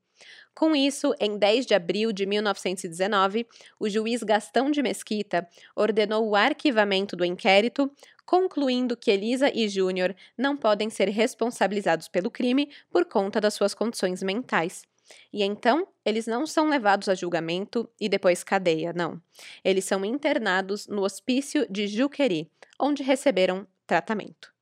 Com 0.53 0.75
isso, 0.75 1.15
em 1.19 1.37
10 1.37 1.65
de 1.65 1.73
abril 1.73 2.11
de 2.11 2.25
1919, 2.25 3.47
o 3.79 3.89
juiz 3.89 4.21
Gastão 4.21 4.69
de 4.69 4.83
Mesquita 4.83 5.47
ordenou 5.75 6.29
o 6.29 6.35
arquivamento 6.35 7.15
do 7.15 7.25
inquérito, 7.25 7.91
concluindo 8.23 8.95
que 8.95 9.09
Elisa 9.09 9.51
e 9.53 9.67
Júnior 9.67 10.15
não 10.37 10.55
podem 10.55 10.89
ser 10.89 11.09
responsabilizados 11.09 12.07
pelo 12.07 12.29
crime 12.29 12.69
por 12.91 13.05
conta 13.05 13.41
das 13.41 13.55
suas 13.55 13.73
condições 13.73 14.21
mentais. 14.21 14.83
E 15.31 15.43
então, 15.43 15.87
eles 16.05 16.27
não 16.27 16.45
são 16.45 16.69
levados 16.69 17.09
a 17.09 17.15
julgamento 17.15 17.89
e 17.99 18.07
depois 18.07 18.43
cadeia, 18.43 18.93
não. 18.93 19.21
Eles 19.63 19.85
são 19.85 20.05
internados 20.05 20.87
no 20.87 21.03
hospício 21.03 21.67
de 21.69 21.87
Juqueri, 21.87 22.49
onde 22.79 23.03
receberam 23.03 23.67
tratamento. 23.85 24.52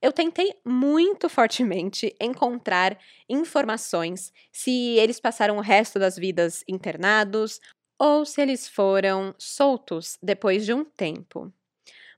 Eu 0.00 0.12
tentei 0.12 0.54
muito 0.64 1.28
fortemente 1.28 2.14
encontrar 2.20 2.96
informações 3.28 4.32
se 4.52 4.70
eles 4.96 5.18
passaram 5.18 5.56
o 5.56 5.60
resto 5.60 5.98
das 5.98 6.16
vidas 6.16 6.62
internados 6.68 7.60
ou 7.98 8.24
se 8.24 8.40
eles 8.40 8.68
foram 8.68 9.34
soltos 9.38 10.16
depois 10.22 10.64
de 10.64 10.72
um 10.72 10.84
tempo. 10.84 11.52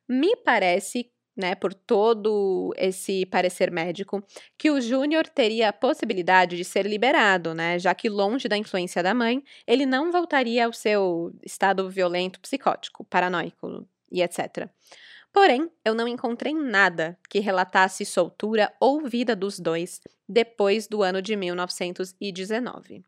Me 0.08 0.36
parece, 0.36 1.10
né, 1.36 1.54
por 1.54 1.74
todo 1.74 2.74
esse 2.76 3.26
parecer 3.26 3.70
médico, 3.70 4.22
que 4.58 4.70
o 4.70 4.80
Júnior 4.80 5.26
teria 5.28 5.70
a 5.70 5.72
possibilidade 5.72 6.56
de 6.56 6.64
ser 6.64 6.86
liberado, 6.86 7.54
né, 7.54 7.78
já 7.78 7.94
que 7.94 8.08
longe 8.08 8.48
da 8.48 8.56
influência 8.56 9.02
da 9.02 9.14
mãe, 9.14 9.42
ele 9.66 9.86
não 9.86 10.12
voltaria 10.12 10.66
ao 10.66 10.72
seu 10.72 11.32
estado 11.44 11.88
violento 11.90 12.40
psicótico, 12.40 13.04
paranoico 13.04 13.86
e 14.12 14.22
etc. 14.22 14.70
Porém, 15.32 15.70
eu 15.84 15.94
não 15.94 16.08
encontrei 16.08 16.52
nada 16.52 17.16
que 17.28 17.38
relatasse 17.38 18.04
soltura 18.04 18.72
ou 18.80 19.06
vida 19.06 19.36
dos 19.36 19.60
dois 19.60 20.00
depois 20.28 20.88
do 20.88 21.02
ano 21.02 21.22
de 21.22 21.36
1919. 21.36 23.04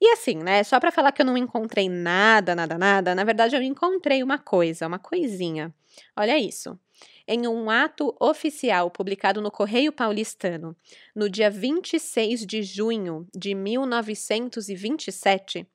E 0.00 0.08
assim, 0.08 0.36
né, 0.36 0.64
só 0.64 0.80
para 0.80 0.90
falar 0.90 1.12
que 1.12 1.22
eu 1.22 1.26
não 1.26 1.36
encontrei 1.36 1.88
nada, 1.88 2.54
nada, 2.54 2.76
nada, 2.76 3.14
na 3.14 3.24
verdade 3.24 3.56
eu 3.56 3.62
encontrei 3.62 4.22
uma 4.22 4.38
coisa, 4.38 4.86
uma 4.86 4.98
coisinha. 4.98 5.72
Olha 6.16 6.38
isso. 6.38 6.78
Em 7.26 7.46
um 7.46 7.70
ato 7.70 8.14
oficial 8.20 8.90
publicado 8.90 9.40
no 9.40 9.50
Correio 9.50 9.92
Paulistano, 9.92 10.76
no 11.14 11.30
dia 11.30 11.50
26 11.50 12.44
de 12.44 12.62
junho 12.62 13.26
de 13.34 13.54
1927, 13.54 15.66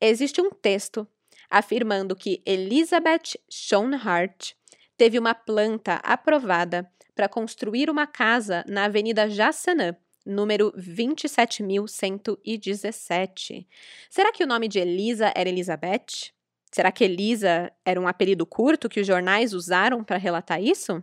existe 0.00 0.40
um 0.40 0.50
texto 0.50 1.08
afirmando 1.50 2.14
que 2.14 2.40
Elizabeth 2.46 3.36
Schoenhart 3.50 4.54
teve 4.96 5.18
uma 5.18 5.34
planta 5.34 5.96
aprovada 6.02 6.90
para 7.14 7.28
construir 7.28 7.90
uma 7.90 8.06
casa 8.06 8.64
na 8.66 8.84
Avenida 8.84 9.28
Jassanã, 9.28 9.94
número 10.24 10.72
27.117. 10.72 13.66
Será 14.10 14.32
que 14.32 14.44
o 14.44 14.46
nome 14.46 14.68
de 14.68 14.78
Elisa 14.78 15.32
era 15.34 15.48
Elizabeth? 15.48 16.32
Será 16.72 16.92
que 16.92 17.04
Elisa 17.04 17.72
era 17.84 18.00
um 18.00 18.08
apelido 18.08 18.44
curto 18.44 18.88
que 18.88 19.00
os 19.00 19.06
jornais 19.06 19.54
usaram 19.54 20.02
para 20.04 20.16
relatar 20.16 20.60
isso? 20.62 21.02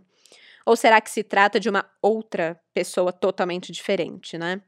Ou 0.66 0.76
será 0.76 1.00
que 1.00 1.10
se 1.10 1.22
trata 1.22 1.58
de 1.58 1.68
uma 1.68 1.84
outra 2.00 2.60
pessoa 2.72 3.12
totalmente 3.12 3.72
diferente, 3.72 4.38
né? 4.38 4.62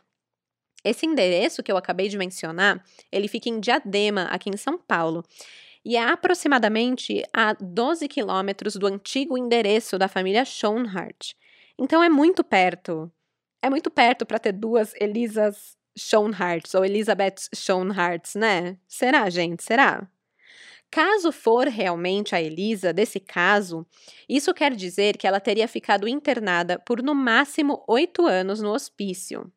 Esse 0.85 1.07
endereço 1.07 1.63
que 1.63 1.73
eu 1.73 1.77
acabei 1.77 2.09
de 2.09 2.17
mencionar, 2.17 2.83
ele 3.11 3.29
fica 3.29 3.49
em 3.49 3.59
Diadema, 3.59 4.25
aqui 4.25 4.51
em 4.51 4.57
São 4.57 4.79
Paulo 4.79 5.25
e 5.87 5.95
é 5.95 6.03
aproximadamente 6.03 7.23
a 7.33 7.53
12 7.53 8.09
quilômetros 8.09 8.75
do 8.75 8.89
antigo 8.89 9.39
endereço 9.39 9.97
da 9.97 10.09
família 10.09 10.45
Schoenhart. 10.45 11.35
Então 11.79 12.03
é 12.03 12.09
muito 12.09 12.43
perto. 12.43 13.09
É 13.63 13.71
muito 13.71 13.89
perto 13.89 14.27
para 14.27 14.41
ter 14.41 14.51
duas 14.51 14.93
Elisas 15.01 15.79
Schoenharts 15.97 16.75
ou 16.75 16.85
Elizabeth 16.85 17.37
Schoenharts, 17.55 18.35
né? 18.35 18.77
Será, 18.89 19.31
gente? 19.31 19.63
Será? 19.63 20.11
Caso 20.91 21.31
for 21.31 21.69
realmente 21.69 22.35
a 22.35 22.43
Elisa 22.43 22.93
desse 22.93 23.21
caso, 23.21 23.87
isso 24.29 24.53
quer 24.53 24.75
dizer 24.75 25.17
que 25.17 25.25
ela 25.25 25.39
teria 25.39 25.69
ficado 25.69 26.09
internada 26.09 26.81
por 26.81 27.01
no 27.01 27.15
máximo 27.15 27.85
oito 27.87 28.27
anos 28.27 28.61
no 28.61 28.73
hospício. 28.73 29.53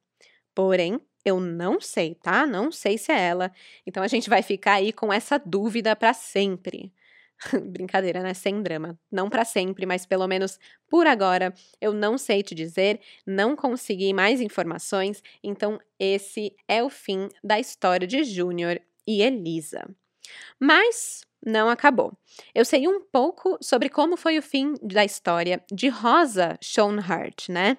Porém, 0.54 1.02
eu 1.26 1.40
não 1.40 1.80
sei, 1.80 2.16
tá? 2.16 2.46
Não 2.46 2.72
sei 2.72 2.98
se 2.98 3.12
é 3.12 3.20
ela. 3.20 3.52
Então 3.86 4.04
a 4.04 4.08
gente 4.08 4.30
vai 4.30 4.42
ficar 4.42 4.74
aí 4.74 4.94
com 4.94 5.12
essa 5.12 5.38
dúvida 5.38 5.96
para 5.96 6.14
sempre. 6.14 6.94
Brincadeira, 7.72 8.22
né? 8.22 8.34
Sem 8.34 8.62
drama. 8.62 8.98
Não 9.12 9.30
para 9.30 9.46
sempre, 9.46 9.86
mas 9.86 10.06
pelo 10.06 10.28
menos 10.28 10.60
por 10.90 11.08
agora 11.08 11.54
eu 11.80 11.94
não 11.94 12.18
sei 12.18 12.44
te 12.44 12.54
dizer, 12.54 13.00
não 13.26 13.56
consegui 13.56 14.14
mais 14.14 14.42
informações, 14.42 15.24
então 15.44 15.80
esse 16.00 16.54
é 16.68 16.84
o 16.84 16.90
fim 16.90 17.30
da 17.44 17.60
história 17.60 18.08
de 18.08 18.24
Júnior 18.24 18.80
e 19.08 19.22
Elisa. 19.22 19.88
Mas 20.60 21.22
não 21.46 21.70
acabou. 21.70 22.18
Eu 22.54 22.66
sei 22.66 22.88
um 22.88 23.02
pouco 23.02 23.58
sobre 23.62 23.90
como 23.90 24.18
foi 24.18 24.38
o 24.38 24.42
fim 24.42 24.74
da 24.82 25.06
história 25.06 25.64
de 25.72 25.88
Rosa 25.88 26.58
Schoenhart, 26.62 27.50
né? 27.50 27.78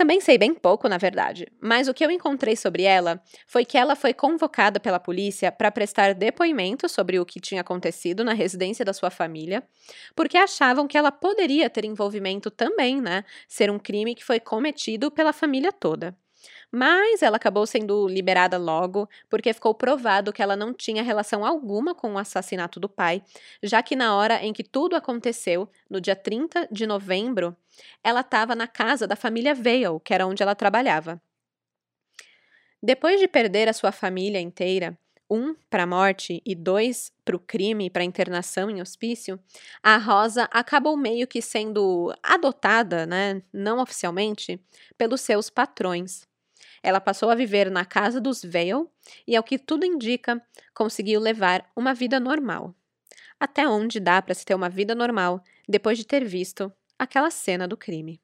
Também 0.00 0.18
sei 0.18 0.38
bem 0.38 0.54
pouco, 0.54 0.88
na 0.88 0.96
verdade, 0.96 1.46
mas 1.60 1.86
o 1.86 1.92
que 1.92 2.02
eu 2.02 2.10
encontrei 2.10 2.56
sobre 2.56 2.84
ela 2.84 3.22
foi 3.46 3.66
que 3.66 3.76
ela 3.76 3.94
foi 3.94 4.14
convocada 4.14 4.80
pela 4.80 4.98
polícia 4.98 5.52
para 5.52 5.70
prestar 5.70 6.14
depoimento 6.14 6.88
sobre 6.88 7.18
o 7.20 7.26
que 7.26 7.38
tinha 7.38 7.60
acontecido 7.60 8.24
na 8.24 8.32
residência 8.32 8.82
da 8.82 8.94
sua 8.94 9.10
família, 9.10 9.62
porque 10.16 10.38
achavam 10.38 10.88
que 10.88 10.96
ela 10.96 11.12
poderia 11.12 11.68
ter 11.68 11.84
envolvimento 11.84 12.50
também, 12.50 12.98
né? 12.98 13.24
Ser 13.46 13.70
um 13.70 13.78
crime 13.78 14.14
que 14.14 14.24
foi 14.24 14.40
cometido 14.40 15.10
pela 15.10 15.34
família 15.34 15.70
toda. 15.70 16.16
Mas 16.72 17.22
ela 17.22 17.36
acabou 17.36 17.66
sendo 17.66 18.06
liberada 18.06 18.56
logo, 18.56 19.08
porque 19.28 19.52
ficou 19.52 19.74
provado 19.74 20.32
que 20.32 20.42
ela 20.42 20.54
não 20.56 20.72
tinha 20.72 21.02
relação 21.02 21.44
alguma 21.44 21.94
com 21.94 22.14
o 22.14 22.18
assassinato 22.18 22.78
do 22.78 22.88
pai, 22.88 23.22
já 23.62 23.82
que 23.82 23.96
na 23.96 24.14
hora 24.16 24.36
em 24.44 24.52
que 24.52 24.62
tudo 24.62 24.94
aconteceu, 24.94 25.68
no 25.88 26.00
dia 26.00 26.14
30 26.14 26.68
de 26.70 26.86
novembro, 26.86 27.56
ela 28.04 28.20
estava 28.20 28.54
na 28.54 28.68
casa 28.68 29.06
da 29.06 29.16
família 29.16 29.54
Vale, 29.54 30.00
que 30.04 30.14
era 30.14 30.26
onde 30.26 30.42
ela 30.42 30.54
trabalhava. 30.54 31.20
Depois 32.82 33.20
de 33.20 33.28
perder 33.28 33.68
a 33.68 33.72
sua 33.72 33.92
família 33.92 34.40
inteira, 34.40 34.98
um 35.30 35.54
para 35.68 35.84
a 35.84 35.86
morte 35.86 36.42
e 36.44 36.54
dois 36.54 37.12
para 37.24 37.36
o 37.36 37.38
crime 37.38 37.86
e 37.86 37.90
para 37.90 38.02
a 38.02 38.04
internação 38.04 38.70
em 38.70 38.80
hospício, 38.80 39.38
a 39.82 39.96
Rosa 39.96 40.48
acabou 40.50 40.96
meio 40.96 41.26
que 41.26 41.40
sendo 41.42 42.12
adotada, 42.22 43.06
né, 43.06 43.42
não 43.52 43.78
oficialmente, 43.80 44.60
pelos 44.98 45.20
seus 45.20 45.48
patrões. 45.50 46.29
Ela 46.82 47.00
passou 47.00 47.30
a 47.30 47.34
viver 47.34 47.70
na 47.70 47.84
casa 47.84 48.20
dos 48.20 48.42
Vale 48.44 48.86
e, 49.26 49.36
ao 49.36 49.42
que 49.42 49.58
tudo 49.58 49.84
indica, 49.84 50.40
conseguiu 50.74 51.20
levar 51.20 51.70
uma 51.76 51.92
vida 51.92 52.18
normal. 52.18 52.74
Até 53.38 53.68
onde 53.68 54.00
dá 54.00 54.20
para 54.20 54.34
se 54.34 54.44
ter 54.44 54.54
uma 54.54 54.68
vida 54.68 54.94
normal 54.94 55.42
depois 55.68 55.98
de 55.98 56.06
ter 56.06 56.24
visto 56.24 56.72
aquela 56.98 57.30
cena 57.30 57.66
do 57.66 57.76
crime. 57.76 58.20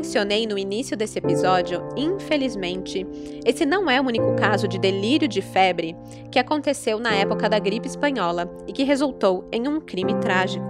Mencionei 0.00 0.46
no 0.46 0.56
início 0.56 0.96
desse 0.96 1.18
episódio, 1.18 1.86
infelizmente, 1.94 3.06
esse 3.44 3.66
não 3.66 3.90
é 3.90 4.00
o 4.00 4.06
único 4.06 4.34
caso 4.34 4.66
de 4.66 4.78
delírio 4.78 5.28
de 5.28 5.42
febre 5.42 5.94
que 6.32 6.38
aconteceu 6.38 6.98
na 6.98 7.12
época 7.12 7.50
da 7.50 7.58
gripe 7.58 7.86
espanhola 7.86 8.50
e 8.66 8.72
que 8.72 8.82
resultou 8.82 9.46
em 9.52 9.68
um 9.68 9.78
crime 9.78 10.14
trágico. 10.14 10.64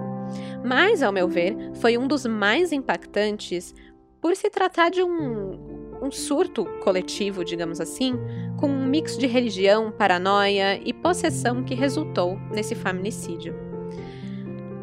Mas, 0.65 1.01
ao 1.01 1.13
meu 1.13 1.29
ver, 1.29 1.55
foi 1.75 1.97
um 1.97 2.07
dos 2.07 2.25
mais 2.25 2.73
impactantes 2.73 3.73
por 4.19 4.35
se 4.35 4.49
tratar 4.49 4.91
de 4.91 5.01
um, 5.01 5.97
um 6.01 6.11
surto 6.11 6.65
coletivo, 6.83 7.45
digamos 7.45 7.79
assim, 7.79 8.13
com 8.59 8.67
um 8.67 8.85
mix 8.85 9.17
de 9.17 9.27
religião, 9.27 9.93
paranoia 9.93 10.77
e 10.83 10.91
possessão 10.91 11.63
que 11.63 11.73
resultou 11.73 12.37
nesse 12.51 12.75
feminicídio. 12.75 13.55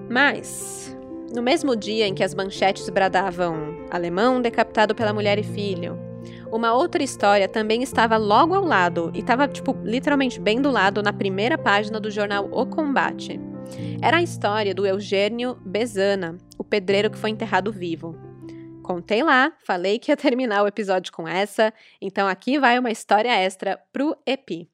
Mas, 0.08 0.97
no 1.34 1.42
mesmo 1.42 1.76
dia 1.76 2.06
em 2.06 2.14
que 2.14 2.24
as 2.24 2.34
manchetes 2.34 2.88
bradavam 2.88 3.86
alemão 3.90 4.40
decapitado 4.40 4.94
pela 4.94 5.12
mulher 5.12 5.38
e 5.38 5.42
filho, 5.42 5.98
uma 6.50 6.72
outra 6.72 7.02
história 7.02 7.46
também 7.46 7.82
estava 7.82 8.16
logo 8.16 8.54
ao 8.54 8.64
lado 8.64 9.12
e 9.14 9.20
estava, 9.20 9.46
tipo, 9.46 9.76
literalmente 9.84 10.40
bem 10.40 10.60
do 10.62 10.70
lado 10.70 11.02
na 11.02 11.12
primeira 11.12 11.58
página 11.58 12.00
do 12.00 12.10
jornal 12.10 12.48
O 12.50 12.64
Combate. 12.66 13.38
Era 14.00 14.16
a 14.16 14.22
história 14.22 14.74
do 14.74 14.86
Eugênio 14.86 15.56
Bezana, 15.56 16.38
o 16.56 16.64
pedreiro 16.64 17.10
que 17.10 17.18
foi 17.18 17.30
enterrado 17.30 17.70
vivo. 17.70 18.16
Contei 18.82 19.22
lá, 19.22 19.52
falei 19.66 19.98
que 19.98 20.10
ia 20.10 20.16
terminar 20.16 20.62
o 20.62 20.66
episódio 20.66 21.12
com 21.12 21.28
essa, 21.28 21.72
então 22.00 22.26
aqui 22.26 22.58
vai 22.58 22.78
uma 22.78 22.90
história 22.90 23.30
extra 23.30 23.78
pro 23.92 24.16
EPI. 24.24 24.70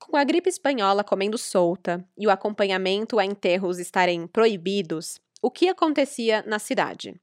Com 0.00 0.16
a 0.16 0.24
gripe 0.24 0.48
espanhola 0.48 1.04
comendo 1.04 1.38
solta 1.38 2.04
e 2.18 2.26
o 2.26 2.30
acompanhamento 2.30 3.18
a 3.18 3.24
enterros 3.24 3.78
estarem 3.78 4.26
proibidos, 4.26 5.20
o 5.44 5.50
que 5.50 5.68
acontecia 5.68 6.42
na 6.46 6.58
cidade. 6.58 7.14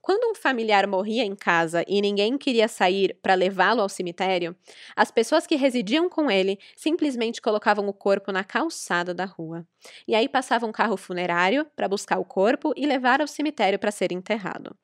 Quando 0.00 0.30
um 0.30 0.34
familiar 0.34 0.86
morria 0.86 1.22
em 1.22 1.36
casa 1.36 1.84
e 1.86 2.00
ninguém 2.00 2.38
queria 2.38 2.68
sair 2.68 3.18
para 3.20 3.34
levá-lo 3.34 3.82
ao 3.82 3.88
cemitério, 3.90 4.56
as 4.96 5.10
pessoas 5.10 5.46
que 5.46 5.56
residiam 5.56 6.08
com 6.08 6.30
ele 6.30 6.58
simplesmente 6.74 7.42
colocavam 7.42 7.86
o 7.86 7.92
corpo 7.92 8.32
na 8.32 8.42
calçada 8.42 9.12
da 9.12 9.26
rua. 9.26 9.66
E 10.08 10.14
aí 10.14 10.26
passava 10.26 10.64
um 10.64 10.72
carro 10.72 10.96
funerário 10.96 11.66
para 11.76 11.86
buscar 11.86 12.18
o 12.18 12.24
corpo 12.24 12.72
e 12.74 12.86
levar 12.86 13.20
ao 13.20 13.26
cemitério 13.26 13.78
para 13.78 13.90
ser 13.90 14.10
enterrado. 14.10 14.74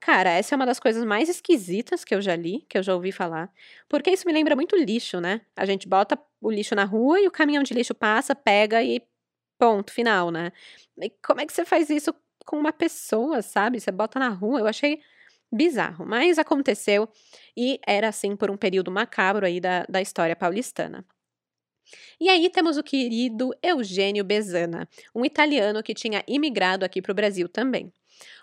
Cara, 0.00 0.30
essa 0.30 0.52
é 0.52 0.56
uma 0.56 0.66
das 0.66 0.80
coisas 0.80 1.04
mais 1.04 1.28
esquisitas 1.28 2.04
que 2.04 2.12
eu 2.12 2.20
já 2.20 2.34
li, 2.34 2.66
que 2.68 2.76
eu 2.76 2.82
já 2.82 2.92
ouvi 2.92 3.12
falar, 3.12 3.52
porque 3.88 4.10
isso 4.10 4.26
me 4.26 4.32
lembra 4.32 4.56
muito 4.56 4.74
lixo, 4.74 5.20
né? 5.20 5.42
A 5.54 5.64
gente 5.64 5.88
bota 5.88 6.18
o 6.40 6.50
lixo 6.50 6.74
na 6.74 6.84
rua 6.84 7.20
e 7.20 7.28
o 7.28 7.30
caminhão 7.30 7.62
de 7.62 7.72
lixo 7.72 7.94
passa, 7.94 8.34
pega 8.34 8.82
e 8.82 9.00
ponto, 9.58 9.92
final, 9.92 10.30
né? 10.32 10.50
E 11.00 11.10
como 11.24 11.40
é 11.40 11.46
que 11.46 11.52
você 11.52 11.64
faz 11.64 11.88
isso 11.88 12.12
com 12.44 12.56
uma 12.56 12.72
pessoa, 12.72 13.42
sabe? 13.42 13.80
Você 13.80 13.90
bota 13.90 14.18
na 14.18 14.28
rua. 14.28 14.60
Eu 14.60 14.66
achei 14.66 15.00
bizarro, 15.52 16.06
mas 16.06 16.38
aconteceu 16.38 17.08
e 17.56 17.78
era 17.86 18.08
assim 18.08 18.34
por 18.36 18.50
um 18.50 18.56
período 18.56 18.90
macabro 18.90 19.46
aí 19.46 19.60
da, 19.60 19.84
da 19.88 20.00
história 20.00 20.34
paulistana. 20.34 21.04
E 22.20 22.28
aí 22.28 22.48
temos 22.50 22.76
o 22.76 22.82
querido 22.82 23.50
Eugênio 23.62 24.24
Bezana, 24.24 24.88
um 25.14 25.24
italiano 25.24 25.82
que 25.82 25.94
tinha 25.94 26.22
imigrado 26.26 26.84
aqui 26.84 27.02
para 27.02 27.12
o 27.12 27.14
Brasil 27.14 27.48
também. 27.48 27.92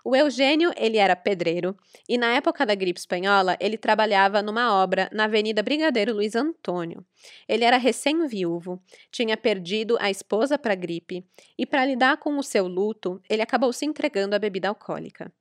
O 0.03 0.15
Eugênio, 0.15 0.71
ele 0.77 0.97
era 0.97 1.15
pedreiro 1.15 1.75
e 2.07 2.17
na 2.17 2.33
época 2.33 2.65
da 2.65 2.75
gripe 2.75 2.99
espanhola, 2.99 3.57
ele 3.59 3.77
trabalhava 3.77 4.41
numa 4.41 4.73
obra 4.81 5.09
na 5.13 5.25
Avenida 5.25 5.61
Brigadeiro 5.63 6.13
Luiz 6.13 6.35
Antônio. 6.35 7.05
Ele 7.47 7.63
era 7.63 7.77
recém-viúvo, 7.77 8.81
tinha 9.11 9.37
perdido 9.37 9.97
a 9.99 10.09
esposa 10.09 10.57
para 10.57 10.73
a 10.73 10.75
gripe 10.75 11.25
e 11.57 11.65
para 11.65 11.85
lidar 11.85 12.17
com 12.17 12.37
o 12.37 12.43
seu 12.43 12.67
luto, 12.67 13.21
ele 13.29 13.41
acabou 13.41 13.73
se 13.73 13.85
entregando 13.85 14.35
à 14.35 14.39
bebida 14.39 14.69
alcoólica. 14.69 15.31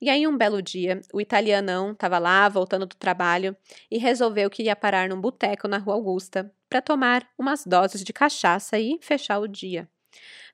E 0.00 0.10
aí, 0.10 0.26
um 0.26 0.36
belo 0.36 0.60
dia, 0.60 1.00
o 1.12 1.20
italianão 1.20 1.92
estava 1.92 2.18
lá, 2.18 2.48
voltando 2.48 2.86
do 2.86 2.96
trabalho, 2.96 3.56
e 3.90 3.98
resolveu 3.98 4.50
que 4.50 4.64
ia 4.64 4.76
parar 4.76 5.08
num 5.08 5.20
boteco 5.20 5.66
na 5.68 5.78
Rua 5.78 5.94
Augusta 5.94 6.52
para 6.68 6.82
tomar 6.82 7.26
umas 7.38 7.64
doses 7.64 8.04
de 8.04 8.12
cachaça 8.12 8.78
e 8.78 8.98
fechar 9.00 9.38
o 9.38 9.48
dia. 9.48 9.88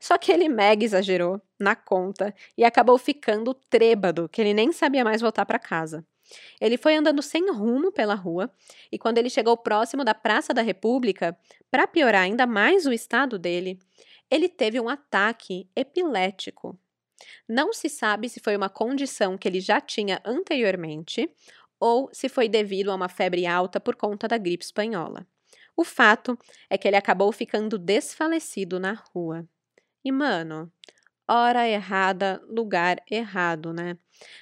Só 0.00 0.16
que 0.16 0.30
ele 0.30 0.48
mega 0.48 0.84
exagerou 0.84 1.40
na 1.58 1.74
conta 1.74 2.34
e 2.56 2.64
acabou 2.64 2.98
ficando 2.98 3.54
trêbado, 3.54 4.28
que 4.28 4.40
ele 4.40 4.54
nem 4.54 4.72
sabia 4.72 5.04
mais 5.04 5.20
voltar 5.20 5.44
para 5.44 5.58
casa. 5.58 6.04
Ele 6.60 6.76
foi 6.76 6.94
andando 6.94 7.22
sem 7.22 7.50
rumo 7.50 7.90
pela 7.90 8.14
rua 8.14 8.50
e 8.92 8.98
quando 8.98 9.18
ele 9.18 9.30
chegou 9.30 9.56
próximo 9.56 10.04
da 10.04 10.14
Praça 10.14 10.52
da 10.52 10.62
República, 10.62 11.36
para 11.70 11.86
piorar 11.86 12.22
ainda 12.22 12.46
mais 12.46 12.86
o 12.86 12.92
estado 12.92 13.38
dele, 13.38 13.78
ele 14.30 14.48
teve 14.48 14.78
um 14.78 14.88
ataque 14.88 15.68
epilético. 15.74 16.78
Não 17.48 17.72
se 17.72 17.88
sabe 17.88 18.28
se 18.28 18.40
foi 18.40 18.56
uma 18.56 18.68
condição 18.68 19.36
que 19.36 19.48
ele 19.48 19.60
já 19.60 19.80
tinha 19.80 20.20
anteriormente 20.24 21.28
ou 21.80 22.08
se 22.12 22.28
foi 22.28 22.48
devido 22.48 22.90
a 22.90 22.94
uma 22.94 23.08
febre 23.08 23.46
alta 23.46 23.80
por 23.80 23.96
conta 23.96 24.28
da 24.28 24.36
gripe 24.36 24.64
espanhola. 24.64 25.26
O 25.78 25.84
fato 25.84 26.36
é 26.68 26.76
que 26.76 26.88
ele 26.88 26.96
acabou 26.96 27.30
ficando 27.30 27.78
desfalecido 27.78 28.80
na 28.80 28.94
rua. 28.94 29.46
E, 30.04 30.10
mano, 30.10 30.72
hora 31.28 31.68
errada, 31.68 32.42
lugar 32.48 33.00
errado, 33.08 33.72
né? 33.72 33.96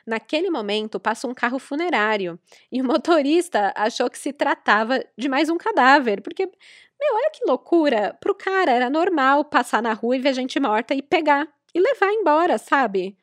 Naquele 0.07 0.49
momento, 0.49 0.99
passa 0.99 1.29
um 1.29 1.35
carro 1.35 1.59
funerário 1.59 2.41
e 2.73 2.81
o 2.81 2.85
motorista 2.87 3.71
achou 3.77 4.09
que 4.09 4.19
se 4.19 4.33
tratava 4.33 5.05
de 5.19 5.29
mais 5.29 5.51
um 5.51 5.59
cadáver, 5.59 6.23
porque, 6.23 6.47
meu, 6.47 7.15
olha 7.17 7.31
que 7.31 7.45
loucura. 7.45 8.17
Pro 8.19 8.35
cara 8.35 8.73
era 8.73 8.89
normal 8.89 9.45
passar 9.45 9.83
na 9.83 9.93
rua 9.93 10.17
e 10.17 10.21
ver 10.21 10.33
gente 10.33 10.59
morta 10.59 10.95
e 10.95 11.03
pegar 11.03 11.47
e 11.75 11.79
levar 11.81 12.13
embora, 12.13 12.57
sabe? 12.57 13.15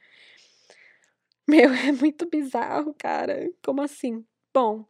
Meu, 1.48 1.70
é 1.74 1.92
muito 1.92 2.30
bizarro, 2.30 2.94
cara. 2.98 3.50
Como 3.64 3.82
assim? 3.82 4.24
Bom, 4.54 4.86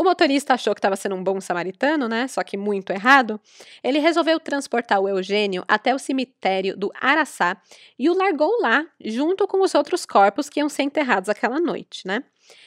o 0.00 0.02
motorista 0.02 0.54
achou 0.54 0.74
que 0.74 0.78
estava 0.78 0.96
sendo 0.96 1.14
um 1.14 1.22
bom 1.22 1.38
samaritano, 1.42 2.08
né? 2.08 2.26
Só 2.26 2.42
que 2.42 2.56
muito 2.56 2.90
errado. 2.90 3.38
Ele 3.84 3.98
resolveu 3.98 4.40
transportar 4.40 4.98
o 4.98 5.06
Eugênio 5.06 5.62
até 5.68 5.94
o 5.94 5.98
cemitério 5.98 6.74
do 6.74 6.90
Araçá 6.98 7.60
e 7.98 8.08
o 8.08 8.14
largou 8.14 8.62
lá, 8.62 8.86
junto 8.98 9.46
com 9.46 9.60
os 9.60 9.74
outros 9.74 10.06
corpos 10.06 10.48
que 10.48 10.58
iam 10.58 10.70
ser 10.70 10.84
enterrados 10.84 11.28
aquela 11.28 11.60
noite, 11.60 12.06
né? 12.06 12.24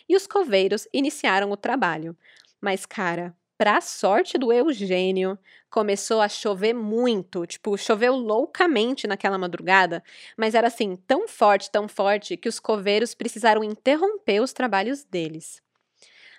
E 0.08 0.16
os 0.16 0.28
coveiros 0.28 0.88
iniciaram 0.94 1.50
o 1.50 1.58
trabalho. 1.58 2.16
Mas, 2.62 2.86
cara, 2.86 3.36
para 3.58 3.82
sorte 3.82 4.38
do 4.38 4.54
Eugênio, 4.54 5.36
começou 5.72 6.22
a 6.22 6.30
chover 6.30 6.76
muito, 6.76 7.48
tipo, 7.48 7.76
choveu 7.80 8.14
loucamente 8.14 9.08
naquela 9.08 9.40
madrugada, 9.40 10.04
mas 10.38 10.54
era 10.54 10.68
assim, 10.68 10.96
tão 11.08 11.28
forte, 11.28 11.72
tão 11.72 11.88
forte, 11.88 12.38
que 12.38 12.48
os 12.48 12.60
coveiros 12.60 13.16
precisaram 13.16 13.64
interromper 13.64 14.40
os 14.40 14.54
trabalhos 14.54 15.04
deles. 15.04 15.64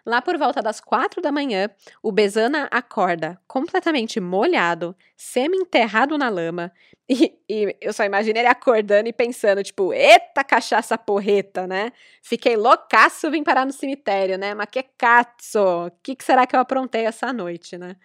Lá 0.06 0.20
por 0.20 0.36
volta 0.36 0.60
das 0.60 0.80
quatro 0.80 1.22
da 1.22 1.32
manhã, 1.32 1.70
o 2.02 2.12
Bezana 2.12 2.68
acorda 2.70 3.40
completamente 3.48 4.20
molhado, 4.20 4.94
semi-enterrado 5.16 6.18
na 6.18 6.28
lama. 6.28 6.72
E, 7.06 7.38
e, 7.46 7.76
eu 7.82 7.92
só 7.92 8.02
imagino 8.02 8.38
ele 8.38 8.48
acordando 8.48 9.06
e 9.06 9.12
pensando, 9.12 9.62
tipo, 9.62 9.92
eita 9.92 10.42
cachaça 10.42 10.96
porreta, 10.96 11.66
né? 11.66 11.92
Fiquei 12.22 12.56
loucaço 12.56 13.30
vim 13.30 13.44
parar 13.44 13.66
no 13.66 13.74
cemitério, 13.74 14.38
né? 14.38 14.54
Mas 14.54 14.68
que 14.70 14.82
cazzo! 14.82 15.88
O 15.88 15.90
que, 16.02 16.16
que 16.16 16.24
será 16.24 16.46
que 16.46 16.56
eu 16.56 16.60
aprontei 16.60 17.04
essa 17.04 17.30
noite, 17.30 17.76
né? 17.76 17.96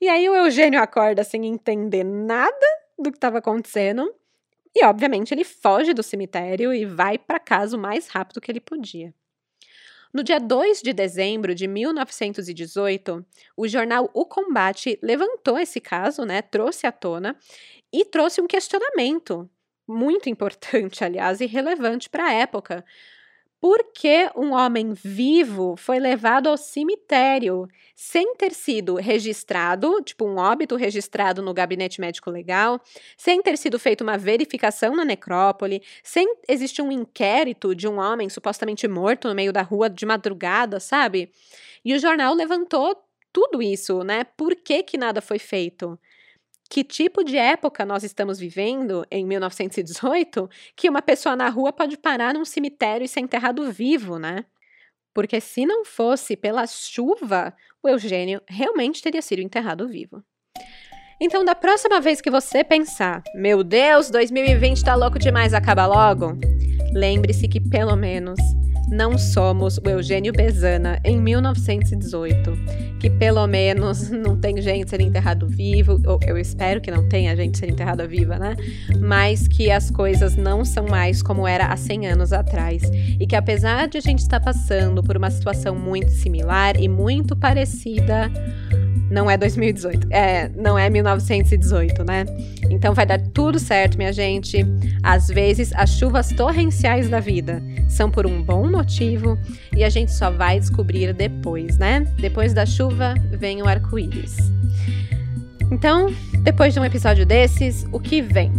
E 0.00 0.08
aí 0.08 0.26
o 0.30 0.34
Eugênio 0.34 0.80
acorda 0.80 1.22
sem 1.24 1.44
entender 1.44 2.04
nada 2.04 2.66
do 2.98 3.10
que 3.10 3.18
estava 3.18 3.36
acontecendo. 3.36 4.10
E, 4.74 4.84
obviamente, 4.84 5.32
ele 5.32 5.44
foge 5.44 5.92
do 5.92 6.02
cemitério 6.02 6.72
e 6.72 6.86
vai 6.86 7.18
para 7.18 7.38
casa 7.38 7.76
o 7.76 7.80
mais 7.80 8.08
rápido 8.08 8.40
que 8.40 8.50
ele 8.50 8.60
podia. 8.60 9.12
No 10.16 10.22
dia 10.22 10.40
2 10.40 10.80
de 10.80 10.94
dezembro 10.94 11.54
de 11.54 11.68
1918, 11.68 13.22
o 13.54 13.68
jornal 13.68 14.08
O 14.14 14.24
Combate 14.24 14.98
levantou 15.02 15.58
esse 15.58 15.78
caso, 15.78 16.24
né, 16.24 16.40
trouxe 16.40 16.86
à 16.86 16.90
tona 16.90 17.36
e 17.92 18.02
trouxe 18.02 18.40
um 18.40 18.46
questionamento 18.46 19.46
muito 19.86 20.30
importante, 20.32 21.04
aliás, 21.04 21.42
e 21.42 21.46
relevante 21.46 22.08
para 22.08 22.28
a 22.28 22.32
época. 22.32 22.82
Por 23.66 23.90
que 23.92 24.30
um 24.36 24.52
homem 24.52 24.92
vivo 24.92 25.74
foi 25.76 25.98
levado 25.98 26.48
ao 26.48 26.56
cemitério 26.56 27.66
sem 27.96 28.36
ter 28.36 28.52
sido 28.52 28.94
registrado, 28.94 30.00
tipo 30.04 30.24
um 30.24 30.36
óbito 30.36 30.76
registrado 30.76 31.42
no 31.42 31.52
gabinete 31.52 32.00
médico 32.00 32.30
legal, 32.30 32.80
sem 33.16 33.42
ter 33.42 33.58
sido 33.58 33.76
feita 33.76 34.04
uma 34.04 34.16
verificação 34.16 34.94
na 34.94 35.04
necrópole, 35.04 35.82
sem 36.00 36.32
existir 36.48 36.80
um 36.80 36.92
inquérito 36.92 37.74
de 37.74 37.88
um 37.88 37.98
homem 37.98 38.28
supostamente 38.28 38.86
morto 38.86 39.26
no 39.26 39.34
meio 39.34 39.52
da 39.52 39.62
rua 39.62 39.90
de 39.90 40.06
madrugada, 40.06 40.78
sabe? 40.78 41.32
E 41.84 41.92
o 41.92 41.98
jornal 41.98 42.34
levantou 42.34 42.96
tudo 43.32 43.60
isso, 43.60 44.04
né? 44.04 44.22
Por 44.22 44.54
que, 44.54 44.84
que 44.84 44.96
nada 44.96 45.20
foi 45.20 45.40
feito? 45.40 45.98
Que 46.68 46.82
tipo 46.82 47.22
de 47.22 47.36
época 47.36 47.84
nós 47.84 48.02
estamos 48.02 48.38
vivendo 48.38 49.06
em 49.10 49.24
1918 49.24 50.48
que 50.74 50.88
uma 50.88 51.02
pessoa 51.02 51.36
na 51.36 51.48
rua 51.48 51.72
pode 51.72 51.96
parar 51.96 52.34
num 52.34 52.44
cemitério 52.44 53.04
e 53.04 53.08
ser 53.08 53.20
enterrado 53.20 53.70
vivo, 53.70 54.18
né? 54.18 54.44
Porque 55.14 55.40
se 55.40 55.64
não 55.64 55.84
fosse 55.84 56.36
pela 56.36 56.66
chuva, 56.66 57.54
o 57.82 57.88
Eugênio 57.88 58.42
realmente 58.46 59.02
teria 59.02 59.22
sido 59.22 59.40
enterrado 59.40 59.88
vivo. 59.88 60.22
Então, 61.18 61.42
da 61.42 61.54
próxima 61.54 61.98
vez 62.00 62.20
que 62.20 62.30
você 62.30 62.62
pensar, 62.62 63.22
meu 63.34 63.64
Deus, 63.64 64.10
2020 64.10 64.84
tá 64.84 64.94
louco 64.94 65.18
demais, 65.18 65.54
acaba 65.54 65.86
logo, 65.86 66.36
lembre-se 66.96 67.46
que 67.46 67.60
pelo 67.60 67.94
menos 67.94 68.38
não 68.88 69.18
somos 69.18 69.78
o 69.78 69.88
Eugênio 69.88 70.32
Bezana 70.32 70.98
em 71.04 71.20
1918, 71.20 72.52
que 73.00 73.10
pelo 73.10 73.46
menos 73.46 74.08
não 74.10 74.36
tem 74.36 74.60
gente 74.62 74.88
sendo 74.88 75.02
enterrado 75.02 75.46
vivo, 75.46 76.00
ou 76.06 76.18
eu 76.26 76.38
espero 76.38 76.80
que 76.80 76.90
não 76.90 77.08
tenha 77.08 77.36
gente 77.36 77.58
sendo 77.58 77.72
enterrada 77.72 78.06
viva, 78.06 78.38
né? 78.38 78.56
Mas 79.00 79.46
que 79.46 79.70
as 79.70 79.90
coisas 79.90 80.36
não 80.36 80.64
são 80.64 80.86
mais 80.86 81.22
como 81.22 81.46
era 81.46 81.66
há 81.66 81.76
100 81.76 82.06
anos 82.06 82.32
atrás 82.32 82.82
e 83.20 83.26
que 83.26 83.36
apesar 83.36 83.88
de 83.88 83.98
a 83.98 84.00
gente 84.00 84.20
estar 84.20 84.40
passando 84.40 85.02
por 85.02 85.16
uma 85.16 85.30
situação 85.30 85.74
muito 85.74 86.10
similar 86.12 86.80
e 86.80 86.88
muito 86.88 87.36
parecida 87.36 88.30
não 89.10 89.30
é 89.30 89.36
2018, 89.36 90.08
é, 90.10 90.48
não 90.56 90.78
é 90.78 90.88
1918, 90.90 92.04
né? 92.04 92.24
Então 92.70 92.94
vai 92.94 93.06
dar 93.06 93.20
tudo 93.20 93.58
certo, 93.58 93.96
minha 93.96 94.12
gente. 94.12 94.64
Às 95.02 95.28
vezes 95.28 95.72
as 95.74 95.90
chuvas 95.90 96.28
torrenciais 96.30 97.08
da 97.08 97.20
vida 97.20 97.62
são 97.88 98.10
por 98.10 98.26
um 98.26 98.42
bom 98.42 98.68
motivo 98.68 99.38
e 99.74 99.84
a 99.84 99.88
gente 99.88 100.12
só 100.12 100.30
vai 100.30 100.58
descobrir 100.58 101.12
depois, 101.12 101.78
né? 101.78 102.00
Depois 102.18 102.52
da 102.52 102.66
chuva 102.66 103.14
vem 103.30 103.62
o 103.62 103.68
arco-íris. 103.68 104.36
Então, 105.70 106.14
depois 106.42 106.74
de 106.74 106.80
um 106.80 106.84
episódio 106.84 107.26
desses, 107.26 107.86
o 107.90 107.98
que 107.98 108.22
vem? 108.22 108.52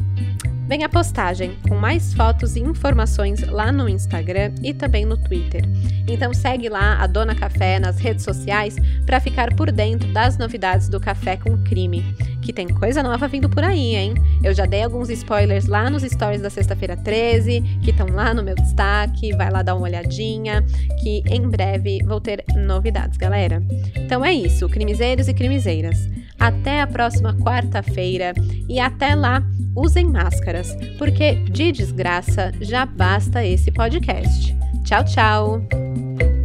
Vem 0.67 0.83
a 0.83 0.89
postagem 0.89 1.57
com 1.65 1.75
mais 1.75 2.13
fotos 2.13 2.57
e 2.57 2.59
informações 2.59 3.41
lá 3.47 3.71
no 3.71 3.87
Instagram 3.87 4.51
e 4.61 4.73
também 4.73 5.05
no 5.05 5.15
Twitter. 5.15 5.61
Então 6.05 6.33
segue 6.33 6.67
lá 6.67 7.01
a 7.01 7.07
Dona 7.07 7.33
Café 7.33 7.79
nas 7.79 7.97
redes 7.97 8.25
sociais 8.25 8.75
para 9.05 9.21
ficar 9.21 9.55
por 9.55 9.71
dentro 9.71 10.11
das 10.11 10.37
novidades 10.37 10.89
do 10.89 10.99
Café 10.99 11.37
com 11.37 11.57
Crime, 11.63 12.03
que 12.47 12.53
tem 12.53 12.65
coisa 12.69 13.03
nova 13.03 13.27
vindo 13.27 13.49
por 13.49 13.61
aí, 13.61 13.93
hein? 13.93 14.13
Eu 14.41 14.53
já 14.53 14.65
dei 14.65 14.81
alguns 14.81 15.09
spoilers 15.09 15.65
lá 15.65 15.89
nos 15.89 16.03
stories 16.03 16.41
da 16.41 16.49
sexta-feira 16.49 16.95
13, 16.95 17.61
que 17.83 17.91
estão 17.91 18.07
lá 18.07 18.33
no 18.33 18.41
meu 18.41 18.55
destaque, 18.55 19.35
vai 19.35 19.51
lá 19.51 19.61
dar 19.61 19.75
uma 19.75 19.83
olhadinha, 19.83 20.65
que 21.03 21.21
em 21.29 21.41
breve 21.41 21.99
vou 22.05 22.21
ter 22.21 22.45
novidades, 22.55 23.17
galera. 23.17 23.61
Então 23.97 24.23
é 24.23 24.33
isso, 24.33 24.69
crimezeiros 24.69 25.27
e 25.27 25.33
crimezeiras. 25.33 26.07
Até 26.39 26.79
a 26.79 26.87
próxima 26.87 27.33
quarta-feira 27.33 28.33
e 28.69 28.79
até 28.79 29.13
lá 29.13 29.43
usem 29.75 30.05
máscaras, 30.05 30.73
porque 30.97 31.35
de 31.51 31.73
desgraça 31.73 32.53
já 32.61 32.85
basta 32.85 33.43
esse 33.43 33.73
podcast. 33.73 34.55
Tchau, 34.85 35.03
tchau! 35.03 36.36